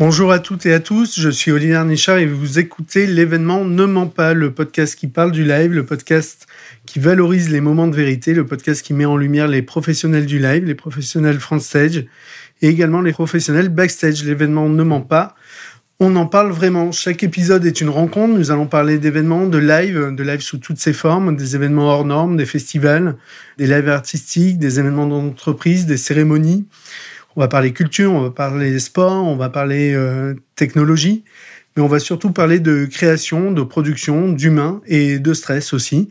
Bonjour 0.00 0.30
à 0.30 0.38
toutes 0.38 0.64
et 0.64 0.72
à 0.72 0.78
tous, 0.78 1.18
je 1.18 1.28
suis 1.28 1.50
Olivier 1.50 1.82
Nichard 1.84 2.18
et 2.18 2.26
vous 2.26 2.60
écoutez 2.60 3.04
l'événement 3.04 3.64
Ne 3.64 3.84
ment 3.84 4.06
pas, 4.06 4.32
le 4.32 4.54
podcast 4.54 4.94
qui 4.94 5.08
parle 5.08 5.32
du 5.32 5.42
live, 5.42 5.72
le 5.72 5.84
podcast 5.84 6.46
qui 6.86 7.00
valorise 7.00 7.50
les 7.50 7.60
moments 7.60 7.88
de 7.88 7.96
vérité, 7.96 8.32
le 8.32 8.46
podcast 8.46 8.80
qui 8.82 8.94
met 8.94 9.06
en 9.06 9.16
lumière 9.16 9.48
les 9.48 9.60
professionnels 9.60 10.26
du 10.26 10.38
live, 10.38 10.64
les 10.64 10.76
professionnels 10.76 11.40
front 11.40 11.58
stage 11.58 12.06
et 12.62 12.68
également 12.68 13.00
les 13.00 13.10
professionnels 13.10 13.70
backstage. 13.70 14.22
L'événement 14.22 14.68
Ne 14.68 14.84
ment 14.84 15.00
pas, 15.00 15.34
on 15.98 16.14
en 16.14 16.26
parle 16.26 16.52
vraiment. 16.52 16.92
Chaque 16.92 17.24
épisode 17.24 17.66
est 17.66 17.80
une 17.80 17.88
rencontre. 17.88 18.32
Nous 18.32 18.52
allons 18.52 18.66
parler 18.66 18.98
d'événements, 18.98 19.48
de 19.48 19.58
live, 19.58 20.14
de 20.14 20.22
live 20.22 20.42
sous 20.42 20.58
toutes 20.58 20.78
ses 20.78 20.92
formes, 20.92 21.34
des 21.34 21.56
événements 21.56 21.88
hors 21.88 22.04
normes, 22.04 22.36
des 22.36 22.46
festivals, 22.46 23.16
des 23.58 23.66
lives 23.66 23.88
artistiques, 23.88 24.60
des 24.60 24.78
événements 24.78 25.08
d'entreprise, 25.08 25.86
des 25.86 25.96
cérémonies. 25.96 26.68
On 27.38 27.40
va 27.40 27.46
parler 27.46 27.72
culture, 27.72 28.12
on 28.12 28.22
va 28.22 28.30
parler 28.32 28.80
sport, 28.80 29.24
on 29.24 29.36
va 29.36 29.48
parler 29.48 29.94
euh, 29.94 30.34
technologie, 30.56 31.22
mais 31.76 31.84
on 31.84 31.86
va 31.86 32.00
surtout 32.00 32.32
parler 32.32 32.58
de 32.58 32.84
création, 32.84 33.52
de 33.52 33.62
production, 33.62 34.32
d'humain 34.32 34.80
et 34.88 35.20
de 35.20 35.32
stress 35.34 35.72
aussi. 35.72 36.08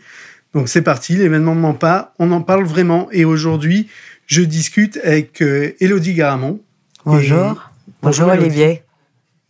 Donc 0.53 0.70
c'est 0.70 0.84
parti, 0.84 1.17
l'événement 1.17 1.53
ne 1.53 1.59
ment 1.59 1.73
pas, 1.73 2.13
on 2.17 2.31
en 2.31 2.41
parle 2.41 2.63
vraiment. 2.63 3.09
Et 3.12 3.26
aujourd'hui, 3.26 3.90
je 4.26 4.41
discute 4.41 5.02
avec 5.03 5.41
euh, 5.41 5.76
Elodie 5.81 6.13
Garamond. 6.13 6.62
Bonjour. 7.05 7.72
Bonjour, 8.02 8.30
Olivier. 8.30 8.84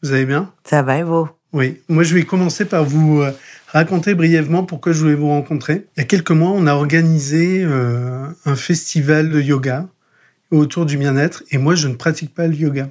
Vous 0.01 0.13
allez 0.13 0.25
bien? 0.25 0.51
Ça 0.63 0.81
va 0.81 0.97
et 0.97 1.03
vous? 1.03 1.29
Oui. 1.53 1.77
Moi, 1.89 2.01
je 2.01 2.15
vais 2.15 2.23
commencer 2.23 2.65
par 2.65 2.85
vous 2.85 3.21
euh, 3.21 3.29
raconter 3.67 4.15
brièvement 4.15 4.63
pourquoi 4.63 4.93
je 4.93 5.01
voulais 5.01 5.13
vous 5.13 5.29
rencontrer. 5.29 5.85
Il 5.95 5.99
y 5.99 6.01
a 6.01 6.05
quelques 6.05 6.31
mois, 6.31 6.53
on 6.55 6.65
a 6.65 6.73
organisé 6.73 7.63
un 7.63 8.55
festival 8.55 9.29
de 9.29 9.39
yoga 9.39 9.85
autour 10.51 10.85
du 10.85 10.97
bien-être. 10.97 11.43
Et 11.51 11.57
moi, 11.57 11.75
je 11.75 11.87
ne 11.87 11.95
pratique 11.95 12.33
pas 12.33 12.47
le 12.47 12.55
yoga. 12.55 12.89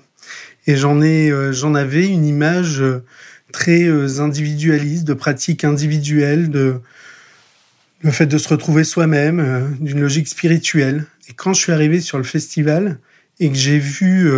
Et 0.66 0.76
j'en 0.76 1.00
ai, 1.00 1.30
euh, 1.30 1.52
j'en 1.52 1.74
avais 1.74 2.06
une 2.06 2.24
image 2.24 2.80
euh, 2.80 3.04
très 3.52 3.84
euh, 3.84 4.20
individualiste, 4.20 5.04
de 5.04 5.14
pratique 5.14 5.64
individuelle, 5.64 6.50
de 6.50 6.80
le 8.02 8.10
fait 8.10 8.26
de 8.26 8.38
se 8.38 8.48
retrouver 8.48 8.84
soi-même, 8.84 9.76
d'une 9.80 10.00
logique 10.00 10.28
spirituelle. 10.28 11.06
Et 11.28 11.32
quand 11.32 11.54
je 11.54 11.62
suis 11.62 11.72
arrivé 11.72 12.00
sur 12.00 12.18
le 12.18 12.24
festival 12.24 12.98
et 13.40 13.48
que 13.48 13.56
j'ai 13.56 13.78
vu 13.78 14.30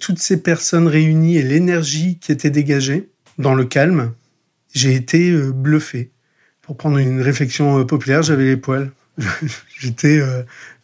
toutes 0.00 0.18
ces 0.18 0.42
personnes 0.42 0.88
réunies 0.88 1.36
et 1.36 1.42
l'énergie 1.42 2.18
qui 2.18 2.32
était 2.32 2.50
dégagée 2.50 3.10
dans 3.38 3.54
le 3.54 3.66
calme, 3.66 4.12
j'ai 4.72 4.94
été 4.94 5.30
bluffé. 5.30 6.10
Pour 6.62 6.78
prendre 6.78 6.96
une 6.96 7.20
réflexion 7.20 7.84
populaire, 7.84 8.22
j'avais 8.22 8.46
les 8.46 8.56
poils. 8.56 8.90
J'étais 9.80 10.20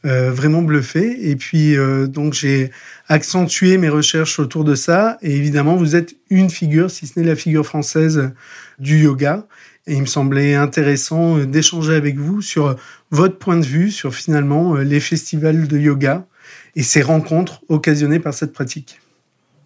euh, 0.05 0.33
vraiment 0.33 0.63
bluffé. 0.63 1.31
Et 1.31 1.37
puis 1.37 1.77
euh, 1.77 2.09
donc 2.09 2.35
j'ai 2.35 2.73
accentué 3.09 3.79
mes 3.79 3.89
recherches 3.89 4.41
autour 4.41 4.65
de 4.65 4.75
ça. 4.75 5.19
Et 5.23 5.37
évidemment, 5.37 5.77
vous 5.77 5.95
êtes 5.95 6.17
une 6.29 6.51
figure, 6.51 6.91
si 6.91 7.07
ce 7.07 7.21
n'est 7.21 7.27
la 7.27 7.37
figure 7.37 7.65
française 7.65 8.33
du 8.81 8.99
yoga. 8.99 9.47
Et 9.87 9.95
il 9.95 10.01
me 10.01 10.07
semblait 10.07 10.55
intéressant 10.55 11.39
euh, 11.39 11.47
d'échanger 11.47 11.95
avec 11.95 12.17
vous 12.17 12.43
sur 12.43 12.77
votre 13.11 13.39
point 13.39 13.57
de 13.57 13.65
vue 13.65 13.91
sur 13.93 14.15
finalement 14.15 14.75
les 14.75 15.01
festivals 15.01 15.69
de 15.69 15.79
yoga 15.79 16.27
et 16.75 16.83
ces 16.83 17.03
rencontres 17.03 17.63
occasionnées 17.69 18.19
par 18.19 18.35
cette 18.35 18.53
pratique. 18.53 19.02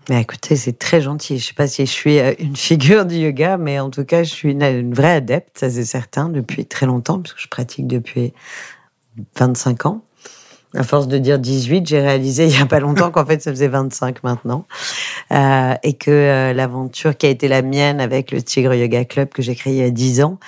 Mais 0.08 0.20
écoutez, 0.20 0.54
c'est 0.54 0.78
très 0.78 1.00
gentil. 1.00 1.38
Je 1.38 1.46
sais 1.46 1.54
pas 1.54 1.66
si 1.66 1.84
je 1.84 1.90
suis 1.90 2.18
une 2.38 2.56
figure 2.56 3.06
du 3.06 3.16
yoga, 3.16 3.56
mais 3.56 3.80
en 3.80 3.90
tout 3.90 4.04
cas, 4.04 4.22
je 4.22 4.30
suis 4.30 4.52
une, 4.52 4.94
vraie 4.94 5.14
adepte, 5.14 5.58
ça 5.58 5.70
c'est 5.70 5.84
certain, 5.84 6.28
depuis 6.28 6.66
très 6.66 6.86
longtemps, 6.86 7.20
parce 7.20 7.34
que 7.34 7.40
je 7.40 7.48
pratique 7.48 7.86
depuis 7.86 8.32
25 9.36 9.86
ans. 9.86 10.02
À 10.74 10.82
force 10.82 11.08
de 11.08 11.16
dire 11.16 11.38
18, 11.38 11.86
j'ai 11.86 12.00
réalisé 12.00 12.46
il 12.46 12.58
y 12.58 12.60
a 12.60 12.66
pas 12.66 12.80
longtemps 12.80 13.10
qu'en 13.10 13.24
fait 13.24 13.40
ça 13.40 13.50
faisait 13.50 13.68
25 13.68 14.22
maintenant. 14.24 14.66
Euh, 15.32 15.74
et 15.82 15.94
que 15.94 16.10
euh, 16.10 16.52
l'aventure 16.52 17.16
qui 17.16 17.24
a 17.24 17.30
été 17.30 17.48
la 17.48 17.62
mienne 17.62 17.98
avec 17.98 18.30
le 18.30 18.42
Tigre 18.42 18.74
Yoga 18.74 19.06
Club 19.06 19.30
que 19.30 19.42
j'ai 19.42 19.54
créé 19.54 19.72
il 19.74 19.78
y 19.78 19.82
a 19.82 19.90
10 19.90 20.22
ans 20.22 20.38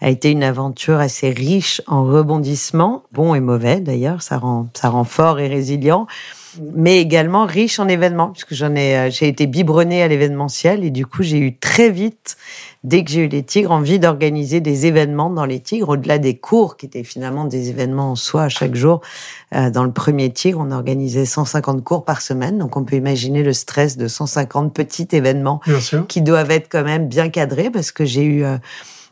a 0.00 0.10
été 0.10 0.30
une 0.30 0.44
aventure 0.44 0.98
assez 0.98 1.30
riche 1.30 1.80
en 1.86 2.04
rebondissements, 2.04 3.04
bons 3.12 3.34
et 3.34 3.40
mauvais 3.40 3.80
d'ailleurs, 3.80 4.20
ça 4.20 4.36
rend, 4.36 4.68
ça 4.74 4.90
rend 4.90 5.04
fort 5.04 5.40
et 5.40 5.48
résilient 5.48 6.06
mais 6.74 6.98
également 6.98 7.46
riche 7.46 7.78
en 7.78 7.88
événements, 7.88 8.28
puisque 8.28 8.54
j'en 8.54 8.74
ai, 8.74 8.96
euh, 8.96 9.10
j'ai 9.10 9.28
été 9.28 9.46
biberonnée 9.46 10.02
à 10.02 10.08
l'événementiel 10.08 10.84
et 10.84 10.90
du 10.90 11.06
coup 11.06 11.22
j'ai 11.22 11.38
eu 11.38 11.56
très 11.56 11.90
vite, 11.90 12.36
dès 12.84 13.04
que 13.04 13.10
j'ai 13.10 13.24
eu 13.24 13.28
les 13.28 13.42
tigres, 13.42 13.70
envie 13.70 13.98
d'organiser 13.98 14.60
des 14.60 14.86
événements 14.86 15.30
dans 15.30 15.44
les 15.44 15.60
tigres, 15.60 15.90
au-delà 15.90 16.18
des 16.18 16.38
cours 16.38 16.76
qui 16.76 16.86
étaient 16.86 17.04
finalement 17.04 17.44
des 17.44 17.70
événements 17.70 18.12
en 18.12 18.16
soi 18.16 18.44
à 18.44 18.48
chaque 18.48 18.74
jour. 18.74 19.00
Euh, 19.54 19.70
dans 19.70 19.84
le 19.84 19.92
premier 19.92 20.30
tigre, 20.30 20.60
on 20.62 20.70
organisait 20.70 21.24
150 21.24 21.82
cours 21.84 22.04
par 22.04 22.20
semaine, 22.20 22.58
donc 22.58 22.76
on 22.76 22.84
peut 22.84 22.96
imaginer 22.96 23.42
le 23.42 23.52
stress 23.52 23.96
de 23.96 24.08
150 24.08 24.72
petits 24.72 25.08
événements 25.12 25.60
qui 26.08 26.22
doivent 26.22 26.50
être 26.50 26.68
quand 26.70 26.84
même 26.84 27.08
bien 27.08 27.28
cadrés, 27.28 27.70
parce 27.70 27.92
que 27.92 28.04
j'ai 28.04 28.22
eu 28.22 28.44
euh, 28.44 28.58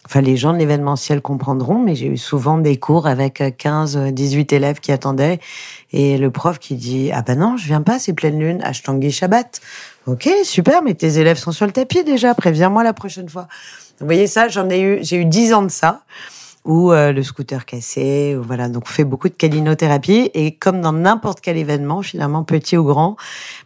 Enfin, 0.06 0.20
les 0.20 0.36
gens 0.36 0.52
de 0.52 0.58
l'événementiel 0.58 1.20
comprendront, 1.20 1.80
mais 1.80 1.96
j'ai 1.96 2.06
eu 2.06 2.16
souvent 2.16 2.58
des 2.58 2.76
cours 2.76 3.08
avec 3.08 3.42
15, 3.58 3.96
18 4.12 4.52
élèves 4.52 4.78
qui 4.78 4.92
attendaient. 4.92 5.40
Et 5.92 6.16
le 6.16 6.30
prof 6.30 6.60
qui 6.60 6.76
dit 6.76 7.10
ah 7.12 7.22
ben 7.22 7.38
non 7.38 7.56
je 7.56 7.66
viens 7.66 7.82
pas 7.82 7.98
c'est 7.98 8.12
pleine 8.12 8.38
lune. 8.38 8.60
Ashtanghi 8.62 9.10
Shabbat 9.10 9.60
ok 10.06 10.28
super 10.44 10.82
mais 10.82 10.94
tes 10.94 11.18
élèves 11.18 11.38
sont 11.38 11.52
sur 11.52 11.66
le 11.66 11.72
tapis 11.72 12.04
déjà. 12.04 12.34
Préviens-moi 12.34 12.84
la 12.84 12.92
prochaine 12.92 13.28
fois. 13.28 13.48
Vous 13.98 14.06
voyez 14.06 14.26
ça 14.28 14.48
j'en 14.48 14.70
ai 14.70 14.80
eu 14.80 14.98
j'ai 15.02 15.16
eu 15.16 15.24
dix 15.24 15.52
ans 15.52 15.62
de 15.62 15.70
ça 15.70 16.02
ou 16.66 16.92
euh, 16.92 17.12
le 17.12 17.22
scooter 17.22 17.64
cassé 17.64 18.36
ou 18.36 18.42
voilà 18.42 18.68
donc 18.68 18.82
on 18.86 18.90
fait 18.90 19.04
beaucoup 19.04 19.30
de 19.30 19.34
calinothérapie 19.34 20.30
et 20.34 20.54
comme 20.54 20.82
dans 20.82 20.92
n'importe 20.92 21.40
quel 21.40 21.56
événement 21.56 22.02
finalement 22.02 22.44
petit 22.44 22.76
ou 22.76 22.84
grand 22.84 23.16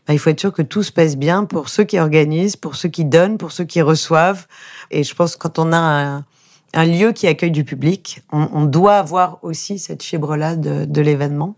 bah, 0.06 0.14
il 0.14 0.18
faut 0.18 0.30
être 0.30 0.38
sûr 0.38 0.52
que 0.52 0.62
tout 0.62 0.84
se 0.84 0.92
passe 0.92 1.16
bien 1.16 1.44
pour 1.44 1.68
ceux 1.68 1.84
qui 1.84 1.98
organisent 1.98 2.56
pour 2.56 2.76
ceux 2.76 2.88
qui 2.88 3.04
donnent 3.04 3.38
pour 3.38 3.50
ceux 3.50 3.64
qui 3.64 3.82
reçoivent 3.82 4.46
et 4.92 5.02
je 5.02 5.14
pense 5.14 5.34
que 5.34 5.48
quand 5.48 5.58
on 5.58 5.72
a 5.72 5.78
un, 5.78 6.24
un 6.74 6.84
lieu 6.84 7.12
qui 7.12 7.26
accueille 7.26 7.50
du 7.50 7.64
public. 7.64 8.22
On, 8.32 8.48
on 8.52 8.64
doit 8.64 8.96
avoir 8.96 9.38
aussi 9.42 9.78
cette 9.78 10.02
fibre-là 10.02 10.56
de, 10.56 10.84
de 10.84 11.00
l'événement. 11.00 11.56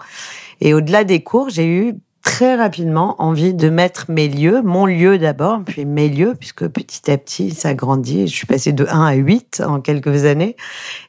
Et 0.60 0.74
au-delà 0.74 1.04
des 1.04 1.22
cours, 1.22 1.50
j'ai 1.50 1.66
eu 1.66 1.94
très 2.22 2.54
rapidement 2.54 3.20
envie 3.20 3.52
de 3.52 3.68
mettre 3.68 4.06
mes 4.08 4.28
lieux, 4.28 4.62
mon 4.62 4.86
lieu 4.86 5.18
d'abord, 5.18 5.60
puis 5.64 5.84
mes 5.84 6.08
lieux, 6.08 6.34
puisque 6.38 6.66
petit 6.68 7.10
à 7.10 7.18
petit, 7.18 7.50
ça 7.50 7.74
grandit. 7.74 8.28
Je 8.28 8.34
suis 8.34 8.46
passée 8.46 8.72
de 8.72 8.86
1 8.88 9.04
à 9.04 9.14
8 9.14 9.62
en 9.66 9.80
quelques 9.80 10.24
années, 10.24 10.56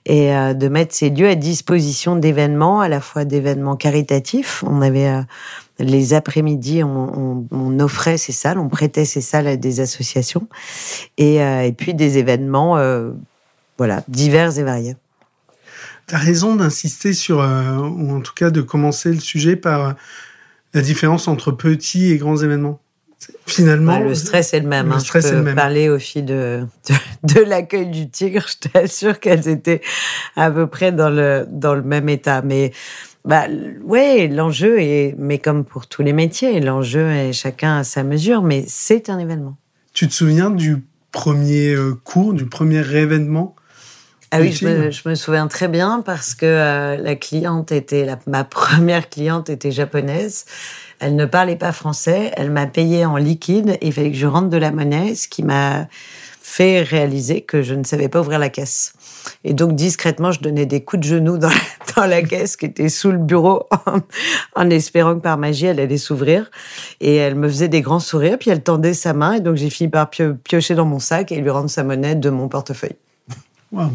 et 0.05 0.35
euh, 0.35 0.53
de 0.53 0.67
mettre 0.67 0.93
ces 0.93 1.11
lieux 1.11 1.29
à 1.29 1.35
disposition 1.35 2.15
d'événements, 2.15 2.81
à 2.81 2.89
la 2.89 2.99
fois 2.99 3.25
d'événements 3.25 3.75
caritatifs. 3.75 4.63
On 4.65 4.81
avait 4.81 5.07
euh, 5.07 5.21
les 5.79 6.13
après-midi, 6.15 6.83
on, 6.83 7.79
offrait 7.79 8.17
ces 8.17 8.31
salles, 8.31 8.57
on 8.57 8.69
prêtait 8.69 9.05
ces 9.05 9.21
salles 9.21 9.47
à 9.47 9.55
des 9.55 9.79
associations, 9.79 10.47
et, 11.17 11.43
euh, 11.43 11.71
puis 11.71 11.93
des 11.93 12.17
événements 12.17 12.77
voilà, 13.77 14.03
divers 14.07 14.57
et 14.57 14.63
variés. 14.63 14.95
Tu 16.07 16.15
as 16.15 16.19
raison 16.19 16.55
d'insister 16.55 17.13
sur, 17.13 17.37
ou 17.37 18.15
en 18.15 18.21
tout 18.21 18.33
cas 18.35 18.49
de 18.49 18.61
commencer 18.61 19.11
le 19.11 19.19
sujet 19.19 19.55
par 19.55 19.95
la 20.73 20.81
différence 20.81 21.27
entre 21.27 21.51
petits 21.51 22.11
et 22.11 22.17
grands 22.17 22.37
événements. 22.37 22.79
Finalement, 23.45 23.99
bah, 23.99 24.03
le 24.03 24.15
stress 24.15 24.53
est 24.53 24.59
le 24.59 24.67
même. 24.67 24.87
Le 24.87 24.93
hein. 24.93 24.99
stress 24.99 25.25
je 25.25 25.29
peux 25.29 25.35
est 25.35 25.37
le 25.37 25.43
même. 25.43 25.55
parler 25.55 25.89
aux 25.89 25.99
filles 25.99 26.23
de, 26.23 26.65
de, 26.89 27.33
de 27.35 27.41
l'accueil 27.41 27.87
du 27.89 28.09
tigre. 28.09 28.45
Je 28.47 28.69
t'assure 28.69 29.19
qu'elles 29.19 29.47
étaient 29.47 29.81
à 30.35 30.51
peu 30.51 30.67
près 30.67 30.91
dans 30.91 31.09
le, 31.09 31.45
dans 31.49 31.73
le 31.73 31.83
même 31.83 32.09
état. 32.09 32.41
Mais 32.41 32.71
bah 33.23 33.45
ouais, 33.83 34.27
l'enjeu 34.27 34.81
est, 34.81 35.15
mais 35.17 35.37
comme 35.37 35.63
pour 35.63 35.87
tous 35.87 36.03
les 36.03 36.13
métiers, 36.13 36.59
l'enjeu 36.59 37.09
est 37.11 37.33
chacun 37.33 37.77
à 37.77 37.83
sa 37.83 38.03
mesure. 38.03 38.41
Mais 38.41 38.65
c'est 38.67 39.09
un 39.09 39.19
événement. 39.19 39.57
Tu 39.93 40.07
te 40.07 40.13
souviens 40.13 40.49
du 40.49 40.83
premier 41.11 41.73
euh, 41.73 41.93
cours, 42.03 42.33
du 42.33 42.45
premier 42.45 42.85
événement 42.95 43.55
ah 44.35 44.39
oui, 44.39 44.51
je 44.51 44.65
me, 44.65 44.89
je 44.89 45.07
me, 45.07 45.13
souviens 45.13 45.45
très 45.45 45.67
bien 45.67 46.01
parce 46.03 46.33
que 46.33 46.47
euh, 46.47 46.97
la 46.97 47.15
cliente 47.15 47.71
était, 47.71 48.03
la, 48.03 48.17
ma 48.25 48.43
première 48.43 49.07
cliente 49.07 49.47
était 49.47 49.69
japonaise. 49.69 50.45
Elle 50.99 51.15
ne 51.15 51.25
parlait 51.25 51.55
pas 51.55 51.71
français. 51.71 52.31
Elle 52.35 52.49
m'a 52.49 52.65
payé 52.65 53.05
en 53.05 53.17
liquide. 53.17 53.77
il 53.83 53.93
fallait 53.93 54.09
que 54.09 54.17
je 54.17 54.25
rentre 54.25 54.49
de 54.49 54.57
la 54.57 54.71
monnaie, 54.71 55.13
ce 55.13 55.27
qui 55.27 55.43
m'a 55.43 55.87
fait 56.41 56.81
réaliser 56.81 57.41
que 57.41 57.61
je 57.61 57.75
ne 57.75 57.83
savais 57.83 58.09
pas 58.09 58.21
ouvrir 58.21 58.39
la 58.39 58.49
caisse. 58.49 58.93
Et 59.43 59.53
donc 59.53 59.75
discrètement, 59.75 60.31
je 60.31 60.41
donnais 60.41 60.65
des 60.65 60.83
coups 60.83 61.03
de 61.03 61.07
genoux 61.07 61.37
dans 61.37 61.49
la, 61.49 61.55
dans 61.95 62.07
la 62.07 62.23
caisse 62.23 62.57
qui 62.57 62.65
était 62.65 62.89
sous 62.89 63.11
le 63.11 63.19
bureau 63.19 63.67
en, 63.85 63.99
en, 64.55 64.69
espérant 64.71 65.13
que 65.13 65.21
par 65.21 65.37
magie 65.37 65.67
elle 65.67 65.79
allait 65.79 65.97
s'ouvrir. 65.99 66.49
Et 67.01 67.17
elle 67.17 67.35
me 67.35 67.47
faisait 67.47 67.67
des 67.67 67.81
grands 67.81 67.99
sourires, 67.99 68.39
puis 68.39 68.49
elle 68.49 68.63
tendait 68.63 68.95
sa 68.95 69.13
main. 69.13 69.33
Et 69.33 69.41
donc 69.41 69.57
j'ai 69.57 69.69
fini 69.69 69.91
par 69.91 70.09
piocher 70.09 70.73
dans 70.73 70.85
mon 70.85 70.97
sac 70.97 71.31
et 71.31 71.35
lui 71.35 71.51
rendre 71.51 71.69
sa 71.69 71.83
monnaie 71.83 72.15
de 72.15 72.31
mon 72.31 72.47
portefeuille. 72.47 72.95
Wow. 73.73 73.89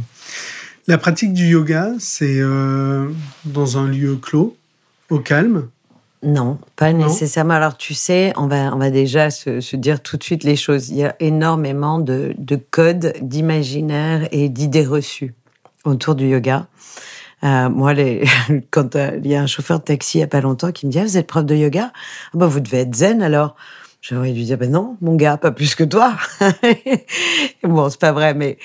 La 0.88 0.98
pratique 0.98 1.32
du 1.32 1.46
yoga, 1.46 1.92
c'est 2.00 2.40
euh, 2.40 3.08
dans 3.44 3.78
un 3.78 3.86
lieu 3.86 4.16
clos, 4.16 4.56
au 5.08 5.20
calme? 5.20 5.68
Non, 6.24 6.58
pas 6.74 6.92
non. 6.92 7.06
nécessairement. 7.06 7.54
Alors 7.54 7.76
tu 7.76 7.94
sais, 7.94 8.32
on 8.36 8.48
va, 8.48 8.74
on 8.74 8.78
va 8.78 8.90
déjà 8.90 9.30
se, 9.30 9.60
se, 9.60 9.76
dire 9.76 10.02
tout 10.02 10.16
de 10.16 10.24
suite 10.24 10.42
les 10.42 10.56
choses. 10.56 10.88
Il 10.88 10.96
y 10.96 11.04
a 11.04 11.14
énormément 11.20 12.00
de, 12.00 12.34
de 12.38 12.56
codes, 12.56 13.12
d'imaginaire 13.22 14.26
et 14.32 14.48
d'idées 14.48 14.84
reçues 14.84 15.34
autour 15.84 16.16
du 16.16 16.26
yoga. 16.26 16.66
Euh, 17.44 17.68
moi, 17.68 17.94
les, 17.94 18.24
quand 18.72 18.96
euh, 18.96 19.20
il 19.22 19.30
y 19.30 19.36
a 19.36 19.42
un 19.42 19.46
chauffeur 19.46 19.78
de 19.78 19.84
taxi 19.84 20.18
il 20.18 20.22
y 20.22 20.24
a 20.24 20.26
pas 20.26 20.40
longtemps 20.40 20.72
qui 20.72 20.86
me 20.86 20.90
dit 20.90 20.98
ah, 20.98 21.04
vous 21.04 21.18
êtes 21.18 21.28
prof 21.28 21.44
de 21.44 21.54
yoga, 21.54 21.92
ah, 21.94 22.30
bah, 22.34 22.46
vous 22.48 22.58
devez 22.58 22.78
être 22.78 22.96
zen 22.96 23.22
alors. 23.22 23.54
J'aurais 24.00 24.30
dû 24.30 24.44
dire, 24.44 24.56
ben 24.56 24.70
non, 24.70 24.96
mon 25.00 25.16
gars, 25.16 25.36
pas 25.36 25.50
plus 25.50 25.74
que 25.74 25.82
toi. 25.82 26.16
bon, 27.64 27.90
c'est 27.90 27.98
pas 27.98 28.12
vrai, 28.12 28.32
mais 28.32 28.56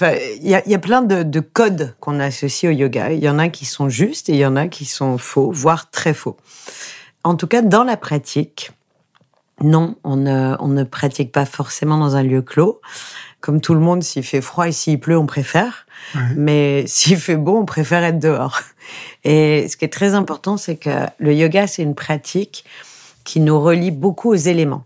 il 0.00 0.48
y 0.48 0.54
a, 0.54 0.66
y 0.68 0.74
a, 0.74 0.78
plein 0.78 1.02
de, 1.02 1.22
de 1.22 1.40
codes 1.40 1.94
qu'on 2.00 2.18
associe 2.20 2.72
au 2.72 2.76
yoga. 2.76 3.12
Il 3.12 3.22
y 3.22 3.28
en 3.28 3.38
a 3.38 3.48
qui 3.48 3.64
sont 3.64 3.88
justes 3.88 4.28
et 4.28 4.32
il 4.32 4.38
y 4.38 4.46
en 4.46 4.56
a 4.56 4.68
qui 4.68 4.84
sont 4.84 5.18
faux, 5.18 5.50
voire 5.52 5.90
très 5.90 6.14
faux. 6.14 6.36
En 7.22 7.36
tout 7.36 7.46
cas, 7.46 7.62
dans 7.62 7.84
la 7.84 7.96
pratique, 7.96 8.72
non, 9.60 9.96
on 10.04 10.16
ne, 10.16 10.56
on 10.58 10.68
ne 10.68 10.84
pratique 10.84 11.32
pas 11.32 11.46
forcément 11.46 11.98
dans 11.98 12.16
un 12.16 12.22
lieu 12.22 12.42
clos. 12.42 12.80
Comme 13.40 13.60
tout 13.60 13.74
le 13.74 13.80
monde, 13.80 14.02
s'il 14.02 14.24
fait 14.24 14.40
froid 14.40 14.68
et 14.68 14.72
s'il 14.72 14.98
pleut, 14.98 15.18
on 15.18 15.26
préfère. 15.26 15.86
Mais 16.36 16.84
s'il 16.86 17.16
fait 17.16 17.36
beau, 17.36 17.58
on 17.58 17.64
préfère 17.64 18.02
être 18.04 18.18
dehors. 18.18 18.60
Et 19.24 19.68
ce 19.68 19.76
qui 19.76 19.84
est 19.84 19.92
très 19.92 20.14
important, 20.14 20.56
c'est 20.56 20.76
que 20.76 21.06
le 21.18 21.34
yoga, 21.34 21.66
c'est 21.66 21.82
une 21.82 21.94
pratique 21.94 22.64
qui 23.24 23.40
nous 23.40 23.60
relie 23.60 23.90
beaucoup 23.90 24.30
aux 24.30 24.34
éléments. 24.34 24.84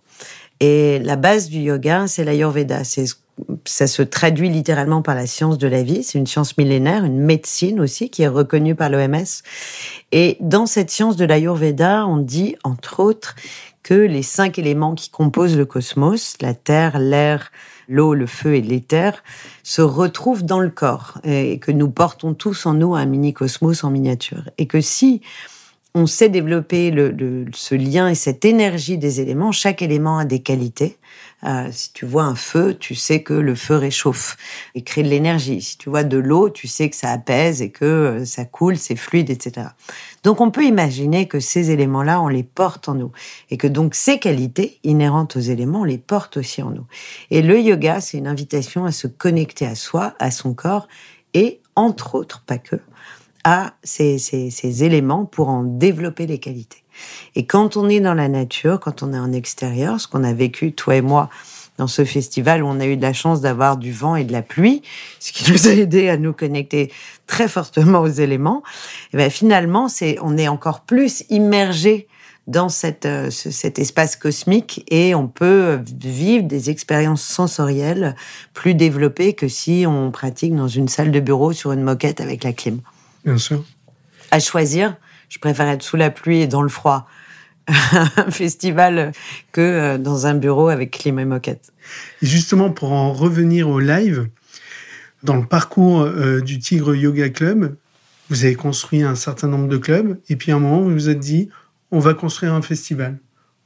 Et 0.60 0.98
la 1.00 1.16
base 1.16 1.48
du 1.48 1.58
yoga, 1.58 2.06
c'est 2.06 2.24
l'ayurveda. 2.24 2.84
C'est 2.84 3.06
ça 3.64 3.86
se 3.86 4.02
traduit 4.02 4.48
littéralement 4.48 5.02
par 5.02 5.14
la 5.14 5.26
science 5.26 5.58
de 5.58 5.68
la 5.68 5.82
vie. 5.82 6.02
C'est 6.02 6.18
une 6.18 6.26
science 6.26 6.56
millénaire, 6.56 7.04
une 7.04 7.20
médecine 7.20 7.80
aussi 7.80 8.10
qui 8.10 8.22
est 8.22 8.28
reconnue 8.28 8.74
par 8.74 8.90
l'OMS. 8.90 9.42
Et 10.12 10.36
dans 10.40 10.66
cette 10.66 10.90
science 10.90 11.16
de 11.16 11.24
l'Ayurveda, 11.24 12.06
on 12.06 12.16
dit, 12.16 12.56
entre 12.64 13.00
autres, 13.00 13.34
que 13.82 13.94
les 13.94 14.22
cinq 14.22 14.58
éléments 14.58 14.94
qui 14.94 15.10
composent 15.10 15.56
le 15.56 15.64
cosmos, 15.64 16.34
la 16.40 16.54
terre, 16.54 16.98
l'air, 16.98 17.50
l'eau, 17.88 18.14
le 18.14 18.26
feu 18.26 18.54
et 18.54 18.60
l'éther, 18.60 19.22
se 19.62 19.80
retrouvent 19.80 20.44
dans 20.44 20.60
le 20.60 20.70
corps 20.70 21.18
et 21.24 21.58
que 21.58 21.72
nous 21.72 21.88
portons 21.88 22.34
tous 22.34 22.66
en 22.66 22.74
nous 22.74 22.94
un 22.94 23.06
mini-cosmos 23.06 23.84
en 23.84 23.90
miniature. 23.90 24.50
Et 24.58 24.66
que 24.66 24.80
si 24.80 25.22
on 25.94 26.06
sait 26.06 26.28
développer 26.28 26.92
ce 27.54 27.74
lien 27.74 28.08
et 28.08 28.14
cette 28.14 28.44
énergie 28.44 28.98
des 28.98 29.20
éléments, 29.20 29.52
chaque 29.52 29.82
élément 29.82 30.18
a 30.18 30.24
des 30.24 30.40
qualités. 30.40 30.98
Euh, 31.44 31.68
si 31.70 31.92
tu 31.92 32.04
vois 32.04 32.24
un 32.24 32.34
feu, 32.34 32.74
tu 32.74 32.96
sais 32.96 33.22
que 33.22 33.32
le 33.32 33.54
feu 33.54 33.76
réchauffe 33.76 34.36
et 34.74 34.82
crée 34.82 35.04
de 35.04 35.08
l'énergie. 35.08 35.62
Si 35.62 35.78
tu 35.78 35.88
vois 35.88 36.02
de 36.02 36.18
l'eau, 36.18 36.50
tu 36.50 36.66
sais 36.66 36.90
que 36.90 36.96
ça 36.96 37.10
apaise 37.10 37.62
et 37.62 37.70
que 37.70 37.84
euh, 37.84 38.24
ça 38.24 38.44
coule, 38.44 38.76
c'est 38.76 38.96
fluide, 38.96 39.30
etc. 39.30 39.68
Donc 40.24 40.40
on 40.40 40.50
peut 40.50 40.64
imaginer 40.64 41.28
que 41.28 41.38
ces 41.38 41.70
éléments-là, 41.70 42.20
on 42.20 42.28
les 42.28 42.42
porte 42.42 42.88
en 42.88 42.94
nous 42.94 43.12
et 43.50 43.56
que 43.56 43.68
donc 43.68 43.94
ces 43.94 44.18
qualités 44.18 44.80
inhérentes 44.82 45.36
aux 45.36 45.40
éléments, 45.40 45.82
on 45.82 45.84
les 45.84 45.98
porte 45.98 46.38
aussi 46.38 46.60
en 46.60 46.70
nous. 46.70 46.86
Et 47.30 47.42
le 47.42 47.60
yoga, 47.60 48.00
c'est 48.00 48.18
une 48.18 48.26
invitation 48.26 48.84
à 48.84 48.90
se 48.90 49.06
connecter 49.06 49.66
à 49.66 49.76
soi, 49.76 50.14
à 50.18 50.32
son 50.32 50.54
corps 50.54 50.88
et 51.34 51.60
entre 51.76 52.16
autres, 52.16 52.42
pas 52.44 52.58
que, 52.58 52.76
à 53.44 53.74
ces, 53.84 54.84
éléments 54.84 55.24
pour 55.24 55.48
en 55.48 55.62
développer 55.62 56.26
les 56.26 56.38
qualités. 56.38 56.82
Et 57.36 57.44
quand 57.46 57.76
on 57.76 57.88
est 57.88 58.00
dans 58.00 58.14
la 58.14 58.28
nature, 58.28 58.80
quand 58.80 59.02
on 59.02 59.12
est 59.12 59.18
en 59.18 59.32
extérieur, 59.32 60.00
ce 60.00 60.08
qu'on 60.08 60.24
a 60.24 60.32
vécu, 60.32 60.72
toi 60.72 60.96
et 60.96 61.02
moi, 61.02 61.28
dans 61.78 61.86
ce 61.86 62.04
festival 62.04 62.62
où 62.62 62.66
on 62.66 62.80
a 62.80 62.86
eu 62.86 62.96
de 62.96 63.02
la 63.02 63.12
chance 63.12 63.40
d'avoir 63.40 63.76
du 63.76 63.92
vent 63.92 64.16
et 64.16 64.24
de 64.24 64.32
la 64.32 64.42
pluie, 64.42 64.82
ce 65.20 65.32
qui 65.32 65.50
nous 65.52 65.68
a 65.68 65.70
aidé 65.70 66.08
à 66.08 66.16
nous 66.16 66.32
connecter 66.32 66.92
très 67.26 67.48
fortement 67.48 68.00
aux 68.00 68.08
éléments, 68.08 68.62
et 69.12 69.16
ben 69.16 69.30
finalement, 69.30 69.88
c'est, 69.88 70.18
on 70.22 70.36
est 70.36 70.48
encore 70.48 70.80
plus 70.80 71.24
immergé 71.30 72.08
dans 72.48 72.70
cette, 72.70 73.04
euh, 73.04 73.30
cet 73.30 73.78
espace 73.78 74.16
cosmique 74.16 74.82
et 74.90 75.14
on 75.14 75.28
peut 75.28 75.80
vivre 76.02 76.44
des 76.44 76.70
expériences 76.70 77.22
sensorielles 77.22 78.16
plus 78.54 78.74
développées 78.74 79.34
que 79.34 79.48
si 79.48 79.84
on 79.86 80.10
pratique 80.10 80.56
dans 80.56 80.66
une 80.66 80.88
salle 80.88 81.12
de 81.12 81.20
bureau 81.20 81.52
sur 81.52 81.72
une 81.72 81.82
moquette 81.82 82.22
avec 82.22 82.42
la 82.42 82.54
clim. 82.54 82.80
Bien 83.24 83.36
sûr. 83.36 83.62
À 84.30 84.40
choisir, 84.40 84.96
je 85.28 85.38
préfère 85.38 85.68
être 85.68 85.82
sous 85.82 85.96
la 85.96 86.10
pluie 86.10 86.40
et 86.40 86.46
dans 86.46 86.62
le 86.62 86.68
froid 86.68 87.06
un 88.16 88.30
festival 88.30 89.12
que 89.52 89.60
euh, 89.60 89.98
dans 89.98 90.26
un 90.26 90.34
bureau 90.34 90.68
avec 90.68 90.90
clim 90.90 91.18
et 91.18 91.24
moquette. 91.24 91.72
Et 92.22 92.26
justement, 92.26 92.70
pour 92.70 92.92
en 92.92 93.12
revenir 93.12 93.68
au 93.68 93.78
live, 93.78 94.28
dans 95.22 95.36
le 95.36 95.44
parcours 95.44 96.00
euh, 96.00 96.40
du 96.40 96.58
Tigre 96.58 96.94
Yoga 96.94 97.28
Club, 97.28 97.76
vous 98.30 98.44
avez 98.44 98.54
construit 98.54 99.02
un 99.02 99.14
certain 99.14 99.48
nombre 99.48 99.68
de 99.68 99.76
clubs, 99.76 100.18
et 100.28 100.36
puis 100.36 100.52
à 100.52 100.56
un 100.56 100.58
moment, 100.58 100.80
vous 100.80 100.92
vous 100.92 101.08
êtes 101.08 101.18
dit, 101.18 101.48
on 101.90 101.98
va 101.98 102.14
construire 102.14 102.54
un 102.54 102.62
festival, 102.62 103.18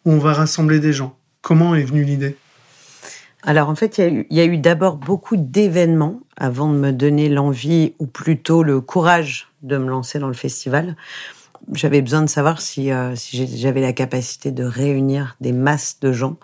où 0.04 0.12
on 0.12 0.18
va 0.18 0.32
rassembler 0.32 0.80
des 0.80 0.92
gens. 0.92 1.16
Comment 1.40 1.74
est 1.74 1.82
venue 1.82 2.04
l'idée? 2.04 2.36
Alors 3.44 3.68
en 3.68 3.74
fait, 3.74 3.98
il 3.98 4.24
y 4.30 4.40
a 4.40 4.44
eu, 4.44 4.52
eu 4.52 4.58
d'abord 4.58 4.96
beaucoup 4.96 5.36
d'événements 5.36 6.20
avant 6.36 6.72
de 6.72 6.78
me 6.78 6.92
donner 6.92 7.28
l'envie, 7.28 7.94
ou 7.98 8.06
plutôt 8.06 8.62
le 8.62 8.80
courage 8.80 9.48
de 9.62 9.76
me 9.78 9.88
lancer 9.88 10.18
dans 10.18 10.28
le 10.28 10.34
festival 10.34 10.96
j'avais 11.72 12.02
besoin 12.02 12.22
de 12.22 12.28
savoir 12.28 12.60
si, 12.60 12.90
euh, 12.90 13.14
si 13.16 13.46
j'avais 13.56 13.80
la 13.80 13.92
capacité 13.92 14.50
de 14.50 14.64
réunir 14.64 15.36
des 15.40 15.52
masses 15.52 15.98
de 16.00 16.12
gens 16.12 16.36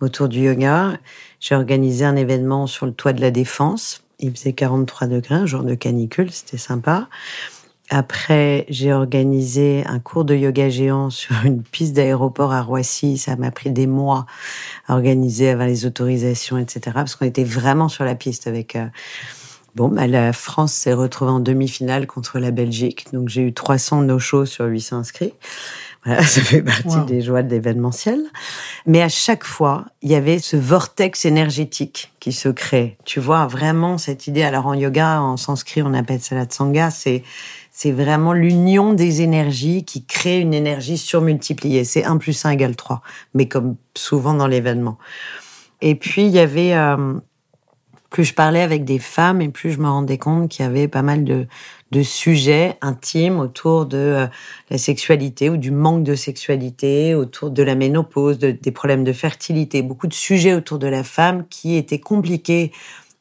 autour 0.00 0.28
du 0.28 0.40
yoga. 0.40 0.98
J'ai 1.40 1.54
organisé 1.54 2.04
un 2.04 2.16
événement 2.16 2.66
sur 2.66 2.86
le 2.86 2.92
toit 2.92 3.12
de 3.12 3.20
la 3.20 3.30
Défense. 3.30 4.02
Il 4.18 4.32
faisait 4.32 4.52
43 4.52 5.08
degrés, 5.08 5.34
un 5.34 5.46
jour 5.46 5.62
de 5.62 5.74
canicule, 5.74 6.30
c'était 6.30 6.56
sympa. 6.56 7.08
Après, 7.88 8.66
j'ai 8.68 8.92
organisé 8.92 9.84
un 9.86 10.00
cours 10.00 10.24
de 10.24 10.34
yoga 10.34 10.68
géant 10.68 11.10
sur 11.10 11.36
une 11.44 11.62
piste 11.62 11.94
d'aéroport 11.94 12.52
à 12.52 12.62
Roissy. 12.62 13.18
Ça 13.18 13.36
m'a 13.36 13.50
pris 13.50 13.70
des 13.70 13.86
mois 13.86 14.26
à 14.88 14.94
organiser 14.94 15.50
avec 15.50 15.68
les 15.68 15.86
autorisations, 15.86 16.58
etc. 16.58 16.80
Parce 16.94 17.14
qu'on 17.14 17.26
était 17.26 17.44
vraiment 17.44 17.88
sur 17.88 18.04
la 18.04 18.14
piste 18.14 18.46
avec 18.46 18.74
euh, 18.74 18.86
Bon, 19.76 19.88
bah, 19.88 20.06
la 20.06 20.32
France 20.32 20.72
s'est 20.72 20.94
retrouvée 20.94 21.32
en 21.32 21.38
demi-finale 21.38 22.06
contre 22.06 22.38
la 22.38 22.50
Belgique. 22.50 23.12
Donc, 23.12 23.28
j'ai 23.28 23.42
eu 23.42 23.52
300 23.52 24.00
no-shows 24.04 24.46
sur 24.46 24.64
800 24.64 24.96
inscrits. 24.96 25.34
Voilà, 26.02 26.22
ça 26.24 26.40
fait 26.40 26.62
partie 26.62 27.04
des 27.06 27.20
joies 27.20 27.42
de 27.42 27.50
l'événementiel. 27.50 28.22
Mais 28.86 29.02
à 29.02 29.10
chaque 29.10 29.44
fois, 29.44 29.84
il 30.00 30.10
y 30.10 30.14
avait 30.14 30.38
ce 30.38 30.56
vortex 30.56 31.26
énergétique 31.26 32.10
qui 32.20 32.32
se 32.32 32.48
crée. 32.48 32.96
Tu 33.04 33.20
vois, 33.20 33.46
vraiment 33.46 33.98
cette 33.98 34.26
idée. 34.26 34.44
Alors, 34.44 34.66
en 34.66 34.72
yoga, 34.72 35.20
en 35.20 35.36
sanskrit, 35.36 35.82
on 35.82 35.92
appelle 35.92 36.22
ça 36.22 36.34
la 36.34 36.46
tsanga. 36.46 36.90
C'est, 36.90 37.22
c'est 37.70 37.92
vraiment 37.92 38.32
l'union 38.32 38.94
des 38.94 39.20
énergies 39.20 39.84
qui 39.84 40.06
crée 40.06 40.40
une 40.40 40.54
énergie 40.54 40.96
surmultipliée. 40.96 41.84
C'est 41.84 42.04
1 42.04 42.16
plus 42.16 42.46
1 42.46 42.52
égale 42.52 42.76
3. 42.76 43.02
Mais 43.34 43.46
comme 43.46 43.76
souvent 43.94 44.32
dans 44.32 44.46
l'événement. 44.46 44.96
Et 45.82 45.96
puis, 45.96 46.24
il 46.24 46.32
y 46.32 46.38
avait, 46.38 46.72
euh, 46.72 47.20
plus 48.10 48.24
je 48.24 48.34
parlais 48.34 48.62
avec 48.62 48.84
des 48.84 48.98
femmes 48.98 49.40
et 49.40 49.48
plus 49.48 49.72
je 49.72 49.78
me 49.78 49.88
rendais 49.88 50.18
compte 50.18 50.48
qu'il 50.48 50.64
y 50.64 50.68
avait 50.68 50.88
pas 50.88 51.02
mal 51.02 51.24
de, 51.24 51.46
de 51.90 52.02
sujets 52.02 52.76
intimes 52.80 53.38
autour 53.38 53.86
de 53.86 53.96
euh, 53.96 54.26
la 54.70 54.78
sexualité 54.78 55.50
ou 55.50 55.56
du 55.56 55.70
manque 55.70 56.04
de 56.04 56.14
sexualité, 56.14 57.14
autour 57.14 57.50
de 57.50 57.62
la 57.62 57.74
ménopause, 57.74 58.38
des 58.38 58.70
problèmes 58.70 59.04
de 59.04 59.12
fertilité, 59.12 59.82
beaucoup 59.82 60.06
de 60.06 60.14
sujets 60.14 60.54
autour 60.54 60.78
de 60.78 60.86
la 60.86 61.04
femme 61.04 61.46
qui 61.48 61.76
étaient 61.76 62.00
compliqués 62.00 62.72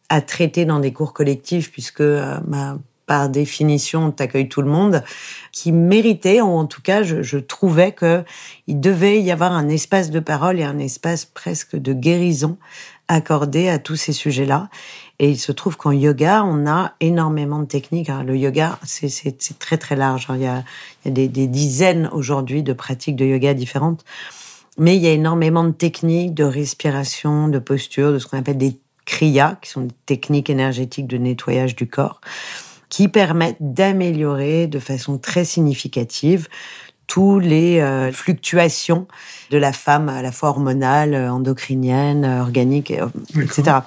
à 0.09 0.21
traiter 0.21 0.65
dans 0.65 0.79
des 0.79 0.93
cours 0.93 1.13
collectifs 1.13 1.71
puisque 1.71 2.01
euh, 2.01 2.37
par 3.05 3.29
définition, 3.29 4.11
t'accueilles 4.11 4.49
tout 4.49 4.61
le 4.61 4.69
monde, 4.69 5.03
qui 5.51 5.71
méritait, 5.71 6.41
ou 6.41 6.47
en 6.47 6.65
tout 6.65 6.81
cas, 6.81 7.03
je, 7.03 7.21
je 7.21 7.37
trouvais 7.37 7.91
que 7.91 8.23
il 8.67 8.79
devait 8.79 9.21
y 9.21 9.31
avoir 9.31 9.51
un 9.51 9.69
espace 9.69 10.09
de 10.09 10.19
parole 10.19 10.59
et 10.59 10.63
un 10.63 10.79
espace 10.79 11.25
presque 11.25 11.75
de 11.75 11.93
guérison 11.93 12.57
accordé 13.07 13.69
à 13.69 13.79
tous 13.79 13.95
ces 13.95 14.13
sujets-là. 14.13 14.69
Et 15.19 15.29
il 15.29 15.37
se 15.37 15.51
trouve 15.51 15.77
qu'en 15.77 15.91
yoga, 15.91 16.43
on 16.43 16.67
a 16.67 16.93
énormément 16.99 17.59
de 17.59 17.65
techniques. 17.65 18.09
Hein. 18.09 18.23
Le 18.23 18.35
yoga, 18.35 18.79
c'est 18.83 19.59
très 19.59 19.77
très 19.77 19.95
large. 19.95 20.27
Hein. 20.29 20.35
Il 20.35 20.43
y 20.43 20.47
a, 20.47 20.63
il 21.03 21.09
y 21.09 21.11
a 21.11 21.13
des, 21.13 21.27
des 21.27 21.47
dizaines 21.47 22.09
aujourd'hui 22.11 22.63
de 22.63 22.73
pratiques 22.73 23.15
de 23.15 23.25
yoga 23.25 23.53
différentes. 23.53 24.03
Mais 24.77 24.97
il 24.97 25.01
y 25.01 25.07
a 25.07 25.11
énormément 25.11 25.63
de 25.63 25.71
techniques 25.71 26.33
de 26.33 26.43
respiration, 26.43 27.47
de 27.47 27.59
posture, 27.59 28.11
de 28.11 28.19
ce 28.19 28.27
qu'on 28.27 28.37
appelle 28.37 28.57
des 28.57 28.77
kriyas, 29.05 29.57
qui 29.61 29.69
sont 29.69 29.81
des 29.81 29.95
techniques 30.05 30.49
énergétiques 30.49 31.07
de 31.07 31.17
nettoyage 31.17 31.75
du 31.75 31.87
corps, 31.87 32.19
qui 32.89 33.07
permettent 33.07 33.57
d'améliorer 33.61 34.67
de 34.67 34.79
façon 34.79 35.17
très 35.17 35.45
significative 35.45 36.49
tous 37.07 37.39
les 37.39 37.79
euh, 37.79 38.11
fluctuations 38.11 39.07
de 39.51 39.57
la 39.57 39.73
femme, 39.73 40.09
à 40.09 40.21
la 40.21 40.31
fois 40.31 40.49
hormonale, 40.49 41.13
euh, 41.13 41.31
endocrinienne, 41.31 42.25
euh, 42.25 42.41
organique, 42.41 42.91
etc. 43.35 43.79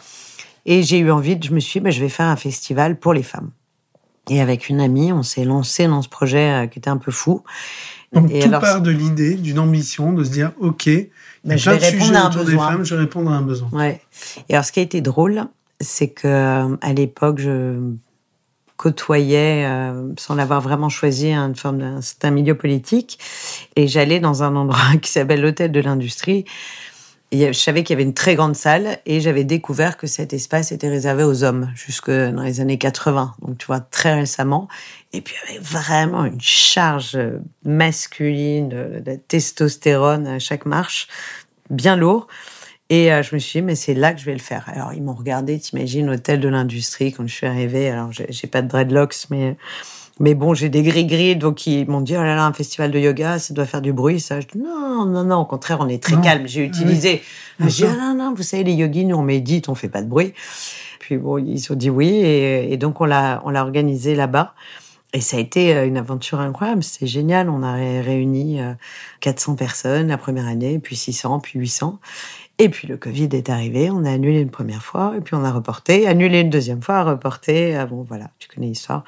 Et 0.66 0.82
j'ai 0.82 0.98
eu 0.98 1.10
envie, 1.10 1.36
de, 1.36 1.44
je 1.44 1.52
me 1.52 1.60
suis 1.60 1.80
dit, 1.80 1.84
bah, 1.84 1.90
je 1.90 2.00
vais 2.00 2.08
faire 2.08 2.26
un 2.26 2.36
festival 2.36 2.98
pour 2.98 3.14
les 3.14 3.22
femmes. 3.22 3.50
Et 4.30 4.40
avec 4.40 4.68
une 4.68 4.80
amie, 4.80 5.12
on 5.12 5.22
s'est 5.22 5.44
lancé 5.44 5.86
dans 5.86 6.02
ce 6.02 6.08
projet 6.08 6.68
qui 6.70 6.78
était 6.78 6.90
un 6.90 6.98
peu 6.98 7.10
fou. 7.10 7.42
Donc 8.12 8.30
tout 8.30 8.50
part 8.50 8.82
de 8.82 8.90
l'idée, 8.90 9.34
d'une 9.36 9.58
ambition, 9.58 10.12
de 10.12 10.22
se 10.22 10.30
dire, 10.30 10.52
ok, 10.60 10.86
a 10.88 11.00
bah, 11.44 11.54
plein 11.56 11.76
de 11.76 11.80
sujets 11.80 12.20
autour 12.26 12.44
des 12.44 12.56
femmes, 12.56 12.84
je 12.84 12.94
vais 12.94 13.00
répondre 13.00 13.30
à 13.30 13.36
un 13.36 13.42
besoin. 13.42 13.70
Ouais. 13.72 14.02
Et 14.50 14.54
alors, 14.54 14.66
ce 14.66 14.72
qui 14.72 14.80
a 14.80 14.82
été 14.82 15.00
drôle, 15.00 15.46
c'est 15.80 16.08
que 16.08 16.76
à 16.80 16.92
l'époque, 16.92 17.38
je 17.38 17.80
côtoyais, 18.78 19.66
euh, 19.66 20.14
sans 20.16 20.36
l'avoir 20.36 20.62
vraiment 20.62 20.88
choisi, 20.88 21.34
une 21.34 21.56
forme 21.56 22.00
c'est 22.00 22.24
un 22.24 22.30
milieu 22.30 22.56
politique. 22.56 23.18
Et 23.76 23.86
j'allais 23.86 24.20
dans 24.20 24.42
un 24.42 24.56
endroit 24.56 24.96
qui 25.02 25.10
s'appelle 25.10 25.42
l'Hôtel 25.42 25.70
de 25.70 25.80
l'Industrie. 25.80 26.46
Et 27.30 27.48
je 27.48 27.58
savais 27.58 27.82
qu'il 27.82 27.92
y 27.92 27.96
avait 27.96 28.08
une 28.08 28.14
très 28.14 28.36
grande 28.36 28.56
salle 28.56 29.00
et 29.04 29.20
j'avais 29.20 29.44
découvert 29.44 29.98
que 29.98 30.06
cet 30.06 30.32
espace 30.32 30.72
était 30.72 30.88
réservé 30.88 31.24
aux 31.24 31.44
hommes 31.44 31.70
jusque 31.74 32.10
dans 32.10 32.42
les 32.42 32.60
années 32.60 32.78
80. 32.78 33.34
Donc, 33.42 33.58
tu 33.58 33.66
vois, 33.66 33.80
très 33.80 34.14
récemment. 34.14 34.66
Et 35.12 35.20
puis, 35.20 35.34
il 35.44 35.54
y 35.54 35.56
avait 35.56 35.62
vraiment 35.62 36.24
une 36.24 36.40
charge 36.40 37.18
masculine 37.66 38.70
de, 38.70 39.20
testostérone 39.28 40.26
à 40.26 40.38
chaque 40.38 40.64
marche. 40.64 41.06
bien 41.68 41.96
lourd. 41.96 42.28
Et 42.90 43.12
euh, 43.12 43.22
je 43.22 43.34
me 43.34 43.38
suis 43.38 43.60
dit, 43.60 43.66
mais 43.66 43.74
c'est 43.74 43.94
là 43.94 44.14
que 44.14 44.20
je 44.20 44.24
vais 44.24 44.32
le 44.32 44.38
faire. 44.38 44.64
Alors, 44.66 44.94
ils 44.94 45.02
m'ont 45.02 45.14
regardé, 45.14 45.58
t'imagines, 45.58 46.08
hôtel 46.08 46.40
de 46.40 46.48
l'industrie, 46.48 47.12
quand 47.12 47.26
je 47.26 47.34
suis 47.34 47.46
arrivée. 47.46 47.90
Alors, 47.90 48.10
j'ai 48.12 48.46
pas 48.46 48.62
de 48.62 48.68
dreadlocks, 48.68 49.26
mais, 49.30 49.56
mais 50.20 50.34
bon, 50.34 50.54
j'ai 50.54 50.70
des 50.70 50.82
gris-gris, 50.82 51.36
donc 51.36 51.66
ils 51.66 51.86
m'ont 51.86 52.00
dit, 52.00 52.16
oh 52.16 52.22
là 52.22 52.34
là, 52.34 52.46
un 52.46 52.52
festival 52.54 52.90
de 52.90 52.98
yoga, 52.98 53.38
ça 53.38 53.52
doit 53.52 53.66
faire 53.66 53.82
du 53.82 53.92
bruit, 53.92 54.20
ça. 54.20 54.40
Je 54.40 54.46
dis, 54.46 54.58
non, 54.58 55.04
non, 55.04 55.24
non, 55.24 55.36
au 55.40 55.44
contraire, 55.44 55.78
on 55.80 55.88
est 55.88 56.02
très 56.02 56.18
calme. 56.20 56.46
J'ai 56.46 56.64
utilisé. 56.64 57.22
Je 57.60 57.66
dis, 57.66 57.84
ah 57.84 57.94
non, 58.00 58.14
non, 58.14 58.34
vous 58.34 58.42
savez, 58.42 58.64
les 58.64 58.72
yogis, 58.72 59.04
nous, 59.04 59.16
on 59.16 59.22
médite, 59.22 59.68
on 59.68 59.74
fait 59.74 59.90
pas 59.90 60.00
de 60.00 60.08
bruit. 60.08 60.32
Puis 60.98 61.18
bon, 61.18 61.38
ils 61.38 61.70
ont 61.70 61.74
dit 61.74 61.90
oui, 61.90 62.08
et, 62.08 62.72
et 62.72 62.76
donc 62.76 63.00
on 63.00 63.04
l'a, 63.04 63.40
on 63.44 63.50
l'a 63.50 63.62
organisé 63.62 64.14
là-bas. 64.14 64.54
Et 65.14 65.22
ça 65.22 65.38
a 65.38 65.40
été 65.40 65.74
euh, 65.74 65.86
une 65.86 65.96
aventure 65.96 66.40
incroyable, 66.40 66.82
c'était 66.82 67.06
génial. 67.06 67.48
On 67.48 67.62
a 67.62 67.72
réuni 67.74 68.60
400 69.20 69.52
euh, 69.52 69.56
personnes 69.56 70.08
la 70.08 70.18
première 70.18 70.46
année, 70.46 70.78
puis 70.78 70.96
600, 70.96 71.40
puis 71.40 71.58
800. 71.58 71.98
Et 72.60 72.68
puis 72.68 72.88
le 72.88 72.96
Covid 72.96 73.28
est 73.32 73.50
arrivé, 73.50 73.88
on 73.88 74.04
a 74.04 74.10
annulé 74.10 74.40
une 74.40 74.50
première 74.50 74.82
fois, 74.82 75.14
et 75.16 75.20
puis 75.20 75.36
on 75.36 75.44
a 75.44 75.52
reporté, 75.52 76.08
annulé 76.08 76.40
une 76.40 76.50
deuxième 76.50 76.82
fois, 76.82 77.04
reporté. 77.04 77.76
Ah 77.76 77.86
bon, 77.86 78.02
voilà, 78.02 78.30
tu 78.40 78.48
connais 78.48 78.66
l'histoire. 78.66 79.04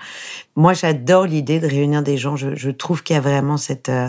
Moi, 0.54 0.73
j'adore 0.73 1.26
l'idée 1.26 1.59
de 1.59 1.66
réunir 1.66 2.04
des 2.04 2.16
gens. 2.16 2.37
Je, 2.37 2.71
trouve 2.71 3.02
qu'il 3.02 3.14
y 3.14 3.19
a 3.19 3.23
vraiment 3.23 3.57
cette... 3.57 3.88
Euh, 3.88 4.09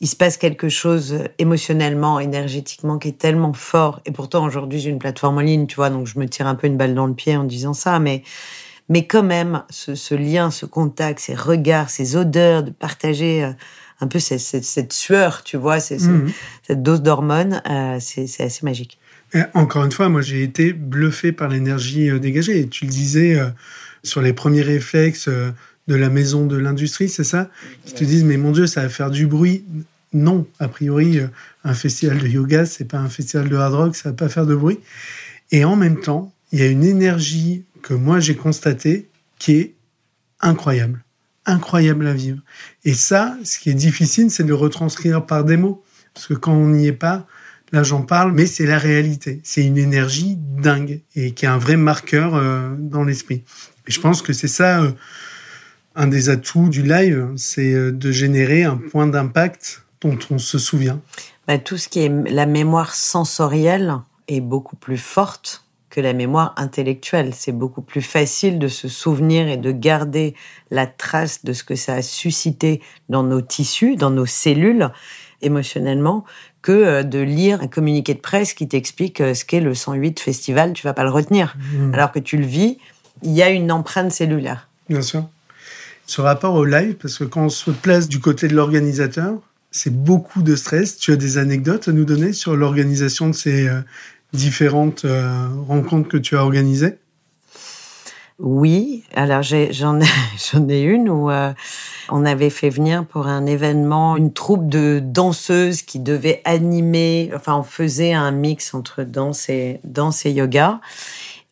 il 0.00 0.08
se 0.08 0.16
passe 0.16 0.38
quelque 0.38 0.68
chose 0.68 1.18
émotionnellement, 1.38 2.18
énergétiquement 2.20 2.98
qui 2.98 3.08
est 3.08 3.18
tellement 3.18 3.52
fort. 3.52 4.00
Et 4.06 4.12
pourtant, 4.12 4.44
aujourd'hui, 4.44 4.80
j'ai 4.80 4.90
une 4.90 4.98
plateforme 4.98 5.38
en 5.38 5.42
ligne, 5.42 5.66
tu 5.66 5.76
vois, 5.76 5.90
donc 5.90 6.06
je 6.06 6.18
me 6.18 6.26
tire 6.26 6.46
un 6.46 6.54
peu 6.54 6.66
une 6.66 6.76
balle 6.76 6.94
dans 6.94 7.06
le 7.06 7.14
pied 7.14 7.36
en 7.36 7.44
disant 7.44 7.74
ça, 7.74 7.98
mais 7.98 8.22
mais 8.90 9.06
quand 9.06 9.22
même, 9.22 9.62
ce, 9.70 9.94
ce 9.94 10.14
lien, 10.14 10.50
ce 10.50 10.66
contact, 10.66 11.18
ces 11.20 11.34
regards, 11.34 11.88
ces 11.88 12.16
odeurs, 12.16 12.62
de 12.62 12.70
partager 12.70 13.42
euh, 13.42 13.52
un 14.00 14.06
peu 14.06 14.18
cette, 14.18 14.40
cette, 14.40 14.64
cette 14.64 14.92
sueur, 14.92 15.42
tu 15.44 15.56
vois, 15.56 15.78
mmh. 15.78 16.28
cette 16.66 16.82
dose 16.82 17.02
d'hormones, 17.02 17.62
euh, 17.68 17.98
c'est 18.00 18.42
assez 18.42 18.64
magique. 18.64 18.98
encore 19.54 19.84
une 19.84 19.92
fois, 19.92 20.08
moi, 20.08 20.20
j'ai 20.20 20.42
été 20.42 20.72
bluffé 20.72 21.32
par 21.32 21.48
l'énergie 21.48 22.10
euh, 22.10 22.18
dégagée. 22.18 22.60
Et 22.60 22.68
tu 22.68 22.84
le 22.84 22.90
disais 22.90 23.38
euh, 23.38 23.48
sur 24.02 24.20
les 24.20 24.32
premiers 24.32 24.62
réflexes 24.62 25.28
de 25.28 25.94
la 25.94 26.08
maison 26.08 26.46
de 26.46 26.56
l'industrie, 26.56 27.08
c'est 27.08 27.24
ça? 27.24 27.50
Qui 27.84 27.94
te 27.94 28.04
disent, 28.04 28.24
mais 28.24 28.36
mon 28.36 28.52
Dieu, 28.52 28.66
ça 28.66 28.82
va 28.82 28.88
faire 28.88 29.10
du 29.10 29.26
bruit. 29.26 29.64
Non, 30.12 30.46
a 30.60 30.68
priori, 30.68 31.18
un 31.64 31.74
festival 31.74 32.18
de 32.18 32.28
yoga, 32.28 32.66
c'est 32.66 32.84
pas 32.84 32.98
un 32.98 33.08
festival 33.08 33.48
de 33.48 33.56
hard 33.56 33.74
rock, 33.74 33.96
ça 33.96 34.10
va 34.10 34.14
pas 34.14 34.28
faire 34.28 34.46
de 34.46 34.54
bruit. 34.54 34.78
Et 35.50 35.64
en 35.64 35.76
même 35.76 36.00
temps, 36.00 36.32
il 36.52 36.60
y 36.60 36.62
a 36.62 36.66
une 36.66 36.84
énergie 36.84 37.64
que 37.82 37.94
moi 37.94 38.20
j'ai 38.20 38.36
constatée 38.36 39.08
qui 39.38 39.56
est 39.56 39.74
incroyable 40.40 41.03
incroyable 41.46 42.06
à 42.06 42.14
vivre. 42.14 42.38
Et 42.84 42.94
ça, 42.94 43.36
ce 43.44 43.58
qui 43.58 43.70
est 43.70 43.74
difficile, 43.74 44.30
c'est 44.30 44.44
de 44.44 44.52
retranscrire 44.52 45.24
par 45.24 45.44
des 45.44 45.56
mots. 45.56 45.82
Parce 46.14 46.26
que 46.26 46.34
quand 46.34 46.52
on 46.52 46.68
n'y 46.68 46.86
est 46.86 46.92
pas, 46.92 47.26
là 47.72 47.82
j'en 47.82 48.02
parle, 48.02 48.32
mais 48.32 48.46
c'est 48.46 48.66
la 48.66 48.78
réalité. 48.78 49.40
C'est 49.44 49.64
une 49.64 49.78
énergie 49.78 50.36
dingue 50.38 51.02
et 51.16 51.32
qui 51.32 51.44
est 51.44 51.48
un 51.48 51.58
vrai 51.58 51.76
marqueur 51.76 52.34
euh, 52.34 52.74
dans 52.78 53.04
l'esprit. 53.04 53.42
Et 53.86 53.92
je 53.92 54.00
pense 54.00 54.22
que 54.22 54.32
c'est 54.32 54.48
ça, 54.48 54.82
euh, 54.82 54.92
un 55.96 56.06
des 56.06 56.28
atouts 56.28 56.68
du 56.68 56.82
live, 56.82 57.32
c'est 57.36 57.72
euh, 57.72 57.92
de 57.92 58.12
générer 58.12 58.64
un 58.64 58.76
point 58.76 59.06
d'impact 59.06 59.82
dont 60.00 60.18
on 60.30 60.38
se 60.38 60.58
souvient. 60.58 61.00
Bah, 61.46 61.58
tout 61.58 61.76
ce 61.76 61.88
qui 61.88 62.00
est 62.00 62.30
la 62.30 62.46
mémoire 62.46 62.94
sensorielle 62.94 63.96
est 64.28 64.40
beaucoup 64.40 64.76
plus 64.76 64.96
forte 64.96 65.63
que 65.94 66.00
la 66.00 66.12
mémoire 66.12 66.54
intellectuelle. 66.56 67.30
C'est 67.34 67.52
beaucoup 67.52 67.80
plus 67.80 68.02
facile 68.02 68.58
de 68.58 68.66
se 68.66 68.88
souvenir 68.88 69.46
et 69.46 69.56
de 69.56 69.70
garder 69.70 70.34
la 70.72 70.88
trace 70.88 71.44
de 71.44 71.52
ce 71.52 71.62
que 71.62 71.76
ça 71.76 71.94
a 71.94 72.02
suscité 72.02 72.82
dans 73.08 73.22
nos 73.22 73.40
tissus, 73.40 73.94
dans 73.94 74.10
nos 74.10 74.26
cellules, 74.26 74.90
émotionnellement, 75.40 76.24
que 76.62 76.72
euh, 76.72 77.02
de 77.04 77.20
lire 77.20 77.60
un 77.62 77.68
communiqué 77.68 78.14
de 78.14 78.18
presse 78.18 78.54
qui 78.54 78.66
t'explique 78.66 79.20
euh, 79.20 79.34
ce 79.34 79.44
qu'est 79.44 79.60
le 79.60 79.72
108 79.72 80.18
festival, 80.18 80.72
tu 80.72 80.84
vas 80.84 80.94
pas 80.94 81.04
le 81.04 81.10
retenir. 81.10 81.54
Mmh. 81.56 81.94
Alors 81.94 82.10
que 82.10 82.18
tu 82.18 82.38
le 82.38 82.46
vis, 82.46 82.78
il 83.22 83.30
y 83.30 83.42
a 83.44 83.50
une 83.50 83.70
empreinte 83.70 84.10
cellulaire. 84.10 84.68
Bien 84.88 85.02
sûr. 85.02 85.28
Ce 86.06 86.20
rapport 86.20 86.54
au 86.54 86.64
live, 86.64 86.94
parce 86.94 87.18
que 87.18 87.24
quand 87.24 87.44
on 87.44 87.48
se 87.50 87.70
place 87.70 88.08
du 88.08 88.18
côté 88.18 88.48
de 88.48 88.56
l'organisateur, 88.56 89.34
c'est 89.70 89.94
beaucoup 89.94 90.42
de 90.42 90.56
stress. 90.56 90.96
Tu 90.96 91.12
as 91.12 91.16
des 91.16 91.38
anecdotes 91.38 91.86
à 91.86 91.92
nous 91.92 92.04
donner 92.04 92.32
sur 92.32 92.56
l'organisation 92.56 93.28
de 93.28 93.34
ces 93.34 93.68
euh, 93.68 93.80
différentes 94.34 95.04
euh, 95.04 95.48
rencontres 95.66 96.08
que 96.08 96.16
tu 96.16 96.36
as 96.36 96.42
organisées? 96.42 96.98
Oui, 98.40 99.04
alors 99.14 99.42
j'en 99.42 100.00
ai, 100.00 100.82
une 100.82 101.08
où 101.08 101.30
euh, 101.30 101.52
on 102.10 102.24
avait 102.24 102.50
fait 102.50 102.68
venir 102.68 103.06
pour 103.06 103.28
un 103.28 103.46
événement 103.46 104.16
une 104.16 104.32
troupe 104.32 104.68
de 104.68 105.00
danseuses 105.02 105.82
qui 105.82 106.00
devait 106.00 106.42
animer, 106.44 107.30
enfin 107.34 107.56
on 107.56 107.62
faisait 107.62 108.12
un 108.12 108.32
mix 108.32 108.74
entre 108.74 109.04
danse 109.04 109.48
et 109.48 109.80
danse 109.84 110.26
et 110.26 110.32
yoga. 110.32 110.80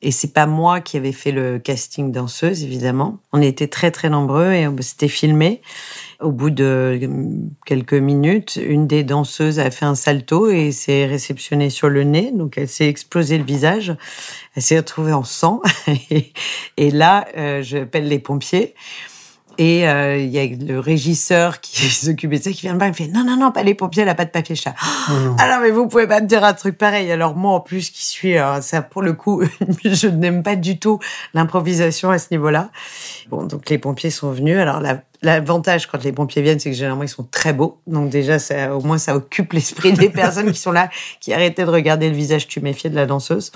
Et 0.05 0.11
c'est 0.11 0.33
pas 0.33 0.47
moi 0.47 0.81
qui 0.81 0.97
avais 0.97 1.13
fait 1.13 1.31
le 1.31 1.61
casting 1.61 2.11
danseuse, 2.11 2.65
évidemment. 2.65 3.19
On 3.33 3.41
était 3.41 3.69
très 3.69 3.93
très 3.93 4.11
nombreux 4.11 4.53
et 4.53 4.69
c'était 4.81 5.09
filmé. 5.09 5.63
Au 6.21 6.33
bout 6.33 6.51
de 6.51 7.01
quelques 7.65 7.95
minutes, 7.95 8.59
une 8.61 8.89
des 8.89 9.05
danseuses 9.05 9.61
a 9.61 9.71
fait 9.71 9.85
un 9.85 9.95
salto 9.95 10.51
et 10.51 10.73
s'est 10.73 11.07
réceptionnée 11.07 11.71
sur 11.71 11.89
le 11.89 12.03
nez. 12.03 12.33
Donc, 12.33 12.59
elle 12.59 12.69
s'est 12.69 12.89
explosé 12.89 13.39
le 13.39 13.45
visage. 13.45 13.97
Elle 14.57 14.63
s'est 14.63 14.77
retrouvée 14.77 15.13
en 15.13 15.25
sang. 15.25 15.63
et 16.77 16.91
là, 16.91 17.27
euh, 17.37 17.63
j'appelle 17.63 18.09
les 18.09 18.19
pompiers. 18.19 18.75
Et 19.59 19.89
euh, 19.89 20.19
il 20.19 20.31
y 20.31 20.39
a 20.39 20.47
le 20.47 20.79
régisseur 20.79 21.61
qui 21.61 21.77
s'occupait 21.91 22.39
de 22.39 22.45
ça 22.45 22.51
qui 22.51 22.63
vient 22.63 22.75
me 22.75 22.79
voir, 22.79 22.89
il 22.89 22.93
me 22.93 22.97
fait 22.97 23.09
non 23.09 23.25
non 23.25 23.37
non 23.37 23.53
pas 23.53 23.63
les 23.63 23.75
pompiers, 23.75 24.03
elle 24.03 24.09
a 24.09 24.15
pas 24.15 24.25
de 24.25 24.31
papier 24.31 24.55
chat. 24.55 24.75
Oh 25.11 25.13
alors 25.39 25.61
mais 25.61 25.71
vous 25.71 25.89
pouvez 25.89 26.07
pas 26.07 26.21
me 26.21 26.27
dire 26.27 26.45
un 26.45 26.55
truc 26.55 26.79
pareil. 26.79 27.11
Alors 27.11 27.37
moi 27.37 27.53
en 27.53 27.61
plus 27.61 27.91
qui 27.91 28.05
suis 28.05 28.39
euh, 28.39 28.61
ça 28.61 28.83
pour 28.83 29.03
le 29.03 29.13
coup, 29.13 29.43
je 29.85 30.07
n'aime 30.09 30.43
pas 30.43 30.57
du 30.57 30.79
tout 30.79 30.99
l'improvisation 31.35 32.11
à 32.11 32.19
ce 32.19 32.29
niveau-là. 32.31 32.71
Bon 33.29 33.45
donc 33.45 33.69
les 33.69 33.79
pompiers 33.79 34.11
sont 34.11 34.31
venus. 34.31 34.59
Alors 34.59 34.81
l'avantage 35.23 35.87
quand 35.87 36.03
les 36.05 36.13
pompiers 36.13 36.43
viennent, 36.43 36.59
c'est 36.59 36.71
que 36.71 36.77
généralement 36.77 37.05
ils 37.05 37.09
sont 37.09 37.27
très 37.31 37.53
beaux. 37.53 37.81
Donc 37.87 38.11
déjà 38.11 38.39
ça, 38.39 38.77
au 38.77 38.81
moins 38.81 38.99
ça 38.99 39.17
occupe 39.17 39.53
l'esprit 39.53 39.93
des 39.93 40.09
personnes 40.11 40.53
qui 40.53 40.61
sont 40.61 40.73
là, 40.73 40.91
qui 41.21 41.33
arrêtaient 41.33 41.65
de 41.65 41.71
regarder 41.71 42.09
le 42.09 42.15
visage 42.15 42.49
tuméfié 42.49 42.91
de 42.91 42.97
la 42.97 43.07
danseuse. 43.07 43.53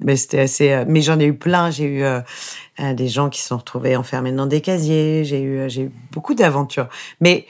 Mais 0.00 0.16
c'était 0.16 0.40
assez. 0.40 0.72
Euh, 0.72 0.84
mais 0.86 1.02
j'en 1.02 1.18
ai 1.18 1.26
eu 1.26 1.34
plein. 1.34 1.70
J'ai 1.70 1.84
eu 1.84 2.04
des 2.94 3.08
gens 3.08 3.28
qui 3.28 3.42
se 3.42 3.48
sont 3.48 3.58
retrouvés 3.58 3.94
enfermés 3.96 4.32
dans 4.32 4.46
des 4.46 4.60
casiers. 4.60 5.24
J'ai 5.24 5.42
eu, 5.42 5.68
j'ai 5.68 5.82
eu 5.82 5.92
beaucoup 6.12 6.34
d'aventures. 6.34 6.88
Mais 7.20 7.46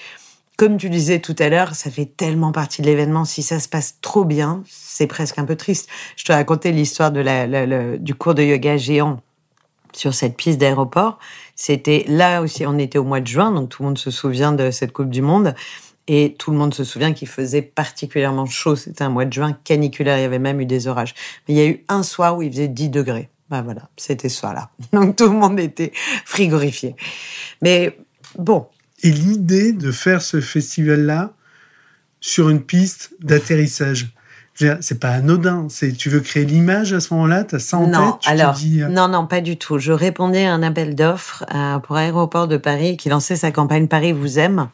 comme 0.61 0.77
tu 0.77 0.91
disais 0.91 1.21
tout 1.21 1.37
à 1.39 1.49
l'heure, 1.49 1.75
ça 1.75 1.91
fait 1.91 2.05
tellement 2.05 2.53
partie 2.53 2.83
de 2.83 2.87
l'événement. 2.87 3.25
Si 3.25 3.43
ça 3.43 3.59
se 3.61 3.67
passe 3.67 3.97
trop 4.03 4.27
bien, 4.27 4.63
c'est 4.69 5.07
presque 5.07 5.39
un 5.39 5.47
peu 5.47 5.57
triste. 5.57 5.89
Je 6.17 6.25
te 6.27 6.33
racontais 6.33 6.71
l'histoire 6.71 7.11
de 7.11 7.21
la, 7.21 7.97
du 7.97 8.15
cours 8.15 8.35
de 8.35 8.43
yoga 8.43 8.77
géant 8.77 9.23
sur 9.93 10.15
cette 10.15 10.37
piste 10.37 10.59
d'aéroport. 10.59 11.19
C'était 11.57 12.05
là 12.09 12.43
aussi, 12.43 12.67
on 12.67 12.79
était 12.79 12.99
au 12.99 13.05
mois 13.05 13.21
de 13.21 13.27
juin, 13.27 13.53
donc 13.53 13.71
tout 13.71 13.83
le 13.83 13.89
monde 13.89 13.99
se 13.99 14.11
souvient 14.11 14.53
de 14.53 14.71
cette 14.71 14.93
Coupe 14.93 15.11
du 15.11 15.23
Monde. 15.23 15.55
Et 16.09 16.35
tout 16.39 16.51
le 16.51 16.57
monde 16.57 16.75
se 16.75 16.83
souvient 16.83 17.13
qu'il 17.13 17.29
faisait 17.29 17.63
particulièrement 17.63 18.47
chaud. 18.47 18.75
C'était 18.75 19.05
un 19.05 19.11
mois 19.11 19.27
de 19.27 19.33
juin 19.33 19.57
caniculaire. 19.63 20.19
Il 20.19 20.23
y 20.23 20.25
avait 20.25 20.41
même 20.41 20.61
eu 20.61 20.67
des 20.67 20.89
orages. 20.89 21.15
Mais 21.47 21.55
il 21.55 21.57
y 21.57 21.61
a 21.61 21.67
eu 21.67 21.85
un 21.89 22.03
soir 22.03 22.37
où 22.37 22.43
il 22.43 22.51
faisait 22.51 22.67
10 22.67 22.89
degrés. 22.89 23.29
Ben 23.49 23.63
voilà, 23.63 23.89
c'était 23.97 24.29
ça 24.29 24.53
là. 24.53 24.71
Donc 24.93 25.17
tout 25.17 25.25
le 25.25 25.37
monde 25.37 25.61
était 25.61 25.93
frigorifié. 26.25 26.97
Mais 27.63 27.97
bon. 28.39 28.67
Et 29.03 29.11
l'idée 29.11 29.73
de 29.73 29.93
faire 29.93 30.23
ce 30.23 30.41
festival-là 30.41 31.33
sur 32.21 32.49
une 32.49 32.63
piste 32.63 33.15
d'atterrissage, 33.21 34.13
c'est 34.81 35.01
pas 35.01 35.11
anodin. 35.11 35.67
C'est 35.69 35.93
tu 35.93 36.11
veux 36.11 36.21
créer 36.21 36.45
l'image 36.45 36.93
à 36.93 37.01
ce 37.01 37.13
moment-là, 37.15 37.45
tu 37.45 37.57
as 37.57 37.59
ça 37.59 37.79
en 37.79 37.87
non, 37.87 38.13
tête? 38.13 38.21
alors 38.27 38.55
euh, 38.57 38.89
non, 38.89 39.09
non, 39.09 39.27
pas 39.27 39.41
du 39.41 39.57
tout. 39.57 39.79
Je 39.79 39.93
répondais 39.93 40.47
à 40.47 40.53
un 40.53 40.63
appel 40.63 40.95
d'offres 40.95 41.45
euh, 41.55 41.79
pour 41.79 41.97
Aéroport 41.97 42.49
de 42.49 42.57
Paris 42.57 42.97
qui 42.97 43.09
lançait 43.09 43.37
sa 43.37 43.51
campagne 43.51 43.89
Paris 43.89 44.13
vous 44.13 44.39
aime. 44.39 44.69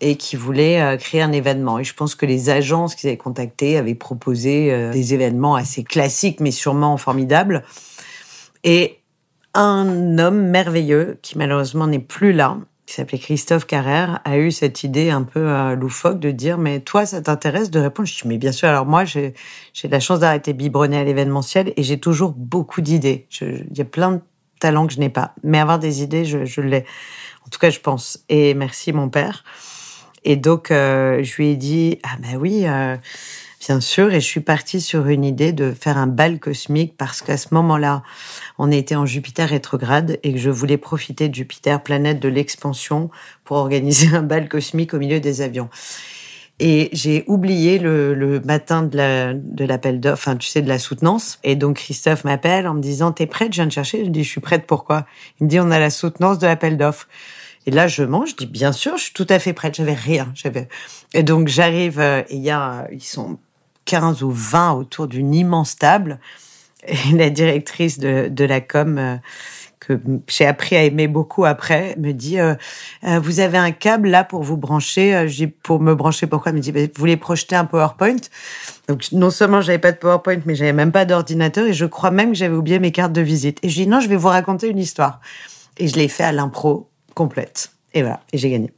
et 0.00 0.16
qui 0.16 0.36
voulait 0.36 0.80
euh, 0.80 0.96
créer 0.96 1.20
un 1.20 1.32
événement. 1.32 1.78
Et 1.78 1.84
je 1.84 1.94
pense 1.94 2.14
que 2.14 2.24
les 2.26 2.48
agences 2.48 2.94
qu'ils 2.94 3.08
avaient 3.08 3.18
contactées 3.18 3.76
avaient 3.76 3.94
proposé 3.94 4.90
des 4.92 5.14
événements 5.14 5.56
assez 5.56 5.84
classiques, 5.84 6.40
mais 6.40 6.50
sûrement 6.50 6.96
formidables. 6.96 7.64
Et 8.64 8.98
un 9.54 10.18
homme 10.18 10.48
merveilleux, 10.48 11.18
qui 11.22 11.36
malheureusement 11.36 11.86
n'est 11.86 11.98
plus 11.98 12.32
là, 12.32 12.58
qui 12.88 12.94
s'appelait 12.94 13.18
Christophe 13.18 13.66
Carrère, 13.66 14.20
a 14.24 14.38
eu 14.38 14.50
cette 14.50 14.82
idée 14.82 15.10
un 15.10 15.22
peu 15.22 15.40
euh, 15.40 15.74
loufoque 15.74 16.18
de 16.20 16.30
dire 16.30 16.56
mais 16.56 16.80
toi 16.80 17.04
ça 17.04 17.20
t'intéresse 17.20 17.70
de 17.70 17.80
répondre? 17.80 18.08
Je 18.08 18.14
dis 18.14 18.26
mais 18.26 18.38
bien 18.38 18.50
sûr. 18.50 18.66
Alors 18.66 18.86
moi 18.86 19.04
j'ai 19.04 19.34
j'ai 19.74 19.88
la 19.88 20.00
chance 20.00 20.20
d'arrêter 20.20 20.54
biberonner 20.54 20.96
à 20.96 21.04
l'événementiel 21.04 21.74
et 21.76 21.82
j'ai 21.82 22.00
toujours 22.00 22.32
beaucoup 22.32 22.80
d'idées. 22.80 23.26
Il 23.42 23.76
y 23.76 23.82
a 23.82 23.84
plein 23.84 24.12
de 24.12 24.20
talents 24.58 24.86
que 24.86 24.94
je 24.94 25.00
n'ai 25.00 25.10
pas, 25.10 25.34
mais 25.42 25.58
avoir 25.58 25.78
des 25.78 26.02
idées 26.02 26.24
je, 26.24 26.46
je 26.46 26.62
l'ai. 26.62 26.86
En 27.46 27.50
tout 27.50 27.58
cas 27.58 27.68
je 27.68 27.78
pense. 27.78 28.24
Et 28.30 28.54
merci 28.54 28.94
mon 28.94 29.10
père. 29.10 29.44
Et 30.24 30.36
donc 30.36 30.70
euh, 30.70 31.22
je 31.22 31.36
lui 31.36 31.48
ai 31.48 31.56
dit 31.56 31.98
ah 32.04 32.16
ben 32.22 32.38
oui. 32.38 32.62
Euh, 32.66 32.96
bien 33.60 33.80
sûr, 33.80 34.12
et 34.12 34.20
je 34.20 34.26
suis 34.26 34.40
partie 34.40 34.80
sur 34.80 35.06
une 35.06 35.24
idée 35.24 35.52
de 35.52 35.72
faire 35.72 35.98
un 35.98 36.06
bal 36.06 36.38
cosmique 36.38 36.94
parce 36.96 37.22
qu'à 37.22 37.36
ce 37.36 37.48
moment-là, 37.52 38.02
on 38.58 38.70
était 38.70 38.96
en 38.96 39.06
Jupiter 39.06 39.48
rétrograde 39.48 40.18
et 40.22 40.32
que 40.32 40.38
je 40.38 40.50
voulais 40.50 40.78
profiter 40.78 41.28
de 41.28 41.34
Jupiter, 41.34 41.82
planète 41.82 42.20
de 42.20 42.28
l'expansion, 42.28 43.10
pour 43.44 43.56
organiser 43.56 44.08
un 44.14 44.22
bal 44.22 44.48
cosmique 44.48 44.94
au 44.94 44.98
milieu 44.98 45.20
des 45.20 45.42
avions. 45.42 45.68
Et 46.60 46.88
j'ai 46.92 47.22
oublié 47.28 47.78
le, 47.78 48.14
le, 48.14 48.40
matin 48.40 48.82
de 48.82 48.96
la 48.96 49.32
de 49.32 49.64
l'appel 49.64 50.00
d'offres, 50.00 50.28
enfin 50.28 50.36
tu 50.36 50.48
sais 50.48 50.60
de 50.60 50.68
la 50.68 50.80
soutenance. 50.80 51.38
Et 51.44 51.54
donc 51.54 51.76
Christophe 51.76 52.24
m'appelle 52.24 52.66
en 52.66 52.74
me 52.74 52.80
disant 52.80 53.12
t'es 53.12 53.26
prête? 53.26 53.52
Je 53.52 53.58
viens 53.58 53.66
de 53.66 53.72
chercher. 53.72 54.04
Je 54.04 54.10
dis 54.10 54.24
je 54.24 54.28
suis 54.28 54.40
prête. 54.40 54.66
Pourquoi? 54.66 55.06
Il 55.40 55.44
me 55.44 55.48
dit 55.48 55.60
on 55.60 55.70
a 55.70 55.78
la 55.78 55.90
soutenance 55.90 56.40
de 56.40 56.46
l'appel 56.46 56.76
d'offres. 56.76 57.06
Et 57.66 57.70
là 57.70 57.86
je 57.86 58.02
mange. 58.02 58.30
Je 58.30 58.36
dis 58.36 58.46
bien 58.46 58.72
sûr, 58.72 58.96
je 58.96 59.04
suis 59.04 59.12
tout 59.12 59.26
à 59.28 59.38
fait 59.38 59.52
prête. 59.52 59.76
J'avais 59.76 59.94
rien. 59.94 60.32
J'avais. 60.34 60.68
Et 61.14 61.22
donc 61.22 61.46
j'arrive. 61.46 62.00
Euh, 62.00 62.22
et 62.28 62.34
il 62.34 62.42
y 62.42 62.50
a 62.50 62.88
ils 62.90 63.04
sont 63.04 63.38
15 63.88 64.22
ou 64.22 64.30
20 64.30 64.72
autour 64.72 65.08
d'une 65.08 65.34
immense 65.34 65.76
table. 65.76 66.20
Et 66.86 67.12
la 67.16 67.30
directrice 67.30 67.98
de 67.98 68.44
la 68.44 68.60
com. 68.60 68.98
Euh, 68.98 69.16
que 69.80 69.98
j'ai 70.26 70.44
appris 70.44 70.76
à 70.76 70.82
aimer 70.82 71.06
beaucoup 71.06 71.44
après, 71.44 71.94
me 71.98 72.12
dit 72.12 72.40
euh, 72.40 72.56
euh, 73.04 73.20
vous 73.20 73.38
avez 73.38 73.56
un 73.56 73.70
câble 73.70 74.08
là 74.08 74.24
pour 74.24 74.42
vous 74.42 74.56
brancher. 74.56 75.26
Pour 75.62 75.80
me 75.80 75.94
brancher 75.94 76.26
pourquoi? 76.26 76.50
Elle 76.50 76.56
me 76.56 76.60
dit 76.60 76.72
bah, 76.72 76.80
vous 76.80 76.88
voulez 76.96 77.16
projeter 77.16 77.56
un 77.56 77.64
PowerPoint. 77.64 78.16
Donc 78.88 79.10
non 79.12 79.30
seulement 79.30 79.62
j'avais 79.62 79.78
pas 79.78 79.92
de 79.92 79.96
PowerPoint, 79.96 80.40
mais 80.44 80.56
j'avais 80.56 80.74
même 80.74 80.92
pas 80.92 81.04
d'ordinateur 81.04 81.66
et 81.66 81.72
je 81.72 81.86
crois 81.86 82.10
même 82.10 82.32
que 82.32 82.36
j'avais 82.36 82.56
oublié 82.56 82.80
mes 82.80 82.92
cartes 82.92 83.12
de 83.12 83.22
visite. 83.22 83.60
Et 83.62 83.68
je 83.70 83.76
dis 83.76 83.86
non, 83.86 84.00
je 84.00 84.08
vais 84.08 84.16
vous 84.16 84.28
raconter 84.28 84.68
une 84.68 84.78
histoire. 84.78 85.20
Et 85.78 85.88
je 85.88 85.96
l'ai 85.96 86.08
fait 86.08 86.24
à 86.24 86.32
l'impro 86.32 86.90
complète. 87.14 87.70
Et 87.94 88.02
voilà, 88.02 88.20
et 88.32 88.38
j'ai 88.38 88.50
gagné. 88.50 88.72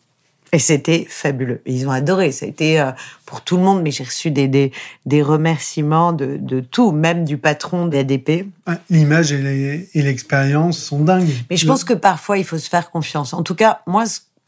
Et 0.53 0.59
c'était 0.59 1.07
fabuleux. 1.09 1.63
Ils 1.65 1.87
ont 1.87 1.93
adoré. 1.93 2.33
Ça 2.33 2.45
a 2.45 2.49
été 2.49 2.81
euh, 2.81 2.91
pour 3.25 3.43
tout 3.43 3.57
le 3.57 3.63
monde, 3.63 3.83
mais 3.83 3.93
j'ai 3.93 4.05
reçu 4.05 4.31
des, 4.31 4.49
des, 4.49 4.73
des 5.07 5.23
remerciements 5.23 6.13
de, 6.13 6.39
de, 6.41 6.61
tout, 6.61 6.91
même 6.91 7.25
du 7.25 7.39
patron 7.39 7.87
d'ADP. 7.87 8.47
Ah, 8.67 8.79
l'image 8.91 9.33
et 9.33 9.89
l'expérience 9.95 10.79
sont 10.79 11.01
dingues. 11.05 11.31
Mais 11.51 11.57
je 11.57 11.67
pense 11.67 11.85
que 11.85 11.95
parfois, 11.95 12.39
il 12.39 12.45
faut 12.45 12.59
se 12.59 12.69
faire 12.69 12.91
confiance. 12.91 13.33
En 13.33 13.43
tout 13.43 13.55
cas, 13.55 13.81
moi, 13.87 14.05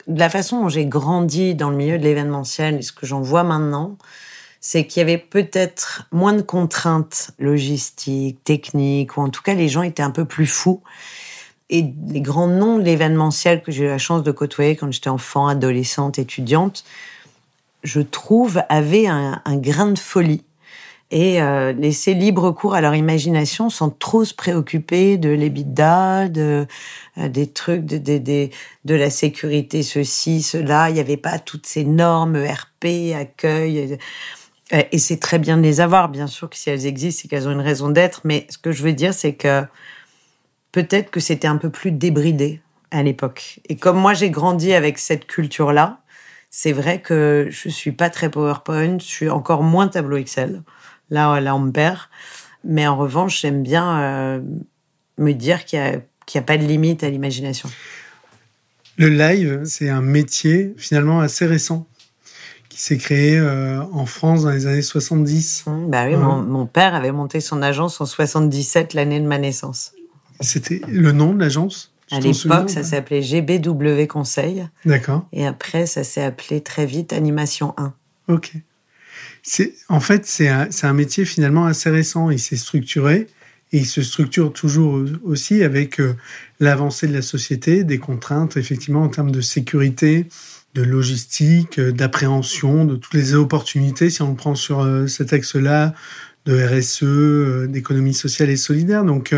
de 0.07 0.19
la 0.19 0.29
façon 0.29 0.61
dont 0.61 0.69
j'ai 0.69 0.85
grandi 0.85 1.55
dans 1.55 1.69
le 1.69 1.77
milieu 1.77 1.97
de 1.97 2.03
l'événementiel 2.03 2.75
et 2.75 2.81
ce 2.81 2.91
que 2.91 3.05
j'en 3.05 3.21
vois 3.21 3.43
maintenant, 3.43 3.97
c'est 4.59 4.85
qu'il 4.85 5.01
y 5.01 5.03
avait 5.03 5.17
peut-être 5.17 6.07
moins 6.11 6.33
de 6.33 6.41
contraintes 6.41 7.31
logistiques, 7.37 8.43
techniques, 8.43 9.17
ou 9.17 9.21
en 9.21 9.29
tout 9.29 9.41
cas, 9.41 9.53
les 9.53 9.67
gens 9.67 9.81
étaient 9.81 10.03
un 10.03 10.11
peu 10.11 10.25
plus 10.25 10.47
fous 10.47 10.81
et 11.73 11.91
les 12.07 12.21
grands 12.21 12.47
noms 12.47 12.77
de 12.77 12.83
l'événementiel 12.83 13.63
que 13.63 13.71
j'ai 13.71 13.85
eu 13.85 13.87
la 13.87 13.97
chance 13.97 14.21
de 14.21 14.31
côtoyer 14.31 14.75
quand 14.75 14.91
j'étais 14.91 15.09
enfant, 15.09 15.47
adolescente, 15.47 16.19
étudiante, 16.19 16.85
je 17.83 17.99
trouve, 17.99 18.61
avaient 18.69 19.07
un, 19.07 19.41
grain 19.55 19.91
de 19.91 19.97
folie 19.97 20.43
et 21.09 21.41
euh, 21.41 21.73
laisser 21.73 22.13
libre 22.13 22.51
cours 22.51 22.75
à 22.75 22.81
leur 22.81 22.93
imagination 22.93 23.71
sans 23.71 23.89
trop 23.89 24.23
se 24.23 24.35
préoccuper 24.35 25.17
de 25.17 25.29
l'EBITDA, 25.29 26.29
de, 26.29 26.67
euh, 27.17 27.27
des 27.27 27.47
trucs, 27.47 27.85
de, 27.85 27.97
de, 27.97 28.49
de, 28.85 28.95
la 28.95 29.09
sécurité, 29.09 29.81
ceci, 29.81 30.43
cela. 30.43 30.91
Il 30.91 30.93
n'y 30.93 30.99
avait 30.99 31.17
pas 31.17 31.39
toutes 31.39 31.65
ces 31.65 31.85
normes 31.85 32.35
ERP, 32.35 33.15
accueil. 33.15 33.97
Euh, 34.73 34.83
et 34.91 34.99
c'est 34.99 35.19
très 35.19 35.39
bien 35.39 35.57
de 35.57 35.63
les 35.63 35.81
avoir, 35.81 36.09
bien 36.09 36.27
sûr 36.27 36.51
que 36.51 36.55
si 36.55 36.69
elles 36.69 36.85
existent, 36.85 37.21
c'est 37.23 37.27
qu'elles 37.27 37.47
ont 37.47 37.51
une 37.51 37.61
raison 37.61 37.89
d'être. 37.89 38.21
Mais 38.25 38.45
ce 38.49 38.59
que 38.59 38.71
je 38.71 38.83
veux 38.83 38.93
dire, 38.93 39.15
c'est 39.15 39.33
que 39.33 39.63
peut-être 40.73 41.09
que 41.09 41.21
c'était 41.21 41.47
un 41.47 41.55
peu 41.55 41.69
plus 41.69 41.91
débridé 41.91 42.61
à 42.91 43.01
l'époque. 43.01 43.61
Et 43.69 43.77
comme 43.77 43.97
moi, 43.97 44.13
j'ai 44.13 44.29
grandi 44.29 44.73
avec 44.73 44.97
cette 44.99 45.25
culture-là, 45.25 46.01
c'est 46.49 46.73
vrai 46.73 47.01
que 47.01 47.47
je 47.49 47.69
suis 47.69 47.93
pas 47.93 48.09
très 48.09 48.29
PowerPoint, 48.29 48.99
je 48.99 49.05
suis 49.05 49.29
encore 49.29 49.63
moins 49.63 49.87
tableau 49.87 50.17
Excel. 50.17 50.61
Là, 51.09 51.39
là, 51.39 51.55
on 51.55 51.59
me 51.59 51.71
perd. 51.71 51.97
Mais 52.65 52.85
en 52.85 52.97
revanche, 52.97 53.41
j'aime 53.41 53.63
bien 53.63 53.99
euh, 53.99 54.41
me 55.17 55.31
dire 55.33 55.65
qu'il 55.65 55.79
n'y 55.79 55.85
a, 55.85 55.99
a, 56.35 56.41
pas 56.41 56.57
de 56.57 56.63
limite 56.63 57.03
à 57.03 57.09
l'imagination. 57.09 57.69
Le 58.97 59.09
live, 59.09 59.61
c'est 59.65 59.89
un 59.89 60.01
métier 60.01 60.73
finalement 60.77 61.19
assez 61.19 61.45
récent 61.45 61.87
qui 62.69 62.79
s'est 62.79 62.97
créé 62.97 63.37
euh, 63.37 63.81
en 63.91 64.05
France 64.05 64.43
dans 64.43 64.51
les 64.51 64.65
années 64.65 64.81
70. 64.81 65.65
Mmh, 65.65 65.89
bah 65.89 66.05
oui, 66.05 66.15
mon, 66.15 66.41
mon, 66.41 66.65
père 66.65 66.95
avait 66.95 67.11
monté 67.11 67.39
son 67.39 67.61
agence 67.61 68.01
en 68.01 68.05
77, 68.05 68.93
l'année 68.93 69.19
de 69.19 69.27
ma 69.27 69.37
naissance. 69.37 69.93
C'était 70.39 70.81
le 70.87 71.11
nom 71.11 71.33
de 71.33 71.39
l'agence? 71.39 71.93
À 72.11 72.19
l'époque, 72.19 72.69
ça 72.69 72.83
s'appelait 72.83 73.21
GBW 73.21 74.05
Conseil. 74.07 74.67
D'accord. 74.85 75.27
Et 75.33 75.47
après, 75.47 75.85
ça 75.85 76.03
s'est 76.03 76.21
appelé 76.21 76.61
très 76.61 76.85
vite 76.85 77.11
Animation 77.13 77.73
1. 77.77 77.93
Ok. 78.27 78.53
C'est, 79.41 79.73
en 79.89 79.99
fait, 79.99 80.25
c'est 80.25 80.47
un, 80.47 80.69
un, 80.83 80.93
métier 80.93 81.25
finalement 81.25 81.65
assez 81.65 81.89
récent. 81.89 82.29
Il 82.29 82.39
s'est 82.39 82.55
structuré 82.55 83.27
et 83.71 83.79
il 83.79 83.85
se 83.85 84.01
structure 84.01 84.53
toujours 84.53 85.03
aussi 85.23 85.63
avec 85.63 85.99
euh, 85.99 86.15
l'avancée 86.59 87.07
de 87.07 87.13
la 87.13 87.21
société, 87.21 87.83
des 87.83 87.97
contraintes 87.97 88.55
effectivement 88.55 89.01
en 89.01 89.09
termes 89.09 89.31
de 89.31 89.41
sécurité, 89.41 90.27
de 90.75 90.83
logistique, 90.83 91.79
euh, 91.79 91.91
d'appréhension, 91.91 92.85
de 92.85 92.95
toutes 92.95 93.15
les 93.15 93.33
opportunités, 93.33 94.09
si 94.09 94.21
on 94.21 94.29
le 94.29 94.35
prend 94.35 94.55
sur 94.55 94.81
euh, 94.81 95.07
cet 95.07 95.33
axe-là, 95.33 95.93
de 96.45 96.61
RSE, 96.61 97.69
d'économie 97.69 98.13
sociale 98.13 98.49
et 98.49 98.57
solidaire. 98.57 99.05
Donc, 99.05 99.33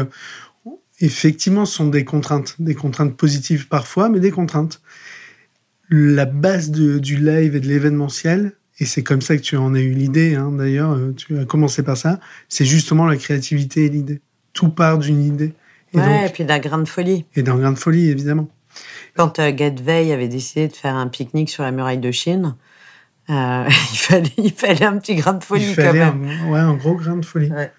effectivement, 1.00 1.66
ce 1.66 1.76
sont 1.76 1.88
des 1.88 2.06
contraintes, 2.06 2.56
des 2.60 2.76
contraintes 2.76 3.16
positives 3.16 3.68
parfois, 3.68 4.10
mais 4.10 4.20
des 4.20 4.32
contraintes. 4.32 4.82
La 5.90 6.26
base 6.26 6.72
du 6.72 7.18
live 7.18 7.56
et 7.56 7.60
de 7.60 7.68
l'événementiel, 7.68 8.54
et 8.80 8.86
c'est 8.86 9.04
comme 9.04 9.22
ça 9.22 9.38
que 9.38 9.42
tu 9.42 9.56
en 9.56 9.74
as 9.76 9.80
eu 9.80 9.92
l'idée, 9.92 10.36
hein, 10.36 10.52
d'ailleurs, 10.52 10.94
euh, 10.94 11.14
tu 11.16 11.38
as 11.38 11.46
commencé 11.46 11.84
par 11.84 11.96
ça, 11.96 12.20
c'est 12.50 12.66
justement 12.66 13.06
la 13.06 13.16
créativité 13.18 13.86
et 13.86 13.90
l'idée. 13.90 14.22
Tout 14.54 14.70
part 14.70 14.98
d'une 14.98 15.22
idée. 15.24 15.54
Et 15.94 15.98
ouais, 15.98 16.28
et 16.28 16.30
puis 16.30 16.44
d'un 16.44 16.60
grain 16.60 16.80
de 16.80 16.88
folie. 16.88 17.26
Et 17.36 17.44
d'un 17.44 17.58
grain 17.58 17.72
de 17.72 17.78
folie, 17.78 18.10
évidemment. 18.10 18.50
Quand 19.16 19.40
euh, 19.40 19.52
avait 19.52 20.28
décidé 20.28 20.68
de 20.68 20.74
faire 20.74 20.96
un 20.96 21.08
pique-nique 21.08 21.50
sur 21.50 21.64
la 21.64 21.72
muraille 21.72 22.00
de 22.00 22.12
Chine, 22.12 22.56
euh, 23.30 23.64
il, 23.92 23.98
fallait, 23.98 24.34
il 24.38 24.52
fallait 24.52 24.86
un 24.86 24.98
petit 24.98 25.16
grain 25.16 25.34
de 25.34 25.44
folie 25.44 25.70
il 25.70 25.76
quand 25.76 25.94
même. 25.94 26.24
Un, 26.24 26.52
ouais, 26.52 26.60
un 26.60 26.74
gros 26.74 26.96
grain 26.96 27.18
de 27.18 27.26
folie. 27.26 27.52
Ouais. 27.52 27.72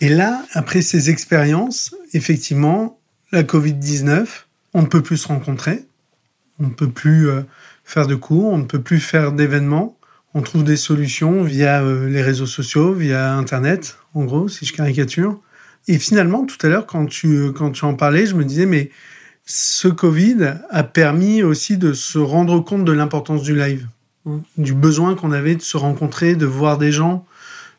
Et 0.00 0.08
là, 0.08 0.44
après 0.52 0.82
ces 0.82 1.10
expériences, 1.10 1.94
effectivement, 2.12 2.98
la 3.32 3.42
Covid-19, 3.42 4.26
on 4.74 4.82
ne 4.82 4.86
peut 4.86 5.02
plus 5.02 5.18
se 5.18 5.28
rencontrer, 5.28 5.84
on 6.58 6.64
ne 6.64 6.72
peut 6.72 6.90
plus 6.90 7.28
euh, 7.28 7.42
faire 7.84 8.06
de 8.06 8.14
cours, 8.14 8.52
on 8.52 8.58
ne 8.58 8.64
peut 8.64 8.80
plus 8.80 9.00
faire 9.00 9.32
d'événements. 9.32 9.96
On 10.34 10.42
trouve 10.42 10.64
des 10.64 10.76
solutions 10.76 11.44
via 11.44 11.82
euh, 11.82 12.08
les 12.08 12.22
réseaux 12.22 12.46
sociaux, 12.46 12.92
via 12.92 13.34
Internet, 13.34 13.98
en 14.14 14.24
gros, 14.24 14.48
si 14.48 14.66
je 14.66 14.72
caricature. 14.72 15.40
Et 15.86 15.98
finalement, 15.98 16.44
tout 16.44 16.56
à 16.66 16.68
l'heure, 16.68 16.86
quand 16.86 17.06
tu, 17.06 17.28
euh, 17.36 17.52
quand 17.52 17.70
tu 17.70 17.84
en 17.84 17.94
parlais, 17.94 18.26
je 18.26 18.34
me 18.34 18.44
disais, 18.44 18.66
mais 18.66 18.90
ce 19.46 19.88
Covid 19.88 20.54
a 20.70 20.82
permis 20.82 21.42
aussi 21.42 21.76
de 21.76 21.92
se 21.92 22.18
rendre 22.18 22.60
compte 22.60 22.84
de 22.84 22.92
l'importance 22.92 23.42
du 23.42 23.54
live, 23.54 23.86
mmh. 24.24 24.38
du 24.58 24.74
besoin 24.74 25.14
qu'on 25.14 25.32
avait 25.32 25.54
de 25.54 25.62
se 25.62 25.76
rencontrer, 25.76 26.34
de 26.34 26.46
voir 26.46 26.78
des 26.78 26.90
gens, 26.90 27.26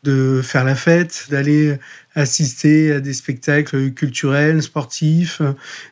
de 0.02 0.40
faire 0.42 0.64
la 0.64 0.74
fête, 0.74 1.26
d'aller 1.30 1.78
assister 2.16 2.92
à 2.92 3.00
des 3.00 3.12
spectacles 3.12 3.92
culturels, 3.92 4.62
sportifs, 4.62 5.42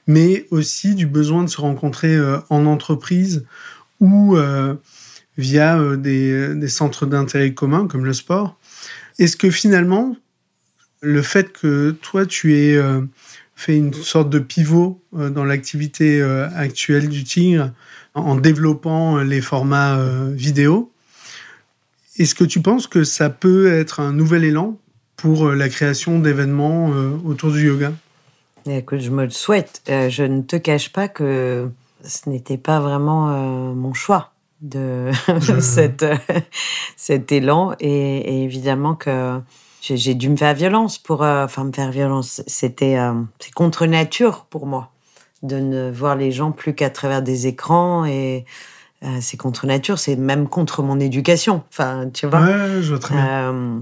mais 0.06 0.46
aussi 0.50 0.94
du 0.94 1.06
besoin 1.06 1.44
de 1.44 1.48
se 1.48 1.60
rencontrer 1.60 2.16
euh, 2.16 2.38
en 2.48 2.66
entreprise 2.66 3.44
ou 4.00 4.36
euh, 4.36 4.74
via 5.36 5.78
euh, 5.78 5.96
des, 5.96 6.68
centres 6.68 7.06
d'intérêt 7.06 7.52
commun 7.52 7.86
comme 7.86 8.04
le 8.06 8.14
sport. 8.14 8.58
Est-ce 9.18 9.36
que 9.36 9.50
finalement, 9.50 10.16
le 11.02 11.20
fait 11.22 11.52
que 11.52 11.90
toi, 11.90 12.24
tu 12.24 12.54
aies 12.54 12.80
fait 13.54 13.76
une 13.76 13.92
sorte 13.92 14.30
de 14.30 14.38
pivot 14.38 15.00
dans 15.12 15.44
l'activité 15.44 16.20
actuelle 16.56 17.08
du 17.08 17.22
Tigre 17.22 17.70
en 18.14 18.34
développant 18.34 19.18
les 19.18 19.40
formats 19.42 20.02
vidéo, 20.30 20.93
est-ce 22.16 22.34
que 22.34 22.44
tu 22.44 22.60
penses 22.60 22.86
que 22.86 23.04
ça 23.04 23.30
peut 23.30 23.72
être 23.72 24.00
un 24.00 24.12
nouvel 24.12 24.44
élan 24.44 24.78
pour 25.16 25.46
euh, 25.46 25.54
la 25.54 25.68
création 25.68 26.18
d'événements 26.18 26.92
euh, 26.92 27.10
autour 27.24 27.50
du 27.50 27.66
yoga? 27.66 27.92
Écoute, 28.66 29.00
je 29.00 29.10
me 29.10 29.24
le 29.24 29.30
souhaite. 29.30 29.82
Euh, 29.88 30.08
je 30.08 30.22
ne 30.22 30.42
te 30.42 30.56
cache 30.56 30.92
pas 30.92 31.08
que 31.08 31.68
ce 32.02 32.28
n'était 32.28 32.56
pas 32.56 32.80
vraiment 32.80 33.28
mon 33.74 33.94
choix 33.94 34.32
de 34.60 35.10
cette, 35.60 36.04
cet 36.96 37.32
élan. 37.32 37.74
Et, 37.80 38.44
évidemment 38.44 38.94
que 38.94 39.40
j'ai 39.80 40.14
dû 40.14 40.28
me 40.28 40.36
faire 40.36 40.54
violence 40.54 40.98
pour... 40.98 41.22
enfin, 41.22 41.64
me 41.64 41.72
faire 41.72 41.90
violence. 41.90 42.42
C'était 42.46 42.96
c'est 43.38 43.52
contre 43.52 43.86
nature 43.86 44.46
pour 44.50 44.66
moi 44.66 44.90
de 45.42 45.58
ne 45.58 45.90
voir 45.90 46.16
les 46.16 46.32
gens 46.32 46.52
plus 46.52 46.74
qu'à 46.74 46.90
travers 46.90 47.22
des 47.22 47.46
écrans 47.46 48.04
et 48.06 48.44
euh, 49.04 49.18
c'est 49.20 49.36
contre 49.36 49.66
nature, 49.66 49.98
c'est 49.98 50.16
même 50.16 50.48
contre 50.48 50.82
mon 50.82 50.98
éducation. 50.98 51.62
Enfin, 51.70 52.08
tu 52.12 52.26
vois. 52.26 52.40
Ouais, 52.40 52.80
je 52.82 52.88
vois 52.90 52.98
très 52.98 53.14
bien. 53.14 53.52
Euh, 53.52 53.80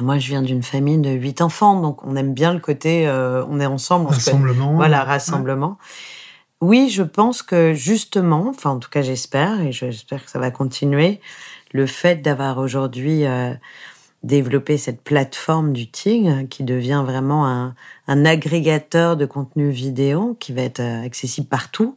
moi, 0.00 0.18
je 0.18 0.28
viens 0.28 0.42
d'une 0.42 0.62
famille 0.62 0.98
de 0.98 1.10
huit 1.10 1.42
enfants, 1.42 1.80
donc 1.80 2.04
on 2.04 2.16
aime 2.16 2.32
bien 2.32 2.54
le 2.54 2.60
côté 2.60 3.06
euh, 3.06 3.44
on 3.48 3.60
est 3.60 3.66
ensemble. 3.66 4.08
rassemblement. 4.08 4.74
voilà, 4.74 5.04
rassemblement. 5.04 5.78
Oui, 6.62 6.90
je 6.90 7.02
pense 7.02 7.42
que 7.42 7.74
justement, 7.74 8.46
enfin 8.48 8.70
en 8.70 8.78
tout 8.78 8.90
cas 8.90 9.00
j'espère, 9.00 9.62
et 9.62 9.72
j'espère 9.72 10.24
que 10.24 10.30
ça 10.30 10.38
va 10.38 10.50
continuer, 10.50 11.20
le 11.72 11.86
fait 11.86 12.16
d'avoir 12.16 12.58
aujourd'hui 12.58 13.24
développé 14.22 14.76
cette 14.76 15.00
plateforme 15.00 15.72
du 15.72 15.90
TIG, 15.90 16.48
qui 16.50 16.62
devient 16.62 17.02
vraiment 17.06 17.46
un, 17.46 17.74
un 18.08 18.26
agrégateur 18.26 19.16
de 19.16 19.24
contenu 19.24 19.70
vidéo 19.70 20.36
qui 20.38 20.52
va 20.52 20.60
être 20.60 20.80
accessible 20.80 21.46
partout, 21.46 21.96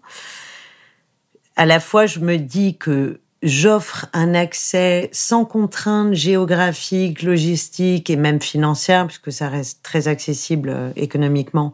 à 1.55 1.65
la 1.65 1.79
fois, 1.79 2.05
je 2.05 2.19
me 2.19 2.37
dis 2.37 2.77
que 2.77 3.19
j'offre 3.43 4.07
un 4.13 4.33
accès 4.33 5.09
sans 5.11 5.45
contrainte 5.45 6.13
géographique, 6.13 7.21
logistique 7.21 8.09
et 8.09 8.15
même 8.15 8.41
financière, 8.41 9.05
puisque 9.05 9.31
ça 9.31 9.49
reste 9.49 9.83
très 9.83 10.07
accessible 10.07 10.69
euh, 10.69 10.89
économiquement 10.95 11.73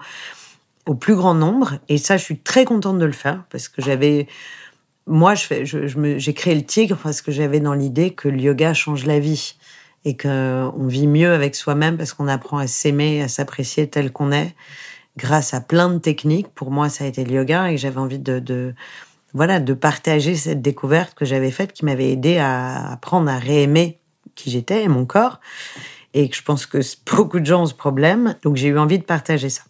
au 0.88 0.96
plus 0.96 1.16
grand 1.16 1.36
nombre. 1.36 1.78
Et 1.88 1.98
ça, 1.98 2.18
je 2.18 2.24
suis 2.24 2.40
très 2.40 2.66
contente 2.66 2.98
de 2.98 3.06
le 3.06 3.12
faire 3.12 3.44
parce 3.52 3.70
que 3.70 3.82
j'avais, 3.82 4.28
moi, 5.06 5.36
j'ai 5.36 6.34
créé 6.34 6.56
le 6.56 6.64
tigre 6.64 6.98
parce 7.02 7.22
que 7.22 7.32
j'avais 7.32 7.60
dans 7.60 7.74
l'idée 7.74 8.12
que 8.12 8.28
le 8.28 8.40
yoga 8.40 8.74
change 8.74 9.06
la 9.06 9.20
vie 9.20 9.56
et 10.06 10.16
que 10.16 10.68
on 10.76 10.88
vit 10.88 11.08
mieux 11.08 11.32
avec 11.32 11.56
soi-même 11.56 11.98
parce 11.98 12.14
qu'on 12.14 12.28
apprend 12.28 12.58
à 12.58 12.66
s'aimer, 12.66 13.22
à 13.22 13.28
s'apprécier 13.28 13.88
tel 13.88 14.12
qu'on 14.12 14.32
est 14.32 14.56
grâce 15.18 15.54
à 15.54 15.62
plein 15.62 15.90
de 15.90 16.00
techniques. 16.00 16.48
Pour 16.48 16.72
moi, 16.72 16.90
ça 16.90 17.04
a 17.04 17.08
été 17.08 17.24
le 17.24 17.34
yoga 17.34 17.72
et 17.72 17.78
j'avais 17.78 18.00
envie 18.00 18.20
de 18.20 18.74
voilà, 19.34 19.60
de 19.60 19.74
partager 19.74 20.36
cette 20.36 20.62
découverte 20.62 21.14
que 21.14 21.26
j'avais 21.26 21.52
faite 21.52 21.74
qui 21.74 21.86
m'avait 21.86 22.12
aidé 22.12 22.38
à 22.38 22.92
apprendre 22.92 23.30
à 23.30 23.38
réaimer 23.38 24.00
qui 24.36 24.50
j'étais 24.50 24.84
et 24.84 24.88
mon 24.88 25.06
corps. 25.06 25.40
Et 26.14 26.30
je 26.32 26.42
pense 26.42 26.66
que 26.66 26.80
beaucoup 27.12 27.40
de 27.40 27.46
gens 27.46 27.64
ont 27.64 27.68
ce 27.68 27.74
problème. 27.74 28.36
Donc 28.44 28.56
j'ai 28.56 28.70
eu 28.70 28.78
envie 28.78 29.00
de 29.00 29.04
partager 29.04 29.50
ça. 29.50 29.64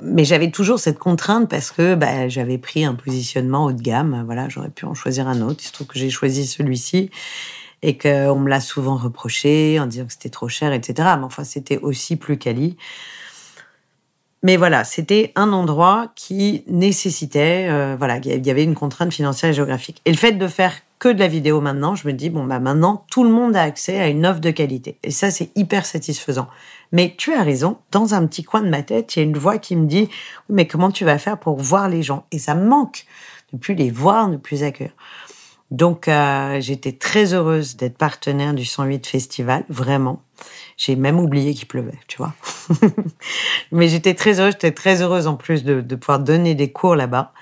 Mais 0.00 0.24
j'avais 0.24 0.52
toujours 0.52 0.78
cette 0.78 0.98
contrainte 0.98 1.50
parce 1.50 1.72
que 1.72 1.96
bah, 1.96 2.28
j'avais 2.28 2.58
pris 2.58 2.84
un 2.84 2.94
positionnement 2.94 3.64
haut 3.64 3.72
de 3.72 3.82
gamme. 3.82 4.22
Voilà, 4.26 4.48
j'aurais 4.48 4.70
pu 4.70 4.84
en 4.84 4.94
choisir 4.94 5.26
un 5.26 5.40
autre. 5.40 5.60
Il 5.64 5.66
se 5.66 5.72
trouve 5.72 5.88
que 5.88 5.98
j'ai 5.98 6.10
choisi 6.10 6.46
celui-ci 6.46 7.10
et 7.82 7.98
qu'on 7.98 8.38
me 8.38 8.48
l'a 8.48 8.60
souvent 8.60 8.96
reproché 8.96 9.78
en 9.80 9.86
disant 9.86 10.06
que 10.06 10.12
c'était 10.12 10.28
trop 10.28 10.48
cher, 10.48 10.72
etc. 10.72 11.08
Mais 11.18 11.24
enfin, 11.24 11.42
c'était 11.42 11.78
aussi 11.78 12.14
plus 12.14 12.38
quali. 12.38 12.76
Mais 14.42 14.56
voilà, 14.56 14.84
c'était 14.84 15.32
un 15.34 15.52
endroit 15.52 16.12
qui 16.14 16.62
nécessitait, 16.68 17.66
euh, 17.70 17.96
voilà, 17.98 18.18
il 18.18 18.46
y 18.46 18.50
avait 18.50 18.62
une 18.62 18.76
contrainte 18.76 19.12
financière 19.12 19.50
et 19.50 19.54
géographique. 19.54 20.00
Et 20.04 20.12
le 20.12 20.16
fait 20.16 20.32
de 20.32 20.46
faire 20.46 20.74
que 20.98 21.08
de 21.08 21.18
la 21.18 21.28
vidéo 21.28 21.60
maintenant, 21.60 21.94
je 21.94 22.06
me 22.06 22.12
dis 22.12 22.30
bon 22.30 22.44
bah 22.44 22.58
maintenant 22.58 23.04
tout 23.10 23.24
le 23.24 23.30
monde 23.30 23.54
a 23.56 23.62
accès 23.62 23.98
à 23.98 24.08
une 24.08 24.26
offre 24.26 24.40
de 24.40 24.50
qualité. 24.50 24.98
Et 25.02 25.10
ça 25.10 25.30
c'est 25.30 25.50
hyper 25.56 25.86
satisfaisant. 25.86 26.48
Mais 26.92 27.14
tu 27.16 27.34
as 27.34 27.42
raison, 27.42 27.78
dans 27.92 28.14
un 28.14 28.26
petit 28.26 28.42
coin 28.42 28.62
de 28.62 28.68
ma 28.68 28.82
tête, 28.82 29.14
il 29.14 29.18
y 29.20 29.22
a 29.22 29.24
une 29.24 29.36
voix 29.36 29.58
qui 29.58 29.76
me 29.76 29.86
dit 29.86 30.08
mais 30.48 30.66
comment 30.66 30.90
tu 30.90 31.04
vas 31.04 31.18
faire 31.18 31.38
pour 31.38 31.58
voir 31.58 31.88
les 31.88 32.02
gens? 32.02 32.24
Et 32.32 32.38
ça 32.38 32.54
me 32.54 32.66
manque 32.66 33.06
de 33.52 33.58
plus 33.58 33.74
les 33.74 33.90
voir, 33.90 34.28
de 34.28 34.36
plus 34.36 34.62
accueillir. 34.62 34.92
Donc 35.70 36.08
euh, 36.08 36.60
j'étais 36.60 36.92
très 36.92 37.34
heureuse 37.34 37.76
d'être 37.76 37.98
partenaire 37.98 38.54
du 38.54 38.64
108 38.64 39.06
Festival, 39.06 39.64
vraiment. 39.68 40.22
J'ai 40.76 40.96
même 40.96 41.18
oublié 41.18 41.52
qu'il 41.52 41.68
pleuvait, 41.68 41.98
tu 42.06 42.18
vois. 42.18 42.32
Mais 43.72 43.88
j'étais 43.88 44.14
très 44.14 44.40
heureuse, 44.40 44.52
j'étais 44.52 44.72
très 44.72 45.02
heureuse 45.02 45.26
en 45.26 45.36
plus 45.36 45.64
de, 45.64 45.80
de 45.80 45.96
pouvoir 45.96 46.20
donner 46.20 46.54
des 46.54 46.72
cours 46.72 46.96
là-bas. 46.96 47.32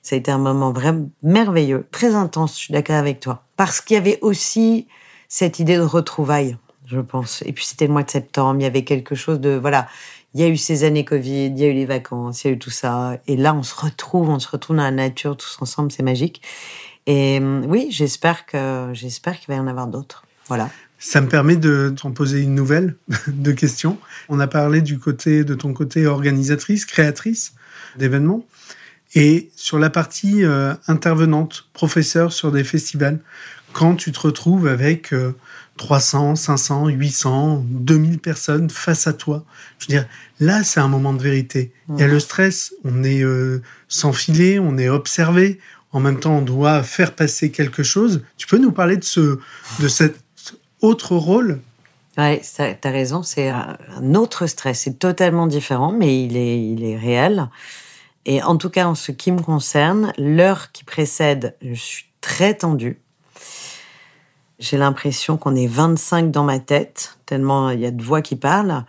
Ça 0.00 0.14
a 0.14 0.18
été 0.18 0.30
un 0.30 0.38
moment 0.38 0.72
vraiment 0.72 1.10
merveilleux, 1.22 1.86
très 1.90 2.14
intense, 2.14 2.54
je 2.54 2.64
suis 2.64 2.72
d'accord 2.72 2.96
avec 2.96 3.20
toi. 3.20 3.42
Parce 3.56 3.80
qu'il 3.80 3.96
y 3.96 3.98
avait 3.98 4.18
aussi 4.22 4.86
cette 5.28 5.58
idée 5.58 5.76
de 5.76 5.82
retrouvailles, 5.82 6.56
je 6.86 7.00
pense. 7.00 7.42
Et 7.44 7.52
puis 7.52 7.64
c'était 7.64 7.88
le 7.88 7.92
mois 7.92 8.04
de 8.04 8.10
septembre, 8.10 8.60
il 8.60 8.62
y 8.62 8.66
avait 8.66 8.84
quelque 8.84 9.16
chose 9.16 9.40
de, 9.40 9.50
voilà, 9.50 9.88
il 10.36 10.40
y 10.40 10.44
a 10.44 10.48
eu 10.48 10.56
ces 10.56 10.84
années 10.84 11.04
Covid, 11.04 11.46
il 11.46 11.58
y 11.58 11.64
a 11.64 11.68
eu 11.68 11.72
les 11.72 11.86
vacances, 11.86 12.44
il 12.44 12.46
y 12.46 12.50
a 12.50 12.52
eu 12.52 12.58
tout 12.58 12.70
ça. 12.70 13.18
Et 13.26 13.36
là, 13.36 13.54
on 13.54 13.62
se 13.62 13.74
retrouve, 13.74 14.28
on 14.28 14.38
se 14.38 14.48
retrouve 14.48 14.76
dans 14.76 14.82
la 14.82 14.90
nature 14.90 15.36
tous 15.36 15.56
ensemble, 15.60 15.90
c'est 15.90 16.02
magique. 16.02 16.42
Et 17.06 17.38
hum, 17.38 17.64
oui, 17.66 17.88
j'espère 17.90 18.46
que, 18.46 18.90
j'espère 18.92 19.38
qu'il 19.38 19.48
va 19.48 19.54
y 19.54 19.58
en 19.58 19.66
avoir 19.66 19.86
d'autres. 19.86 20.24
Voilà. 20.48 20.70
Ça 20.98 21.20
me 21.20 21.28
permet 21.28 21.56
de 21.56 21.94
t'en 21.96 22.10
poser 22.10 22.40
une 22.40 22.54
nouvelle 22.54 22.96
de 23.28 23.52
questions. 23.52 23.98
On 24.28 24.40
a 24.40 24.46
parlé 24.46 24.80
du 24.80 24.98
côté 24.98 25.44
de 25.44 25.54
ton 25.54 25.72
côté 25.72 26.06
organisatrice, 26.06 26.84
créatrice 26.84 27.54
d'événements, 27.96 28.44
et 29.14 29.50
sur 29.56 29.78
la 29.78 29.90
partie 29.90 30.44
euh, 30.44 30.74
intervenante, 30.88 31.68
professeur 31.72 32.32
sur 32.32 32.50
des 32.52 32.64
festivals. 32.64 33.20
Quand 33.72 33.94
tu 33.94 34.10
te 34.10 34.20
retrouves 34.20 34.68
avec 34.68 35.12
300, 35.76 36.36
500, 36.36 36.88
800, 36.88 37.64
2000 37.68 38.18
personnes 38.18 38.70
face 38.70 39.06
à 39.06 39.12
toi, 39.12 39.44
je 39.78 39.86
veux 39.86 39.88
dire, 39.88 40.08
là 40.40 40.64
c'est 40.64 40.80
un 40.80 40.88
moment 40.88 41.12
de 41.12 41.22
vérité. 41.22 41.72
Il 41.90 41.98
y 41.98 42.02
a 42.02 42.08
le 42.08 42.18
stress, 42.18 42.74
on 42.84 43.04
est 43.04 43.22
euh, 43.22 43.62
sans 43.88 44.12
filet, 44.12 44.58
on 44.58 44.78
est 44.78 44.88
observé. 44.88 45.60
En 45.92 46.00
même 46.00 46.20
temps, 46.20 46.38
on 46.38 46.42
doit 46.42 46.82
faire 46.82 47.14
passer 47.14 47.50
quelque 47.50 47.82
chose. 47.82 48.22
Tu 48.36 48.46
peux 48.46 48.58
nous 48.58 48.72
parler 48.72 48.96
de 48.96 49.04
ce, 49.04 49.38
de 49.80 49.88
cette 49.88 50.20
autre 50.80 51.16
rôle? 51.16 51.60
Ouais, 52.18 52.40
tu 52.40 52.62
as 52.62 52.90
raison, 52.90 53.22
c'est 53.22 53.48
un 53.48 54.14
autre 54.14 54.46
stress. 54.46 54.80
C'est 54.80 54.98
totalement 54.98 55.46
différent, 55.46 55.92
mais 55.92 56.24
il 56.24 56.36
est, 56.36 56.62
il 56.62 56.84
est 56.84 56.96
réel. 56.96 57.48
Et 58.24 58.42
en 58.42 58.56
tout 58.56 58.70
cas, 58.70 58.86
en 58.86 58.94
ce 58.94 59.12
qui 59.12 59.30
me 59.32 59.40
concerne, 59.40 60.12
l'heure 60.18 60.72
qui 60.72 60.82
précède, 60.84 61.56
je 61.62 61.74
suis 61.74 62.06
très 62.20 62.54
tendue. 62.54 63.00
J'ai 64.58 64.78
l'impression 64.78 65.36
qu'on 65.36 65.54
est 65.54 65.66
25 65.66 66.30
dans 66.30 66.44
ma 66.44 66.58
tête, 66.58 67.18
tellement 67.26 67.70
il 67.70 67.80
y 67.80 67.86
a 67.86 67.90
de 67.90 68.02
voix 68.02 68.22
qui 68.22 68.36
parlent. 68.36 68.84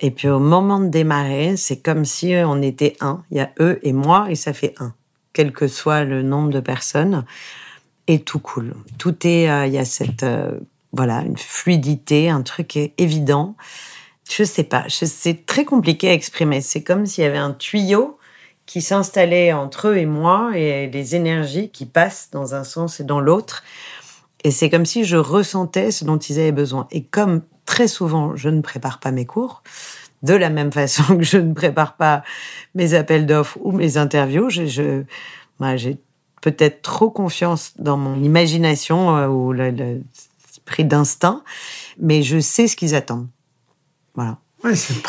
Et 0.00 0.10
puis 0.10 0.28
au 0.28 0.40
moment 0.40 0.80
de 0.80 0.88
démarrer, 0.88 1.56
c'est 1.56 1.78
comme 1.78 2.04
si 2.04 2.34
on 2.44 2.60
était 2.60 2.96
un. 3.00 3.22
Il 3.30 3.38
y 3.38 3.40
a 3.40 3.50
eux 3.60 3.78
et 3.82 3.92
moi, 3.92 4.26
et 4.28 4.34
ça 4.34 4.52
fait 4.52 4.74
un, 4.78 4.92
quel 5.38 5.52
que 5.52 5.68
soit 5.68 6.02
le 6.02 6.22
nombre 6.22 6.50
de 6.50 6.58
personnes. 6.58 7.24
Et 8.08 8.18
tout 8.18 8.40
cool. 8.40 8.74
Tout 8.98 9.24
est, 9.24 9.48
euh, 9.48 9.66
il 9.66 9.72
y 9.72 9.78
a 9.78 9.84
cette 9.84 10.24
euh, 10.24 10.58
voilà, 10.92 11.20
une 11.20 11.38
fluidité, 11.38 12.28
un 12.28 12.42
truc 12.42 12.76
évident. 12.98 13.54
Je 14.28 14.42
sais 14.42 14.64
pas, 14.64 14.86
c'est 14.88 15.46
très 15.46 15.64
compliqué 15.64 16.08
à 16.08 16.12
exprimer. 16.12 16.60
C'est 16.60 16.82
comme 16.82 17.06
s'il 17.06 17.22
y 17.22 17.26
avait 17.28 17.38
un 17.38 17.52
tuyau 17.52 18.18
qui 18.66 18.82
s'installait 18.82 19.52
entre 19.52 19.86
eux 19.86 19.96
et 19.98 20.06
moi 20.06 20.50
et 20.56 20.88
les 20.88 21.14
énergies 21.14 21.70
qui 21.70 21.86
passent 21.86 22.30
dans 22.32 22.56
un 22.56 22.64
sens 22.64 22.98
et 22.98 23.04
dans 23.04 23.20
l'autre. 23.20 23.62
Et 24.42 24.50
c'est 24.50 24.68
comme 24.70 24.86
si 24.86 25.04
je 25.04 25.16
ressentais 25.16 25.92
ce 25.92 26.04
dont 26.04 26.18
ils 26.18 26.40
avaient 26.40 26.50
besoin. 26.50 26.88
Et 26.90 27.04
comme 27.04 27.42
très 27.64 27.86
souvent, 27.86 28.34
je 28.34 28.48
ne 28.48 28.60
prépare 28.60 28.98
pas 28.98 29.12
mes 29.12 29.24
cours, 29.24 29.62
de 30.22 30.34
la 30.34 30.50
même 30.50 30.72
façon 30.72 31.16
que 31.18 31.24
je 31.24 31.38
ne 31.38 31.52
prépare 31.52 31.96
pas 31.96 32.22
mes 32.74 32.94
appels 32.94 33.26
d'offres 33.26 33.58
ou 33.60 33.72
mes 33.72 33.96
interviews, 33.96 34.50
je, 34.50 34.66
je 34.66 35.02
j'ai 35.76 35.98
peut-être 36.40 36.82
trop 36.82 37.10
confiance 37.10 37.72
dans 37.78 37.96
mon 37.96 38.22
imagination 38.22 39.16
euh, 39.16 39.28
ou 39.28 39.52
le, 39.52 40.02
pris 40.64 40.84
d'instinct, 40.84 41.42
mais 41.98 42.22
je 42.22 42.38
sais 42.38 42.68
ce 42.68 42.76
qu'ils 42.76 42.94
attendent. 42.94 43.28
Voilà. 44.14 44.38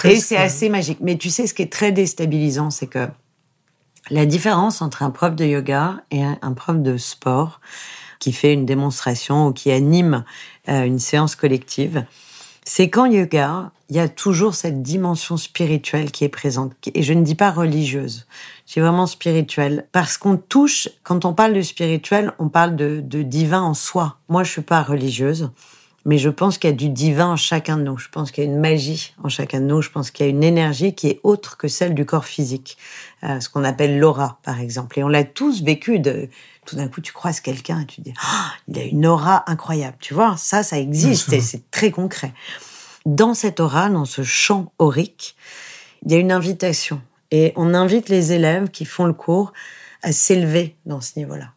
Et 0.03 0.15
c'est 0.17 0.37
assez 0.37 0.69
magique. 0.69 0.99
Mais 1.01 1.17
tu 1.17 1.29
sais, 1.29 1.47
ce 1.47 1.53
qui 1.53 1.63
est 1.63 1.71
très 1.71 1.91
déstabilisant, 1.91 2.69
c'est 2.69 2.87
que 2.87 3.07
la 4.11 4.25
différence 4.25 4.81
entre 4.81 5.03
un 5.03 5.09
prof 5.09 5.35
de 5.35 5.45
yoga 5.45 6.03
et 6.11 6.23
un 6.23 6.53
prof 6.53 6.77
de 6.77 6.97
sport 6.97 7.59
qui 8.19 8.33
fait 8.33 8.53
une 8.53 8.65
démonstration 8.65 9.47
ou 9.47 9.53
qui 9.53 9.71
anime 9.71 10.23
euh, 10.67 10.83
une 10.83 10.99
séance 10.99 11.35
collective, 11.35 12.05
c'est 12.63 12.89
qu'en 12.89 13.05
yoga, 13.05 13.71
il 13.89 13.95
y 13.95 13.99
a 13.99 14.07
toujours 14.07 14.53
cette 14.53 14.83
dimension 14.83 15.35
spirituelle 15.35 16.11
qui 16.11 16.23
est 16.23 16.29
présente. 16.29 16.73
Et 16.93 17.01
je 17.01 17.13
ne 17.13 17.23
dis 17.23 17.35
pas 17.35 17.51
religieuse, 17.51 18.27
c'est 18.65 18.81
vraiment 18.81 19.07
spirituel. 19.07 19.87
Parce 19.91 20.17
qu'on 20.17 20.37
touche, 20.37 20.89
quand 21.03 21.25
on 21.25 21.33
parle 21.33 21.53
de 21.53 21.61
spirituel, 21.61 22.33
on 22.37 22.49
parle 22.49 22.75
de, 22.75 23.01
de 23.03 23.23
divin 23.23 23.61
en 23.61 23.73
soi. 23.73 24.17
Moi, 24.29 24.43
je 24.43 24.51
suis 24.51 24.61
pas 24.61 24.83
religieuse, 24.83 25.49
mais 26.05 26.19
je 26.19 26.29
pense 26.29 26.59
qu'il 26.59 26.69
y 26.69 26.73
a 26.73 26.75
du 26.75 26.89
divin 26.89 27.31
en 27.31 27.35
chacun 27.35 27.77
de 27.77 27.83
nous. 27.83 27.97
Je 27.97 28.09
pense 28.09 28.31
qu'il 28.31 28.43
y 28.43 28.47
a 28.47 28.49
une 28.49 28.59
magie 28.59 29.13
en 29.23 29.29
chacun 29.29 29.59
de 29.59 29.65
nous. 29.65 29.81
Je 29.81 29.89
pense 29.89 30.11
qu'il 30.11 30.25
y 30.25 30.29
a 30.29 30.31
une 30.31 30.43
énergie 30.43 30.93
qui 30.93 31.07
est 31.07 31.19
autre 31.23 31.57
que 31.57 31.67
celle 31.67 31.95
du 31.95 32.05
corps 32.05 32.25
physique. 32.25 32.77
Euh, 33.23 33.39
ce 33.39 33.49
qu'on 33.49 33.63
appelle 33.63 33.99
l'aura, 33.99 34.39
par 34.43 34.59
exemple. 34.59 34.99
Et 34.99 35.03
on 35.03 35.07
l'a 35.07 35.23
tous 35.23 35.63
vécu 35.63 35.99
de, 35.99 36.29
tout 36.65 36.75
d'un 36.75 36.87
coup, 36.87 37.01
tu 37.01 37.11
croises 37.11 37.39
quelqu'un 37.39 37.81
et 37.81 37.85
tu 37.85 38.01
dis, 38.01 38.13
oh, 38.15 38.49
il 38.67 38.77
a 38.77 38.83
une 38.83 39.07
aura 39.07 39.49
incroyable. 39.49 39.97
Tu 39.99 40.13
vois, 40.13 40.35
ça, 40.37 40.61
ça 40.61 40.77
existe 40.77 41.33
et 41.33 41.41
c'est 41.41 41.69
très 41.71 41.89
concret. 41.89 42.33
Dans 43.05 43.33
cette 43.33 43.59
aura, 43.59 43.89
dans 43.89 44.05
ce 44.05 44.23
champ 44.23 44.71
aurique, 44.77 45.35
il 46.05 46.11
y 46.11 46.15
a 46.15 46.17
une 46.17 46.31
invitation 46.31 47.01
et 47.31 47.53
on 47.55 47.73
invite 47.73 48.09
les 48.09 48.33
élèves 48.33 48.69
qui 48.69 48.85
font 48.85 49.05
le 49.05 49.13
cours 49.13 49.53
à 50.01 50.11
s'élever 50.11 50.75
dans 50.85 51.01
ce 51.01 51.17
niveau-là. 51.17 51.53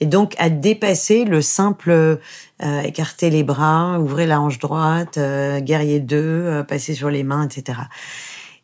Et 0.00 0.06
donc 0.06 0.34
à 0.38 0.50
dépasser 0.50 1.24
le 1.24 1.42
simple 1.42 1.90
euh, 1.90 2.80
écarter 2.82 3.30
les 3.30 3.44
bras, 3.44 3.98
ouvrir 4.00 4.28
la 4.28 4.40
hanche 4.40 4.58
droite, 4.58 5.18
euh, 5.18 5.60
guerrier 5.60 6.00
2, 6.00 6.16
euh, 6.16 6.62
passer 6.62 6.94
sur 6.94 7.10
les 7.10 7.22
mains, 7.22 7.48
etc. 7.48 7.78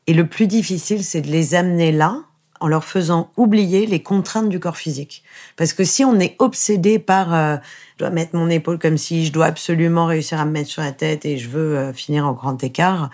Et 0.07 0.15
le 0.15 0.27
plus 0.27 0.47
difficile, 0.47 1.05
c'est 1.05 1.21
de 1.21 1.29
les 1.29 1.55
amener 1.55 1.93
là 1.93 2.23
en 2.61 2.69
leur 2.69 2.85
faisant 2.85 3.31
oublier 3.37 3.87
les 3.87 4.03
contraintes 4.03 4.49
du 4.49 4.61
corps 4.61 4.77
physique. 4.77 5.23
Parce 5.57 5.73
que 5.73 5.85
si 5.85 6.05
on 6.05 6.19
est 6.19 6.37
obsédé 6.39 6.99
par 6.99 7.31
je 7.31 7.99
dois 7.99 8.11
mettre 8.11 8.37
mon 8.37 8.49
épaule 8.49 8.79
comme 8.79 8.97
si 8.97 9.27
je 9.27 9.33
dois 9.33 9.47
absolument 9.47 10.07
réussir 10.07 10.41
à 10.41 10.45
me 10.45 10.53
mettre 10.53 10.71
sur 10.71 10.83
la 10.83 10.93
tête 10.93 11.25
et 11.25 11.39
je 11.39 11.49
veux 11.49 11.93
finir 11.93 12.27
en 12.27 12.33
grand 12.33 12.63
écart, 12.63 13.11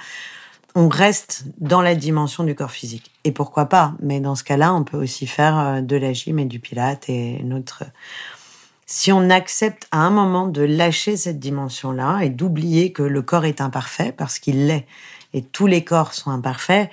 on 0.74 0.88
reste 0.88 1.44
dans 1.59 1.83
la 1.83 1.94
dimension 1.94 2.44
du 2.44 2.54
corps 2.54 2.70
physique. 2.70 3.11
Et 3.22 3.33
pourquoi 3.33 3.66
pas? 3.66 3.94
Mais 4.00 4.20
dans 4.20 4.35
ce 4.35 4.42
cas-là, 4.44 4.74
on 4.74 4.83
peut 4.83 4.96
aussi 4.96 5.26
faire 5.26 5.59
euh, 5.59 5.80
de 5.80 5.96
la 5.96 6.12
gym 6.12 6.38
et 6.38 6.44
du 6.46 6.59
pilate 6.59 7.09
et 7.09 7.40
notre. 7.44 7.85
Si 8.87 9.12
on 9.12 9.30
accepte 9.30 9.87
à 9.92 9.98
un 9.98 10.11
moment 10.11 10.46
de 10.46 10.62
lâcher 10.62 11.16
cette 11.16 11.38
dimension-là 11.38 12.20
et 12.22 12.28
d'oublier 12.28 12.92
que 12.92 13.02
le 13.02 13.22
corps 13.22 13.44
est 13.44 13.61
imparfait 13.61 14.12
parce 14.16 14.38
qu'il 14.38 14.66
l'est 14.66 14.87
et 15.33 15.42
tous 15.42 15.66
les 15.66 15.85
corps 15.85 16.12
sont 16.12 16.30
imparfaits, 16.30 16.90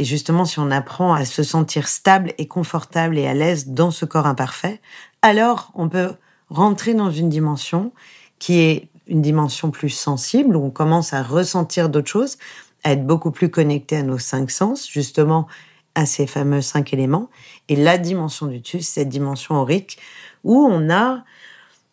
et 0.00 0.04
justement 0.04 0.46
si 0.46 0.58
on 0.58 0.70
apprend 0.70 1.12
à 1.12 1.26
se 1.26 1.42
sentir 1.42 1.86
stable 1.86 2.32
et 2.38 2.46
confortable 2.48 3.18
et 3.18 3.26
à 3.26 3.34
l'aise 3.34 3.68
dans 3.68 3.90
ce 3.90 4.06
corps 4.06 4.26
imparfait, 4.26 4.80
alors 5.20 5.70
on 5.74 5.90
peut 5.90 6.12
rentrer 6.48 6.94
dans 6.94 7.10
une 7.10 7.28
dimension 7.28 7.92
qui 8.38 8.60
est 8.60 8.88
une 9.08 9.20
dimension 9.20 9.70
plus 9.70 9.90
sensible, 9.90 10.56
où 10.56 10.64
on 10.64 10.70
commence 10.70 11.12
à 11.12 11.22
ressentir 11.22 11.90
d'autres 11.90 12.08
choses, 12.08 12.38
à 12.82 12.92
être 12.92 13.06
beaucoup 13.06 13.30
plus 13.30 13.50
connecté 13.50 13.98
à 13.98 14.02
nos 14.02 14.16
cinq 14.16 14.50
sens, 14.50 14.88
justement 14.88 15.46
à 15.94 16.06
ces 16.06 16.26
fameux 16.26 16.62
cinq 16.62 16.94
éléments. 16.94 17.28
Et 17.68 17.76
la 17.76 17.98
dimension 17.98 18.46
du 18.46 18.60
dessus, 18.60 18.80
cette 18.80 19.10
dimension 19.10 19.56
aurique, 19.56 19.98
où 20.44 20.56
on 20.64 20.88
a 20.88 21.24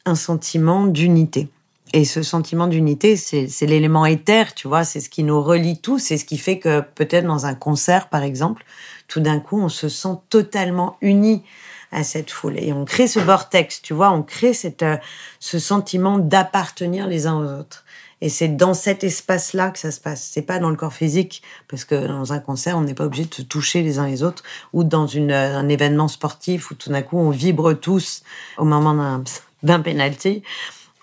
un 0.06 0.15
sentiment 0.15 0.88
d'unité. 0.88 1.50
Et 1.93 2.04
ce 2.06 2.21
sentiment 2.21 2.67
d'unité, 2.67 3.15
c'est 3.15 3.65
l'élément 3.65 4.06
éther, 4.06 4.54
tu 4.54 4.67
vois, 4.67 4.84
c'est 4.84 5.00
ce 5.00 5.10
qui 5.10 5.23
nous 5.23 5.41
relie 5.41 5.80
tous, 5.80 6.00
c'est 6.00 6.17
ce 6.17 6.26
qui 6.26 6.38
fait 6.38 6.60
que 6.60 6.82
peut-être 6.82 7.26
dans 7.26 7.45
un 7.45 7.56
concert, 7.56 8.10
par 8.10 8.23
exemple, 8.23 8.65
tout 9.08 9.21
d'un 9.21 9.39
coup, 9.39 9.60
on 9.60 9.69
se 9.69 9.88
sent 9.88 10.17
totalement 10.30 10.97
unis 11.02 11.43
à 11.91 12.04
cette 12.04 12.32
foule. 12.32 12.58
Et 12.58 12.73
on 12.73 12.84
crée 12.84 13.08
ce 13.08 13.19
vortex, 13.19 13.82
tu 13.82 13.93
vois, 13.93 14.12
on 14.12 14.21
crée 14.21 14.54
cette, 14.54 14.84
euh, 14.84 14.97
ce 15.39 15.60
sentiment 15.60 16.17
d'appartenir 16.17 17.08
les 17.08 17.28
uns 17.28 17.38
aux 17.38 17.60
autres. 17.60 17.86
Et 18.19 18.30
c'est 18.30 18.50
dans 18.50 18.73
cet 18.73 19.04
espace-là 19.04 19.69
que 19.69 19.80
ça 19.80 19.91
se 19.91 20.02
passe. 20.02 20.28
C'est 20.34 20.41
pas 20.41 20.60
dans 20.60 20.69
le 20.69 20.76
corps 20.76 20.93
physique, 20.93 21.43
parce 21.67 21.86
que 21.86 22.08
dans 22.08 22.34
un 22.34 22.39
concert, 22.39 22.78
on 22.78 22.82
n'est 22.82 22.95
pas 22.95 23.06
obligé 23.06 23.26
de 23.26 23.34
se 23.34 23.43
toucher 23.43 23.84
les 23.84 24.00
uns 24.00 24.08
les 24.08 24.23
autres, 24.23 24.43
ou 24.73 24.84
dans 24.84 25.08
une, 25.08 25.32
euh, 25.32 25.58
un 25.58 25.69
événement 25.69 26.10
sportif 26.10 26.71
où 26.71 26.76
tout 26.76 26.89
d'un 26.89 27.02
coup 27.02 27.17
on 27.17 27.30
vibre 27.30 27.73
tous 27.73 28.23
au 28.58 28.65
moment 28.65 29.23
d'un 29.63 29.80
penalty. 29.80 30.43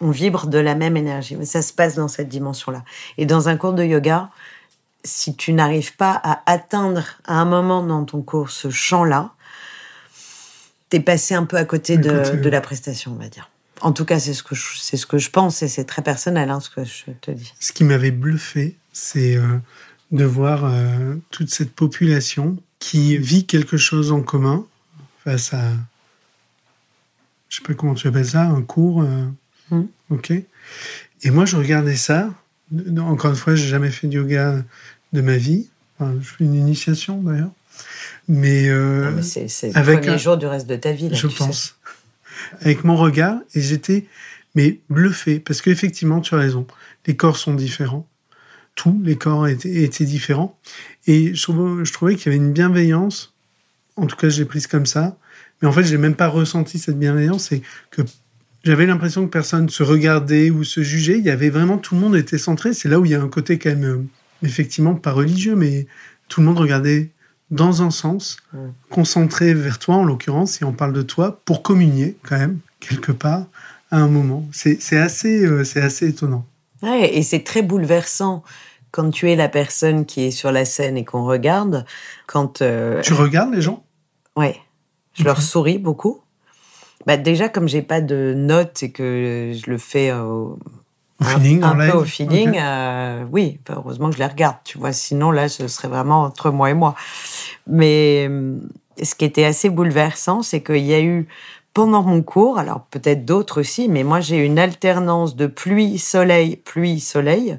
On 0.04 0.10
vibre 0.10 0.46
de 0.46 0.58
la 0.58 0.74
même 0.74 0.96
énergie. 0.96 1.34
Mais 1.36 1.46
ça 1.46 1.62
se 1.62 1.72
passe 1.72 1.94
dans 1.94 2.08
cette 2.08 2.28
dimension-là. 2.28 2.84
Et 3.16 3.24
dans 3.24 3.48
un 3.48 3.56
cours 3.56 3.72
de 3.72 3.82
yoga, 3.82 4.28
si 5.02 5.34
tu 5.34 5.52
n'arrives 5.52 5.96
pas 5.96 6.12
à 6.22 6.42
atteindre 6.46 7.04
à 7.24 7.40
un 7.40 7.44
moment 7.44 7.82
dans 7.82 8.04
ton 8.04 8.20
cours 8.20 8.50
ce 8.50 8.68
champ-là, 8.70 9.32
t'es 10.90 11.00
passé 11.00 11.34
un 11.34 11.44
peu 11.44 11.56
à 11.56 11.64
côté 11.64 11.96
de, 11.96 12.48
la 12.48 12.60
prestation, 12.60 13.12
on 13.12 13.22
va 13.22 13.28
dire. 13.28 13.50
En 13.80 13.92
tout 13.92 14.04
cas, 14.04 14.18
c'est 14.18 14.34
ce 14.34 14.42
que 14.42 14.54
je, 14.54 14.78
c'est 14.78 14.96
ce 14.96 15.06
que 15.06 15.18
je 15.18 15.30
pense 15.30 15.62
et 15.62 15.68
c'est 15.68 15.84
très 15.84 16.02
personnel 16.02 16.50
hein, 16.50 16.60
ce 16.60 16.70
que 16.70 16.84
je 16.84 17.10
te 17.20 17.30
dis. 17.30 17.52
Ce 17.60 17.72
qui 17.72 17.84
m'avait 17.84 18.10
bluffé, 18.10 18.76
c'est 18.92 19.36
euh, 19.36 19.58
de 20.12 20.24
voir 20.24 20.64
euh, 20.64 21.16
toute 21.30 21.50
cette 21.50 21.74
population 21.74 22.56
qui 22.78 23.16
vit 23.16 23.46
quelque 23.46 23.76
chose 23.76 24.12
en 24.12 24.22
commun 24.22 24.66
face 25.24 25.52
à, 25.54 25.72
je 27.48 27.56
sais 27.56 27.62
pas 27.62 27.74
comment 27.74 27.94
tu 27.94 28.06
appelles 28.06 28.28
ça, 28.28 28.42
un 28.42 28.62
cours, 28.62 29.02
euh, 29.02 29.26
hmm. 29.74 29.88
ok. 30.10 30.32
Et 31.22 31.30
moi, 31.30 31.44
je 31.44 31.56
regardais 31.56 31.96
ça. 31.96 32.30
Encore 32.98 33.30
une 33.30 33.36
fois, 33.36 33.54
j'ai 33.54 33.68
jamais 33.68 33.90
fait 33.90 34.06
de 34.06 34.14
yoga 34.14 34.62
de 35.12 35.20
ma 35.20 35.36
vie. 35.36 35.68
je 36.00 36.04
fais 36.20 36.44
une 36.44 36.54
initiation 36.54 37.22
d'ailleurs. 37.22 37.52
Mais, 38.28 38.68
euh, 38.68 39.20
c'est, 39.22 39.46
le 39.62 39.76
avec 39.76 40.02
premier 40.02 40.18
jour 40.18 40.36
du 40.36 40.46
reste 40.46 40.66
de 40.66 40.76
ta 40.76 40.92
vie. 40.92 41.10
je 41.12 41.26
pense. 41.26 41.76
Avec 42.60 42.84
mon 42.84 42.96
regard, 42.96 43.38
et 43.54 43.60
j'étais 43.60 44.06
mais 44.54 44.78
bluffé 44.88 45.40
parce 45.40 45.60
qu'effectivement, 45.60 46.20
tu 46.20 46.34
as 46.34 46.38
raison. 46.38 46.66
Les 47.06 47.16
corps 47.16 47.36
sont 47.36 47.54
différents. 47.54 48.06
Tous 48.74 48.98
les 49.04 49.16
corps 49.16 49.46
étaient, 49.48 49.82
étaient 49.82 50.04
différents. 50.04 50.58
Et 51.06 51.34
je, 51.34 51.46
je 51.84 51.92
trouvais 51.92 52.16
qu'il 52.16 52.32
y 52.32 52.34
avait 52.34 52.44
une 52.44 52.52
bienveillance. 52.52 53.34
En 53.96 54.06
tout 54.06 54.16
cas, 54.16 54.28
je 54.28 54.38
l'ai 54.38 54.44
prise 54.44 54.66
comme 54.66 54.86
ça. 54.86 55.16
Mais 55.60 55.68
en 55.68 55.72
fait, 55.72 55.84
je 55.84 55.92
n'ai 55.92 55.98
même 55.98 56.16
pas 56.16 56.28
ressenti 56.28 56.78
cette 56.78 56.98
bienveillance. 56.98 57.52
Et 57.52 57.62
que 57.90 58.02
j'avais 58.64 58.86
l'impression 58.86 59.24
que 59.24 59.30
personne 59.30 59.68
se 59.68 59.82
regardait 59.82 60.50
ou 60.50 60.64
se 60.64 60.82
jugeait. 60.82 61.18
Il 61.18 61.24
y 61.24 61.30
avait 61.30 61.50
vraiment 61.50 61.78
tout 61.78 61.94
le 61.94 62.00
monde 62.00 62.16
était 62.16 62.38
centré. 62.38 62.74
C'est 62.74 62.88
là 62.88 62.98
où 62.98 63.04
il 63.04 63.12
y 63.12 63.14
a 63.14 63.20
un 63.20 63.28
côté 63.28 63.58
quand 63.58 63.70
même, 63.70 63.84
euh, 63.84 64.02
effectivement, 64.42 64.94
pas 64.94 65.12
religieux, 65.12 65.54
mais 65.54 65.86
tout 66.28 66.40
le 66.40 66.46
monde 66.46 66.58
regardait 66.58 67.10
dans 67.50 67.82
un 67.82 67.90
sens, 67.90 68.38
concentré 68.90 69.54
vers 69.54 69.78
toi 69.78 69.96
en 69.96 70.04
l'occurrence, 70.04 70.52
si 70.52 70.64
on 70.64 70.72
parle 70.72 70.92
de 70.92 71.02
toi, 71.02 71.40
pour 71.44 71.62
communier 71.62 72.16
quand 72.22 72.38
même, 72.38 72.58
quelque 72.80 73.12
part, 73.12 73.46
à 73.90 73.98
un 73.98 74.08
moment. 74.08 74.48
C'est 74.50 74.96
assez, 74.96 75.44
euh, 75.44 75.62
c'est 75.62 75.80
assez 75.80 76.08
étonnant. 76.08 76.46
Ouais, 76.82 77.14
et 77.16 77.22
c'est 77.22 77.44
très 77.44 77.62
bouleversant 77.62 78.42
quand 78.90 79.10
tu 79.10 79.30
es 79.30 79.36
la 79.36 79.48
personne 79.48 80.06
qui 80.06 80.22
est 80.22 80.30
sur 80.30 80.52
la 80.52 80.64
scène 80.64 80.96
et 80.96 81.04
qu'on 81.04 81.24
regarde. 81.24 81.84
Quand 82.26 82.62
euh, 82.62 83.02
Tu 83.02 83.12
regardes 83.12 83.54
les 83.54 83.62
gens? 83.62 83.84
Ouais. 84.36 84.56
Je 85.12 85.22
leur 85.22 85.40
souris 85.40 85.78
beaucoup. 85.78 86.23
Bah 87.06 87.16
déjà, 87.16 87.48
comme 87.48 87.68
j'ai 87.68 87.82
pas 87.82 88.00
de 88.00 88.34
notes 88.34 88.82
et 88.82 88.90
que 88.90 89.52
je 89.54 89.70
le 89.70 89.78
fais 89.78 90.12
au, 90.12 90.58
au 91.20 91.24
feeling, 91.24 91.62
un, 91.62 91.74
peu 91.74 91.98
au 91.98 92.04
feeling, 92.04 92.58
euh, 92.58 93.24
oui. 93.30 93.60
heureusement 93.68 94.08
que 94.08 94.14
je 94.14 94.20
les 94.20 94.26
regarde, 94.26 94.56
tu 94.64 94.78
vois. 94.78 94.92
Sinon, 94.92 95.30
là, 95.30 95.48
ce 95.48 95.68
serait 95.68 95.88
vraiment 95.88 96.22
entre 96.22 96.50
moi 96.50 96.70
et 96.70 96.74
moi. 96.74 96.94
Mais 97.66 98.26
euh, 98.28 98.58
ce 99.02 99.14
qui 99.14 99.24
était 99.24 99.44
assez 99.44 99.68
bouleversant, 99.68 100.42
c'est 100.42 100.62
qu'il 100.62 100.84
y 100.84 100.94
a 100.94 101.00
eu 101.00 101.28
pendant 101.74 102.02
mon 102.02 102.22
cours, 102.22 102.58
alors 102.58 102.82
peut-être 102.90 103.24
d'autres 103.24 103.60
aussi, 103.60 103.88
mais 103.88 104.04
moi 104.04 104.20
j'ai 104.20 104.36
eu 104.36 104.44
une 104.44 104.60
alternance 104.60 105.34
de 105.34 105.48
pluie, 105.48 105.98
soleil, 105.98 106.54
pluie, 106.54 107.00
soleil, 107.00 107.58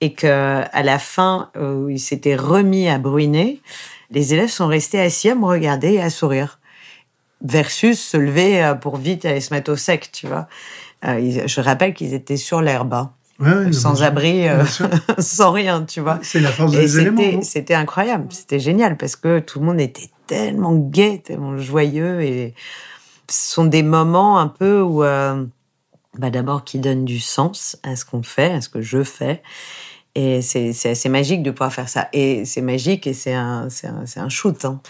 et 0.00 0.12
que 0.12 0.62
à 0.72 0.82
la 0.84 1.00
fin, 1.00 1.50
où 1.60 1.88
il 1.88 1.98
s'était 1.98 2.36
remis 2.36 2.88
à 2.88 2.98
bruiner, 2.98 3.60
les 4.12 4.32
élèves 4.32 4.50
sont 4.50 4.68
restés 4.68 5.00
assis 5.00 5.28
à 5.28 5.34
me 5.34 5.44
regarder 5.44 5.94
et 5.94 6.02
à 6.02 6.10
sourire, 6.10 6.60
versus 7.42 8.00
se 8.00 8.16
lever 8.16 8.62
euh, 8.62 8.74
pour 8.74 8.96
vite 8.96 9.24
aller 9.24 9.40
se 9.40 9.52
mettre 9.52 9.72
au 9.72 9.76
sec, 9.76 10.10
tu 10.12 10.26
vois. 10.26 10.48
Euh, 11.04 11.46
je 11.46 11.60
rappelle 11.60 11.94
qu'ils 11.94 12.14
étaient 12.14 12.36
sur 12.36 12.62
l'herbe. 12.62 12.94
Hein. 12.94 13.12
sans 13.72 14.02
abri, 14.02 14.48
euh, 14.48 14.64
sans 15.18 15.52
rien, 15.52 15.84
tu 15.84 16.00
vois. 16.00 16.18
C'est 16.22 16.40
la 16.40 16.50
force 16.50 16.72
des 16.72 16.98
éléments. 16.98 17.42
C'était 17.42 17.74
incroyable, 17.74 18.26
c'était 18.30 18.60
génial 18.60 18.96
parce 18.96 19.16
que 19.16 19.40
tout 19.40 19.60
le 19.60 19.66
monde 19.66 19.80
était 19.80 20.10
tellement 20.26 20.74
gai, 20.74 21.20
tellement 21.22 21.58
joyeux 21.58 22.22
et 22.22 22.54
ce 23.28 23.54
sont 23.54 23.64
des 23.66 23.82
moments 23.82 24.38
un 24.38 24.48
peu 24.48 24.80
où, 24.80 25.02
euh, 25.02 25.44
bah 26.18 26.30
d'abord, 26.30 26.64
qui 26.64 26.78
donnent 26.78 27.04
du 27.04 27.20
sens 27.20 27.78
à 27.82 27.96
ce 27.96 28.04
qu'on 28.04 28.22
fait, 28.22 28.52
à 28.52 28.60
ce 28.60 28.68
que 28.68 28.80
je 28.80 29.02
fais. 29.02 29.42
Et 30.14 30.40
c'est 30.40 30.70
assez 30.88 31.10
magique 31.10 31.42
de 31.42 31.50
pouvoir 31.50 31.74
faire 31.74 31.90
ça. 31.90 32.08
Et 32.14 32.46
c'est 32.46 32.62
magique 32.62 33.06
et 33.06 33.12
c'est 33.12 33.34
un, 33.34 33.68
un, 33.84 34.22
un 34.22 34.28
shoot. 34.30 34.64
Hein 34.64 34.80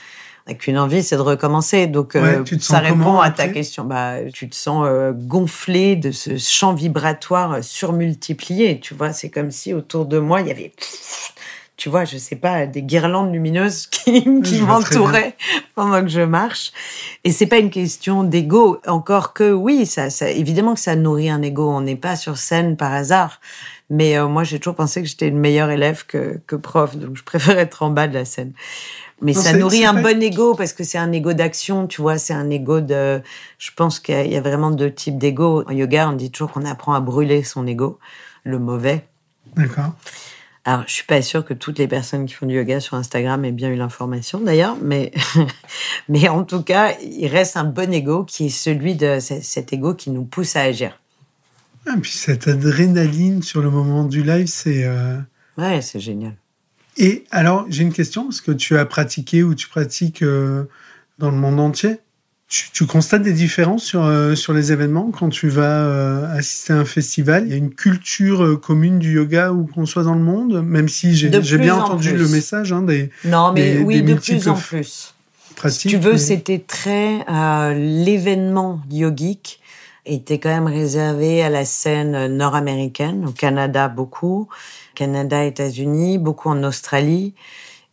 qu'une 0.55 0.79
envie, 0.79 1.03
c'est 1.03 1.17
de 1.17 1.23
recommencer. 1.23 1.89
Donc, 1.89 2.15
euh, 2.15 2.45
ça 2.61 2.79
répond 2.79 3.19
à 3.19 3.31
ta 3.31 3.49
question. 3.49 3.85
Bah, 3.85 4.19
tu 4.33 4.49
te 4.49 4.55
sens 4.55 4.87
euh, 4.87 5.13
gonflé 5.13 5.97
de 5.97 6.13
ce 6.13 6.39
champ 6.39 6.73
vibratoire 6.73 7.55
euh, 7.55 7.63
surmultiplié. 7.63 8.79
Tu 8.79 8.95
vois, 8.95 9.13
c'est 9.13 9.29
comme 9.29 9.51
si 9.51 9.75
autour 9.75 10.07
de 10.07 10.19
moi, 10.19 10.43
il 10.43 10.47
y 10.47 10.51
avait, 10.53 10.73
tu 11.77 11.89
vois, 11.89 12.05
je 12.05 12.17
sais 12.17 12.37
pas, 12.37 12.67
des 12.67 12.83
guirlandes 12.83 13.33
lumineuses 13.33 13.87
qui, 13.91 14.23
qui 14.43 14.61
m'entouraient 14.61 15.37
pendant 15.75 16.01
que 16.01 16.09
je 16.09 16.21
marche. 16.21 16.73
Et 17.25 17.33
c'est 17.33 17.47
pas 17.47 17.59
une 17.59 17.71
question 17.71 18.23
d'ego. 18.23 18.81
Encore 18.87 19.33
que, 19.33 19.53
oui, 19.53 19.85
ça, 19.85 20.11
ça, 20.11 20.31
évidemment 20.31 20.75
que 20.75 20.81
ça 20.81 20.95
nourrit 20.95 21.29
un 21.29 21.43
ego. 21.43 21.69
On 21.69 21.81
n'est 21.81 21.97
pas 21.97 22.15
sur 22.15 22.37
scène 22.37 22.77
par 22.77 22.93
hasard. 22.93 23.41
Mais 23.89 24.21
moi, 24.27 24.43
j'ai 24.43 24.59
toujours 24.59 24.75
pensé 24.75 25.01
que 25.01 25.09
j'étais 25.09 25.29
une 25.29 25.39
meilleure 25.39 25.71
élève 25.71 26.07
que, 26.07 26.41
que 26.49 26.57
prof. 26.57 26.97
Donc, 26.97 27.17
je 27.17 27.23
préfère 27.23 27.57
être 27.57 27.85
en 27.85 27.91
bas 27.91 28.09
de 28.09 28.15
la 28.15 28.25
scène. 28.25 28.53
Mais 29.23 29.33
ça 29.33 29.55
nourrit 29.55 29.85
un 29.87 29.95
bon 29.95 30.23
ego 30.23 30.55
parce 30.55 30.75
que 30.75 30.85
c'est 30.85 30.99
un 30.99 31.11
ego 31.11 31.33
d'action, 31.33 31.87
tu 31.87 32.03
vois, 32.03 32.19
c'est 32.19 32.35
un 32.35 32.51
ego 32.51 32.81
de. 32.81 33.23
Je 33.59 33.71
pense 33.75 33.99
qu'il 33.99 34.31
y 34.31 34.37
a 34.37 34.41
vraiment 34.41 34.71
deux 34.71 34.93
types 34.93 35.17
d'ego. 35.17 35.65
En 35.67 35.73
yoga, 35.73 36.09
on 36.11 36.13
dit 36.13 36.31
toujours 36.31 36.53
qu'on 36.53 36.67
apprend 36.67 36.93
à 36.93 37.01
brûler 37.01 37.43
son 37.43 37.67
ego, 37.67 37.99
le 38.45 38.59
mauvais. 38.59 39.07
D'accord. 39.57 39.95
Alors, 40.67 40.83
je 40.87 40.93
suis 40.93 41.05
pas 41.05 41.23
sûre 41.23 41.45
que 41.45 41.55
toutes 41.55 41.79
les 41.79 41.87
personnes 41.87 42.27
qui 42.27 42.35
font 42.35 42.45
du 42.45 42.57
yoga 42.57 42.81
sur 42.81 42.97
Instagram 42.97 43.45
aient 43.45 43.53
bien 43.53 43.71
eu 43.71 43.77
l'information 43.77 44.41
d'ailleurs, 44.41 44.77
mais, 44.83 45.13
mais 46.09 46.29
en 46.29 46.43
tout 46.43 46.63
cas, 46.63 46.93
il 47.01 47.29
reste 47.29 47.57
un 47.57 47.65
bon 47.65 47.93
ego 47.93 48.25
qui 48.25 48.47
est 48.47 48.51
celui 48.51 48.97
de 48.97 49.19
cet 49.21 49.73
ego 49.73 49.95
qui 49.95 50.11
nous 50.11 50.25
pousse 50.25 50.57
à 50.57 50.63
agir. 50.63 51.01
Et 51.87 51.91
ah, 51.93 51.97
puis 52.03 52.11
cette 52.11 52.49
adrénaline 52.49 53.43
sur 53.43 53.63
le 53.63 53.71
moment 53.71 54.03
du 54.03 54.25
live, 54.25 54.49
c'est. 54.49 54.85
Euh... 54.85 55.19
Ouais, 55.57 55.81
c'est 55.81 56.01
génial. 56.01 56.35
Et 56.99 57.25
alors, 57.31 57.67
j'ai 57.69 57.83
une 57.83 57.93
question, 57.93 58.25
parce 58.25 58.41
que 58.41 58.53
tu 58.53 58.79
as 58.79 58.87
pratiqué 58.87 59.43
ou 59.43 59.55
tu 59.55 59.69
pratiques 59.69 60.23
euh, 60.23 60.65
dans 61.19 61.31
le 61.31 61.37
monde 61.37 61.61
entier. 61.61 61.99
Tu, 62.49 62.87
constates 62.87 63.25
des 63.25 63.33
différences 63.33 63.83
sur, 63.83 64.05
euh, 64.05 64.37
sur 64.37 64.53
les 64.53 64.71
événements 64.71 65.11
quand 65.11 65.31
tu 65.31 65.49
vas 65.49 65.81
euh, 65.81 66.39
assister 66.39 66.73
à 66.73 66.77
un 66.77 66.85
festival? 66.85 67.43
Il 67.45 67.51
y 67.51 67.55
a 67.55 67.57
une 67.57 67.75
culture 67.75 68.61
commune 68.61 69.01
du 69.01 69.15
yoga 69.15 69.51
où 69.51 69.67
qu'on 69.67 69.85
soit 69.85 70.05
dans 70.05 70.15
le 70.15 70.21
monde, 70.21 70.63
même 70.65 70.89
si 70.89 71.17
j'ai 71.17 71.29
bien 71.29 71.75
entendu 71.75 72.17
le 72.17 72.29
message 72.29 72.73
hein, 72.73 72.83
des. 72.83 73.11
Non, 73.25 73.53
mais 73.53 73.79
oui, 73.79 74.01
de 74.03 74.15
plus 74.15 74.47
en 74.47 74.55
plus. 74.55 75.13
si 75.67 75.89
tu 75.89 75.97
veux, 75.97 76.17
c'était 76.17 76.61
très. 76.61 77.25
L'événement 77.75 78.81
yogique 78.93 79.61
était 80.05 80.39
quand 80.39 80.51
même 80.51 80.69
réservé 80.69 81.43
à 81.43 81.51
la 81.51 81.65
scène 81.65 82.29
nord-américaine, 82.29 83.27
au 83.27 83.33
Canada 83.33 83.89
beaucoup 83.89 84.49
Canada, 84.97 85.45
États-Unis, 85.45 86.19
beaucoup 86.19 86.49
en 86.49 86.65
Australie 86.65 87.35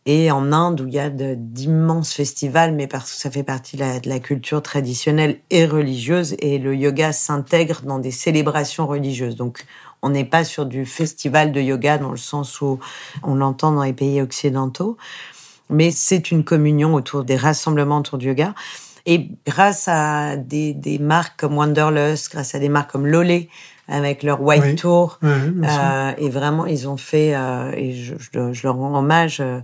et 0.06 0.30
en 0.30 0.52
Inde 0.52 0.80
où 0.80 0.86
il 0.86 0.94
y 0.94 0.98
a 0.98 1.08
d'immenses 1.08 2.12
festivals, 2.12 2.74
mais 2.74 2.86
parce 2.86 3.12
que 3.12 3.18
ça 3.18 3.30
fait 3.30 3.42
partie 3.42 3.76
de 3.76 4.08
la, 4.08 4.18
culture 4.18 4.62
traditionnelle 4.62 5.38
et 5.50 5.64
religieuse, 5.64 6.34
et 6.40 6.58
le 6.58 6.74
yoga 6.74 7.12
s'intègre 7.12 7.82
dans 7.82 7.98
des 7.98 8.10
célébrations 8.10 8.86
religieuses. 8.86 9.36
Donc, 9.36 9.64
on 10.02 10.10
n'est 10.10 10.24
pas 10.24 10.44
sur 10.44 10.66
du 10.66 10.84
festival 10.84 11.52
de 11.52 11.60
yoga 11.60 11.96
dans 11.96 12.10
le 12.10 12.18
sens 12.18 12.60
où 12.60 12.78
on 13.22 13.34
l'entend 13.34 13.72
dans 13.72 13.82
les 13.82 13.94
pays 13.94 14.20
occidentaux, 14.20 14.98
mais 15.70 15.90
c'est 15.90 16.30
une 16.30 16.44
communion 16.44 16.94
autour 16.94 17.24
des 17.24 17.36
rassemblements 17.36 17.98
autour 17.98 18.18
du 18.18 18.28
yoga. 18.28 18.54
Et 19.06 19.30
grâce 19.46 19.88
à 19.88 20.36
des, 20.36 20.98
marques 21.00 21.38
comme 21.38 21.56
Wanderlust, 21.56 22.30
grâce 22.32 22.54
à 22.54 22.58
des 22.58 22.68
marques 22.68 22.90
comme 22.90 23.06
Lolé, 23.06 23.48
avec 23.88 24.22
leur 24.22 24.40
White 24.40 24.78
Tour, 24.78 25.18
euh, 25.22 26.12
et 26.16 26.30
vraiment 26.30 26.66
ils 26.66 26.88
ont 26.88 26.96
fait, 26.96 27.34
euh, 27.34 27.70
et 27.76 27.92
je, 27.92 28.14
je, 28.32 28.62
leur 28.62 28.76
rends 28.76 28.98
hommage 28.98 29.40
euh, 29.40 29.60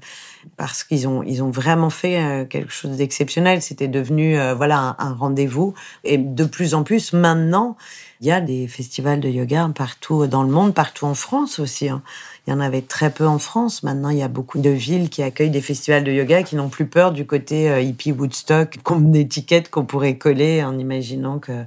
parce 0.57 0.85
qu'ils 0.85 1.09
ont 1.09 1.23
ils 1.23 1.43
ont 1.43 1.51
vraiment 1.51 1.91
fait 1.91 2.23
euh, 2.23 2.45
quelque 2.45 2.73
chose 2.73 2.97
d'exceptionnel. 2.99 3.63
C'était 3.63 3.89
devenu 3.89 4.39
euh, 4.39 4.55
voilà 4.55 4.79
un, 4.79 4.97
un 4.99 5.15
rendez-vous, 5.15 5.75
et 6.05 6.19
de 6.19 6.45
plus 6.45 6.75
en 6.75 6.83
plus 6.83 7.13
maintenant 7.13 7.77
il 8.21 8.27
y 8.27 8.33
a 8.33 8.43
des 8.43 8.69
festivals 8.69 9.21
de 9.21 9.31
yoga 9.31 9.71
partout 9.75 10.27
dans 10.27 10.43
le 10.43 10.51
monde, 10.51 10.75
partout 10.75 11.07
en 11.07 11.15
France 11.15 11.59
aussi. 11.59 11.89
Hein. 11.89 12.03
Il 12.47 12.51
y 12.51 12.53
en 12.53 12.61
avait 12.61 12.83
très 12.83 13.11
peu 13.11 13.27
en 13.27 13.39
France. 13.39 13.83
Maintenant, 13.83 14.11
il 14.11 14.19
y 14.19 14.23
a 14.23 14.29
beaucoup 14.29 14.59
de 14.59 14.69
villes 14.69 15.09
qui 15.09 15.23
accueillent 15.23 15.51
des 15.51 15.63
festivals 15.63 16.05
de 16.05 16.13
yoga 16.13 16.43
qui 16.43 16.57
n'ont 16.57 16.69
plus 16.69 16.87
peur 16.87 17.13
du 17.13 17.27
côté 17.27 17.71
euh, 17.71 17.81
hippie 17.81 18.13
Woodstock, 18.13 18.79
comme 18.83 19.11
d'étiquettes 19.13 19.71
qu'on 19.71 19.87
pourrait 19.87 20.19
coller 20.19 20.63
en 20.63 20.79
imaginant 20.79 21.39
que 21.39 21.65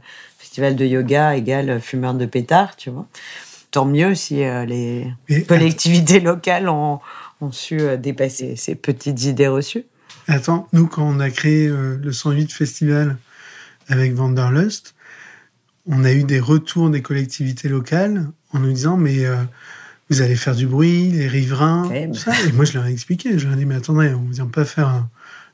festival 0.54 0.76
de 0.76 0.86
yoga 0.86 1.36
égale 1.36 1.82
fumeur 1.82 2.14
de 2.14 2.28
pétard, 2.28 2.76
tu 2.76 2.92
vois. 2.92 3.08
Tant 3.72 3.86
mieux 3.86 4.14
si 4.14 4.44
euh, 4.44 4.66
les 4.66 5.12
collectivités 5.48 6.20
locales 6.20 6.70
ont, 6.70 7.00
ont 7.42 7.52
su 7.52 7.82
euh, 7.82 7.98
dépasser 7.98 8.56
ces 8.56 8.76
petites 8.76 9.24
idées 9.24 9.48
reçues. 9.48 9.86
Attends, 10.28 10.68
nous, 10.72 10.86
quand 10.86 11.04
on 11.04 11.20
a 11.20 11.32
créé 11.32 11.68
le 11.68 12.12
108 12.12 12.54
Festival 12.54 13.18
avec 13.90 14.14
Vanderlust, 14.14 14.94
on 15.90 16.06
a 16.06 16.14
eu 16.14 16.24
des 16.24 16.40
retours 16.40 16.92
des 16.92 17.02
collectivités 17.02 17.68
locales 17.68 18.28
en 18.54 18.60
nous 18.60 18.72
disant 18.72 18.96
mais 18.96 19.26
euh, 19.26 19.36
vous 20.12 20.22
allez 20.22 20.36
faire 20.36 20.56
du 20.56 20.68
bruit, 20.68 21.10
les 21.10 21.28
riverains, 21.28 21.90
tout 22.12 22.14
ça. 22.14 22.32
Et 22.48 22.52
moi 22.52 22.64
je 22.64 22.74
leur 22.74 22.86
ai 22.86 22.92
expliqué, 22.92 23.40
je 23.40 23.48
leur 23.48 23.56
ai 23.56 23.58
dit 23.58 23.66
mais 23.66 23.76
attendez, 23.76 24.14
on 24.14 24.30
vient 24.30 24.46
pas 24.46 24.66
faire 24.66 24.88
un, 24.88 25.10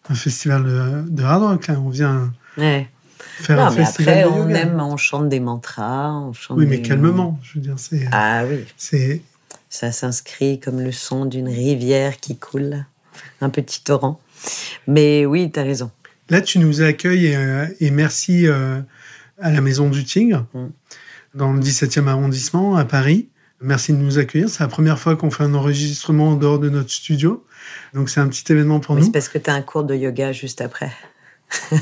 un 0.09 0.15
festival 0.15 0.65
de, 0.65 1.09
de, 1.09 1.23
hard 1.23 1.43
rock 1.43 1.67
là, 1.67 1.79
on 1.79 1.89
vient 1.89 2.33
ouais. 2.57 2.87
Faire 3.39 3.57
non, 3.57 3.63
un 3.63 3.69
mais 3.71 3.85
festival 3.85 4.19
après, 4.19 4.31
de 4.31 4.37
yoga. 4.37 4.45
on 4.45 4.55
aime, 4.55 4.79
on 4.79 4.97
chante 4.97 5.29
des 5.29 5.39
mantras, 5.39 6.11
on 6.11 6.33
chante. 6.33 6.57
Oui, 6.57 6.65
des... 6.65 6.77
mais 6.77 6.81
calmement, 6.81 7.39
je 7.43 7.55
veux 7.55 7.61
dire 7.61 7.75
c'est. 7.77 8.07
Ah 8.11 8.43
oui. 8.49 8.65
C'est. 8.77 9.21
Ça 9.69 9.91
s'inscrit 9.91 10.59
comme 10.59 10.79
le 10.79 10.91
son 10.91 11.25
d'une 11.25 11.47
rivière 11.47 12.19
qui 12.19 12.37
coule, 12.37 12.85
un 13.41 13.49
petit 13.49 13.83
torrent. 13.83 14.19
Mais 14.87 15.25
oui, 15.25 15.51
tu 15.51 15.59
as 15.59 15.63
raison. 15.63 15.91
Là, 16.29 16.41
tu 16.41 16.59
nous 16.59 16.81
accueilles 16.81 17.27
et, 17.27 17.35
euh, 17.35 17.65
et 17.79 17.91
merci. 17.91 18.47
Euh, 18.47 18.81
à 19.41 19.51
la 19.51 19.61
Maison 19.61 19.89
du 19.89 20.03
Tigre, 20.03 20.45
mmh. 20.53 20.65
dans 21.35 21.53
le 21.53 21.59
17e 21.61 22.07
arrondissement, 22.07 22.75
à 22.75 22.85
Paris. 22.85 23.29
Merci 23.61 23.91
de 23.91 23.97
nous 23.97 24.19
accueillir. 24.19 24.49
C'est 24.49 24.63
la 24.63 24.69
première 24.69 24.99
fois 24.99 25.17
qu'on 25.17 25.31
fait 25.31 25.43
un 25.43 25.53
enregistrement 25.53 26.29
en 26.29 26.35
dehors 26.35 26.59
de 26.59 26.69
notre 26.69 26.89
studio. 26.89 27.45
Donc 27.93 28.09
c'est 28.09 28.21
un 28.21 28.27
petit 28.27 28.49
événement 28.51 28.79
pour 28.79 28.95
oui, 28.95 29.01
nous. 29.01 29.07
C'est 29.07 29.11
parce 29.11 29.27
que 29.27 29.37
tu 29.37 29.49
as 29.49 29.53
un 29.53 29.61
cours 29.61 29.83
de 29.83 29.95
yoga 29.95 30.31
juste 30.31 30.61
après. 30.61 30.91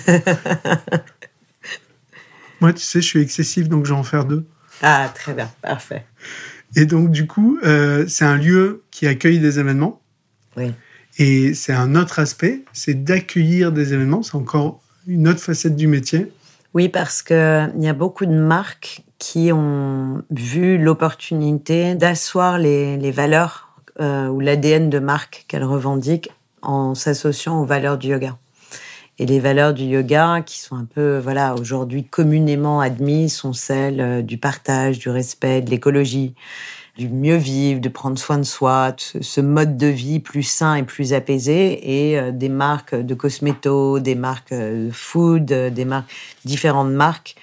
Moi, 2.62 2.74
tu 2.74 2.82
sais, 2.82 3.02
je 3.02 3.08
suis 3.08 3.22
excessif, 3.22 3.70
donc 3.70 3.86
je 3.86 3.94
vais 3.94 4.00
en 4.00 4.04
faire 4.04 4.26
deux. 4.26 4.46
Ah, 4.82 5.12
très 5.14 5.34
bien, 5.34 5.50
parfait. 5.62 6.06
Et 6.76 6.86
donc, 6.86 7.12
du 7.12 7.28
coup, 7.28 7.60
euh, 7.64 8.06
c'est 8.08 8.26
un 8.26 8.38
lieu 8.38 8.84
qui 8.92 9.08
accueille 9.08 9.40
des 9.40 9.60
événements. 9.60 10.02
Oui. 10.56 10.74
Et 11.18 11.54
c'est 11.54 11.74
un 11.74 11.96
autre 11.96 12.20
aspect, 12.20 12.64
c'est 12.74 13.04
d'accueillir 13.04 13.72
des 13.72 13.94
événements. 13.94 14.22
C'est 14.22 14.36
encore 14.36 14.82
une 15.08 15.28
autre 15.28 15.40
facette 15.40 15.76
du 15.76 15.88
métier. 15.88 16.32
Oui, 16.74 16.90
parce 16.90 17.24
qu'il 17.24 17.74
y 17.80 17.88
a 17.88 17.94
beaucoup 17.94 18.26
de 18.26 18.38
marques 18.38 19.04
qui 19.18 19.52
ont 19.52 20.24
vu 20.30 20.78
l'opportunité 20.78 21.96
d'asseoir 21.96 22.60
les, 22.60 22.98
les, 22.98 23.12
valeurs 23.12 23.82
euh, 24.00 24.28
ou 24.28 24.40
l'ADN 24.40 24.92
de 24.92 25.00
marque 25.00 25.46
qu'elles 25.48 25.64
revendiquent 25.64 26.30
en 26.62 26.94
s'associant 26.94 27.60
aux 27.62 27.66
valeurs 27.66 27.98
du 27.98 28.10
yoga. 28.10 28.38
Et 29.20 29.26
les 29.26 29.40
valeurs 29.40 29.74
du 29.74 29.84
yoga, 29.84 30.42
qui 30.46 30.60
sont 30.60 30.76
un 30.76 30.86
peu, 30.86 31.18
voilà, 31.18 31.56
aujourd'hui 31.56 32.06
communément 32.06 32.80
admises, 32.80 33.36
sont 33.36 33.54
celles 33.54 34.00
euh, 34.00 34.22
du 34.22 34.38
partage, 34.38 35.00
du 35.00 35.10
respect, 35.10 35.62
de 35.62 35.72
l'écologie, 35.72 36.36
du 36.98 37.10
mieux 37.10 37.36
vivre, 37.36 37.82
de 37.82 37.90
prendre 37.90 38.18
soin 38.18 38.38
de 38.38 38.44
soi, 38.44 38.96
ce 38.98 39.42
mode 39.42 39.76
de 39.76 39.88
vie 39.88 40.20
plus 40.20 40.44
sain 40.44 40.76
et 40.76 40.84
plus 40.84 41.14
apaisé, 41.14 42.10
et 42.10 42.20
euh, 42.20 42.32
des 42.32 42.50
marques 42.50 42.94
de 42.94 43.16
cosméto, 43.16 44.00
des 44.00 44.16
marques 44.16 44.54
de 44.54 44.90
food, 44.92 45.52
euh, 45.52 45.70
des 45.72 45.86
marques, 45.86 46.12
différentes 46.46 46.92
marques 46.92 47.36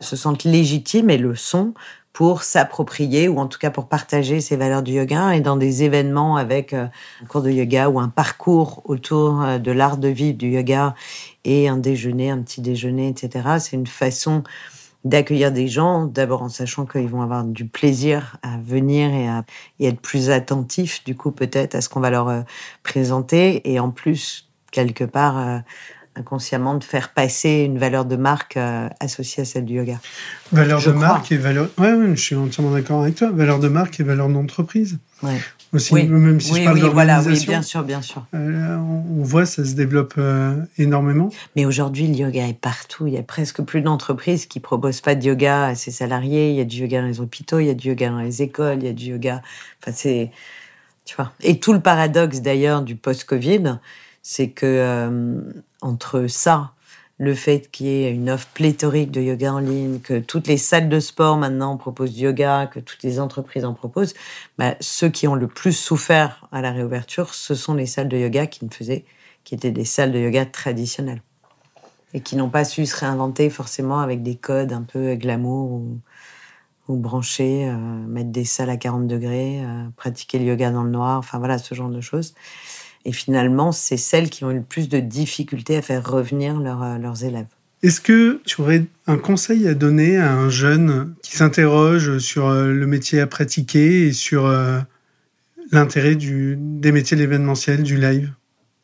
se 0.00 0.16
sentent 0.16 0.44
légitimes 0.44 1.10
et 1.10 1.18
le 1.18 1.34
sont 1.34 1.74
pour 2.12 2.42
s'approprier 2.42 3.28
ou 3.28 3.38
en 3.38 3.46
tout 3.46 3.58
cas 3.58 3.70
pour 3.70 3.88
partager 3.88 4.40
ces 4.40 4.56
valeurs 4.56 4.82
du 4.82 4.92
yoga 4.92 5.34
et 5.34 5.40
dans 5.40 5.56
des 5.56 5.82
événements 5.82 6.36
avec 6.36 6.72
euh, 6.72 6.86
un 7.22 7.26
cours 7.26 7.42
de 7.42 7.50
yoga 7.50 7.88
ou 7.88 7.98
un 7.98 8.08
parcours 8.08 8.82
autour 8.84 9.58
de 9.58 9.72
l'art 9.72 9.96
de 9.96 10.08
vivre 10.08 10.36
du 10.36 10.50
yoga 10.50 10.94
et 11.44 11.68
un 11.68 11.76
déjeuner, 11.76 12.30
un 12.30 12.42
petit 12.42 12.60
déjeuner, 12.60 13.08
etc. 13.08 13.56
C'est 13.58 13.76
une 13.76 13.86
façon 13.86 14.42
d'accueillir 15.04 15.50
des 15.50 15.68
gens, 15.68 16.04
d'abord 16.04 16.42
en 16.42 16.48
sachant 16.48 16.86
qu'ils 16.86 17.08
vont 17.08 17.22
avoir 17.22 17.44
du 17.44 17.66
plaisir 17.66 18.36
à 18.42 18.56
venir 18.58 19.12
et 19.12 19.28
à 19.28 19.44
et 19.80 19.88
être 19.88 20.00
plus 20.00 20.30
attentifs, 20.30 21.02
du 21.04 21.16
coup, 21.16 21.32
peut-être 21.32 21.74
à 21.74 21.80
ce 21.80 21.88
qu'on 21.88 22.00
va 22.00 22.10
leur 22.10 22.28
euh, 22.28 22.42
présenter, 22.82 23.68
et 23.70 23.80
en 23.80 23.90
plus, 23.90 24.48
quelque 24.70 25.04
part, 25.04 25.38
euh, 25.38 25.58
inconsciemment, 26.16 26.74
de 26.74 26.84
faire 26.84 27.10
passer 27.10 27.62
une 27.64 27.78
valeur 27.78 28.04
de 28.04 28.16
marque 28.16 28.56
euh, 28.56 28.88
associée 29.00 29.42
à 29.42 29.44
celle 29.46 29.64
du 29.64 29.74
yoga. 29.74 30.00
Valeur 30.52 30.78
je 30.80 30.90
de 30.90 30.96
crois. 30.96 31.08
marque 31.08 31.32
et 31.32 31.36
valeur... 31.36 31.68
Ouais, 31.78 31.92
ouais, 31.92 32.14
je 32.14 32.20
suis 32.20 32.36
entièrement 32.36 32.72
d'accord 32.72 33.02
avec 33.02 33.14
toi. 33.14 33.30
Valeur 33.30 33.58
de 33.58 33.68
marque 33.68 33.98
et 34.00 34.02
valeur 34.02 34.28
d'entreprise. 34.28 34.98
Ouais. 35.22 35.38
Aussi, 35.72 35.94
oui. 35.94 36.06
même 36.06 36.38
si 36.38 36.52
oui, 36.52 36.60
je 36.60 36.64
parle 36.64 36.84
oui, 36.84 36.90
voilà, 36.92 37.22
oui, 37.22 37.42
bien 37.46 37.62
sûr, 37.62 37.82
bien 37.82 38.02
sûr. 38.02 38.26
euh, 38.34 38.76
on 38.76 39.22
voit 39.22 39.46
ça 39.46 39.64
se 39.64 39.72
développe 39.72 40.14
euh, 40.18 40.54
énormément. 40.76 41.30
Mais 41.56 41.64
aujourd'hui, 41.64 42.08
le 42.08 42.14
yoga 42.14 42.46
est 42.46 42.60
partout. 42.60 43.06
Il 43.06 43.14
y 43.14 43.18
a 43.18 43.22
presque 43.22 43.62
plus 43.62 43.80
d'entreprises 43.80 44.44
qui 44.44 44.60
proposent 44.60 45.00
pas 45.00 45.14
de 45.14 45.24
yoga 45.24 45.68
à 45.68 45.74
ses 45.74 45.90
salariés. 45.90 46.50
Il 46.50 46.56
y 46.56 46.60
a 46.60 46.64
du 46.64 46.76
yoga 46.82 47.00
dans 47.00 47.06
les 47.06 47.20
hôpitaux, 47.20 47.58
il 47.58 47.68
y 47.68 47.70
a 47.70 47.74
du 47.74 47.88
yoga 47.88 48.10
dans 48.10 48.18
les 48.18 48.42
écoles, 48.42 48.78
il 48.80 48.84
y 48.84 48.88
a 48.90 48.92
du 48.92 49.06
yoga. 49.06 49.40
Enfin, 49.80 49.92
c'est, 49.96 50.30
tu 51.06 51.16
vois. 51.16 51.32
Et 51.40 51.58
tout 51.58 51.72
le 51.72 51.80
paradoxe 51.80 52.42
d'ailleurs 52.42 52.82
du 52.82 52.94
post-Covid, 52.94 53.78
c'est 54.20 54.50
que 54.50 54.66
euh, 54.66 55.40
entre 55.82 56.26
ça, 56.26 56.72
le 57.18 57.34
fait 57.34 57.70
qu'il 57.70 57.86
y 57.86 58.04
ait 58.04 58.10
une 58.10 58.30
offre 58.30 58.48
pléthorique 58.54 59.10
de 59.10 59.20
yoga 59.20 59.52
en 59.52 59.58
ligne, 59.58 60.00
que 60.00 60.18
toutes 60.18 60.48
les 60.48 60.56
salles 60.56 60.88
de 60.88 60.98
sport 60.98 61.36
maintenant 61.36 61.76
proposent 61.76 62.14
du 62.14 62.24
yoga, 62.24 62.66
que 62.66 62.80
toutes 62.80 63.02
les 63.02 63.20
entreprises 63.20 63.64
en 63.64 63.74
proposent, 63.74 64.14
bah, 64.58 64.74
ceux 64.80 65.08
qui 65.08 65.28
ont 65.28 65.34
le 65.34 65.46
plus 65.46 65.72
souffert 65.72 66.48
à 66.50 66.62
la 66.62 66.72
réouverture, 66.72 67.34
ce 67.34 67.54
sont 67.54 67.74
les 67.74 67.86
salles 67.86 68.08
de 68.08 68.16
yoga 68.16 68.46
qui 68.46 68.64
ne 68.64 68.70
faisaient, 68.70 69.04
qui 69.44 69.54
étaient 69.54 69.70
des 69.70 69.84
salles 69.84 70.12
de 70.12 70.18
yoga 70.18 70.46
traditionnelles 70.46 71.22
et 72.14 72.20
qui 72.20 72.36
n'ont 72.36 72.50
pas 72.50 72.64
su 72.64 72.86
se 72.86 72.96
réinventer 72.96 73.50
forcément 73.50 74.00
avec 74.00 74.22
des 74.22 74.36
codes 74.36 74.72
un 74.72 74.82
peu 74.82 75.14
glamour 75.14 75.70
ou, 75.70 75.98
ou 76.88 76.96
branchés, 76.96 77.68
euh, 77.68 77.76
mettre 77.76 78.30
des 78.30 78.44
salles 78.44 78.70
à 78.70 78.76
40 78.76 79.06
degrés, 79.06 79.64
euh, 79.64 79.84
pratiquer 79.96 80.38
le 80.38 80.44
yoga 80.46 80.70
dans 80.70 80.82
le 80.82 80.90
noir, 80.90 81.18
enfin 81.18 81.38
voilà 81.38 81.58
ce 81.58 81.74
genre 81.74 81.88
de 81.88 82.00
choses. 82.00 82.34
Et 83.04 83.12
finalement, 83.12 83.72
c'est 83.72 83.96
celles 83.96 84.30
qui 84.30 84.44
ont 84.44 84.50
eu 84.50 84.56
le 84.56 84.62
plus 84.62 84.88
de 84.88 85.00
difficultés 85.00 85.76
à 85.76 85.82
faire 85.82 86.08
revenir 86.08 86.58
leur, 86.60 86.82
euh, 86.82 86.98
leurs 86.98 87.24
élèves. 87.24 87.46
Est-ce 87.82 88.00
que 88.00 88.40
tu 88.46 88.60
aurais 88.60 88.84
un 89.08 89.18
conseil 89.18 89.66
à 89.66 89.74
donner 89.74 90.16
à 90.16 90.32
un 90.32 90.48
jeune 90.48 91.14
qui 91.20 91.36
s'interroge 91.36 92.18
sur 92.18 92.46
euh, 92.46 92.68
le 92.68 92.86
métier 92.86 93.20
à 93.20 93.26
pratiquer 93.26 94.06
et 94.06 94.12
sur 94.12 94.46
euh, 94.46 94.78
l'intérêt 95.72 96.14
des 96.14 96.92
métiers 96.92 97.16
de 97.16 97.22
l'événementiel, 97.22 97.82
du 97.82 97.96
live? 97.96 98.32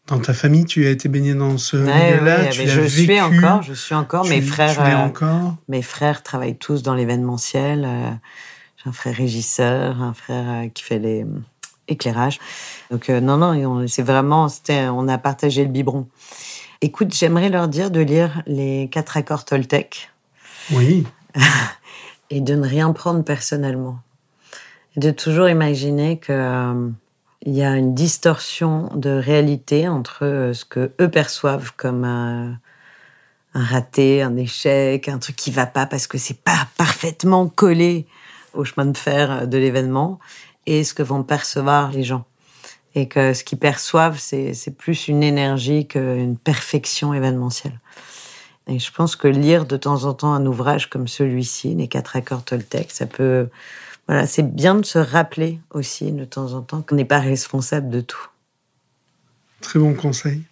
Dans 0.08 0.18
ta 0.18 0.34
famille, 0.34 0.64
tu 0.64 0.84
as 0.86 0.90
été 0.90 1.08
baigné 1.08 1.34
dans 1.34 1.58
ce 1.58 1.76
ouais, 1.76 2.48
tu 2.50 2.66
je 2.66 2.80
suis 2.86 3.20
encore, 3.20 3.62
je 3.62 3.74
suis 3.74 3.94
encore. 3.94 4.24
tu, 4.24 4.30
mes 4.30 4.40
frères, 4.40 4.80
euh, 4.80 4.96
encore. 4.96 5.56
mes 5.68 5.82
frères 5.82 6.24
travaillent 6.24 6.56
tous 6.56 6.82
dans 6.82 6.94
l'événementiel. 6.94 7.86
J'ai 8.78 8.88
un 8.88 8.92
frère 8.92 9.14
régisseur, 9.14 10.02
un 10.02 10.14
frère 10.14 10.72
qui 10.72 10.82
fait 10.82 10.98
les 10.98 11.24
éclairages. 11.88 12.38
Donc 12.90 13.10
euh, 13.10 13.20
non, 13.20 13.36
non, 13.36 13.86
c'est 13.88 14.02
vraiment, 14.02 14.48
c'était, 14.48 14.88
on 14.88 15.08
a 15.08 15.18
partagé 15.18 15.64
le 15.64 15.70
biberon. 15.70 16.06
Écoute, 16.80 17.12
j'aimerais 17.12 17.48
leur 17.48 17.68
dire 17.68 17.90
de 17.90 18.00
lire 18.00 18.42
les 18.46 18.88
quatre 18.90 19.16
accords 19.16 19.44
Toltec 19.44 20.10
Oui. 20.72 21.06
et 22.30 22.40
de 22.40 22.54
ne 22.54 22.66
rien 22.66 22.92
prendre 22.92 23.24
personnellement. 23.24 23.98
Et 24.96 25.00
de 25.00 25.10
toujours 25.10 25.48
imaginer 25.48 26.18
que 26.18 26.32
euh, 26.32 26.88
il 27.42 27.54
y 27.54 27.62
a 27.62 27.76
une 27.76 27.94
distorsion 27.94 28.90
de 28.94 29.10
réalité 29.10 29.88
entre 29.88 30.24
euh, 30.24 30.52
ce 30.52 30.64
que 30.64 30.92
eux 31.00 31.10
perçoivent 31.10 31.72
comme 31.76 32.04
un, 32.04 32.58
un 33.54 33.64
raté, 33.64 34.22
un 34.22 34.36
échec, 34.36 35.08
un 35.08 35.18
truc 35.18 35.36
qui 35.36 35.50
va 35.50 35.66
pas 35.66 35.86
parce 35.86 36.06
que 36.06 36.18
c'est 36.18 36.42
pas 36.42 36.68
parfaitement 36.76 37.48
collé 37.48 38.06
au 38.54 38.64
chemin 38.64 38.86
de 38.86 38.96
fer 38.96 39.46
de 39.46 39.58
l'événement 39.58 40.18
et 40.68 40.84
ce 40.84 40.92
que 40.92 41.02
vont 41.02 41.22
percevoir 41.22 41.90
les 41.90 42.04
gens. 42.04 42.26
Et 42.94 43.08
que 43.08 43.32
ce 43.32 43.42
qu'ils 43.42 43.58
perçoivent, 43.58 44.18
c'est 44.18 44.76
plus 44.76 45.08
une 45.08 45.22
énergie 45.22 45.86
qu'une 45.86 46.36
perfection 46.36 47.14
événementielle. 47.14 47.80
Et 48.66 48.78
je 48.78 48.92
pense 48.92 49.16
que 49.16 49.28
lire 49.28 49.64
de 49.64 49.78
temps 49.78 50.04
en 50.04 50.12
temps 50.12 50.34
un 50.34 50.44
ouvrage 50.44 50.90
comme 50.90 51.08
celui-ci, 51.08 51.74
Les 51.74 51.88
quatre 51.88 52.16
accords 52.16 52.44
Toltec, 52.44 52.90
ça 52.90 53.06
peut. 53.06 53.48
Voilà, 54.06 54.26
c'est 54.26 54.42
bien 54.42 54.74
de 54.74 54.84
se 54.84 54.98
rappeler 54.98 55.58
aussi 55.70 56.12
de 56.12 56.24
temps 56.24 56.52
en 56.52 56.60
temps 56.60 56.82
qu'on 56.82 56.96
n'est 56.96 57.04
pas 57.06 57.18
responsable 57.18 57.88
de 57.88 58.02
tout. 58.02 58.28
Très 59.62 59.78
bon 59.78 59.94
conseil. 59.94 60.42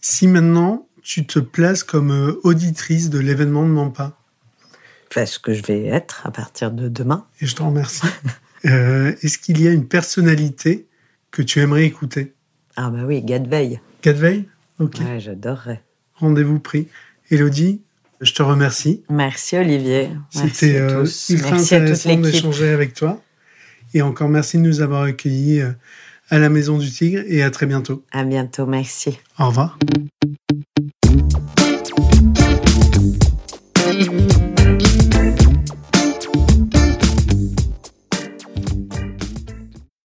Si 0.00 0.28
maintenant 0.28 0.86
tu 1.02 1.26
te 1.26 1.40
places 1.40 1.82
comme 1.82 2.12
euh, 2.12 2.40
auditrice 2.44 3.10
de 3.10 3.18
l'événement 3.18 3.64
de 3.64 3.68
Mampa 3.68 4.12
Enfin, 5.10 5.26
ce 5.26 5.38
que 5.38 5.54
je 5.54 5.62
vais 5.62 5.86
être 5.86 6.26
à 6.26 6.30
partir 6.30 6.70
de 6.70 6.88
demain. 6.88 7.26
Et 7.40 7.46
je 7.46 7.54
te 7.54 7.62
remercie. 7.62 8.06
Euh, 8.66 9.12
est-ce 9.22 9.38
qu'il 9.38 9.60
y 9.60 9.68
a 9.68 9.70
une 9.70 9.86
personnalité 9.86 10.86
que 11.30 11.42
tu 11.42 11.60
aimerais 11.60 11.84
écouter? 11.84 12.32
Ah 12.76 12.90
bah 12.90 13.04
oui, 13.06 13.22
Gad 13.22 13.46
Veil. 13.46 13.80
Ok. 14.78 14.96
J'adorerais. 15.18 15.82
Rendez-vous 16.14 16.58
pris. 16.58 16.88
Elodie, 17.30 17.82
je 18.20 18.32
te 18.32 18.42
remercie. 18.42 19.02
Merci 19.08 19.56
Olivier. 19.56 20.10
C'était 20.30 20.76
euh, 20.76 21.06
ultra 21.28 21.56
intéressant 21.56 22.16
d'échanger 22.16 22.68
avec 22.68 22.94
toi. 22.94 23.22
Et 23.92 24.02
encore 24.02 24.28
merci 24.28 24.56
de 24.56 24.62
nous 24.62 24.80
avoir 24.80 25.02
accueillis 25.02 25.60
euh, 25.60 25.70
à 26.30 26.38
la 26.38 26.48
Maison 26.48 26.78
du 26.78 26.90
Tigre 26.90 27.22
et 27.26 27.42
à 27.42 27.50
très 27.50 27.66
bientôt. 27.66 28.04
À 28.12 28.24
bientôt, 28.24 28.66
merci. 28.66 29.18
Au 29.38 29.48
revoir. 29.48 29.78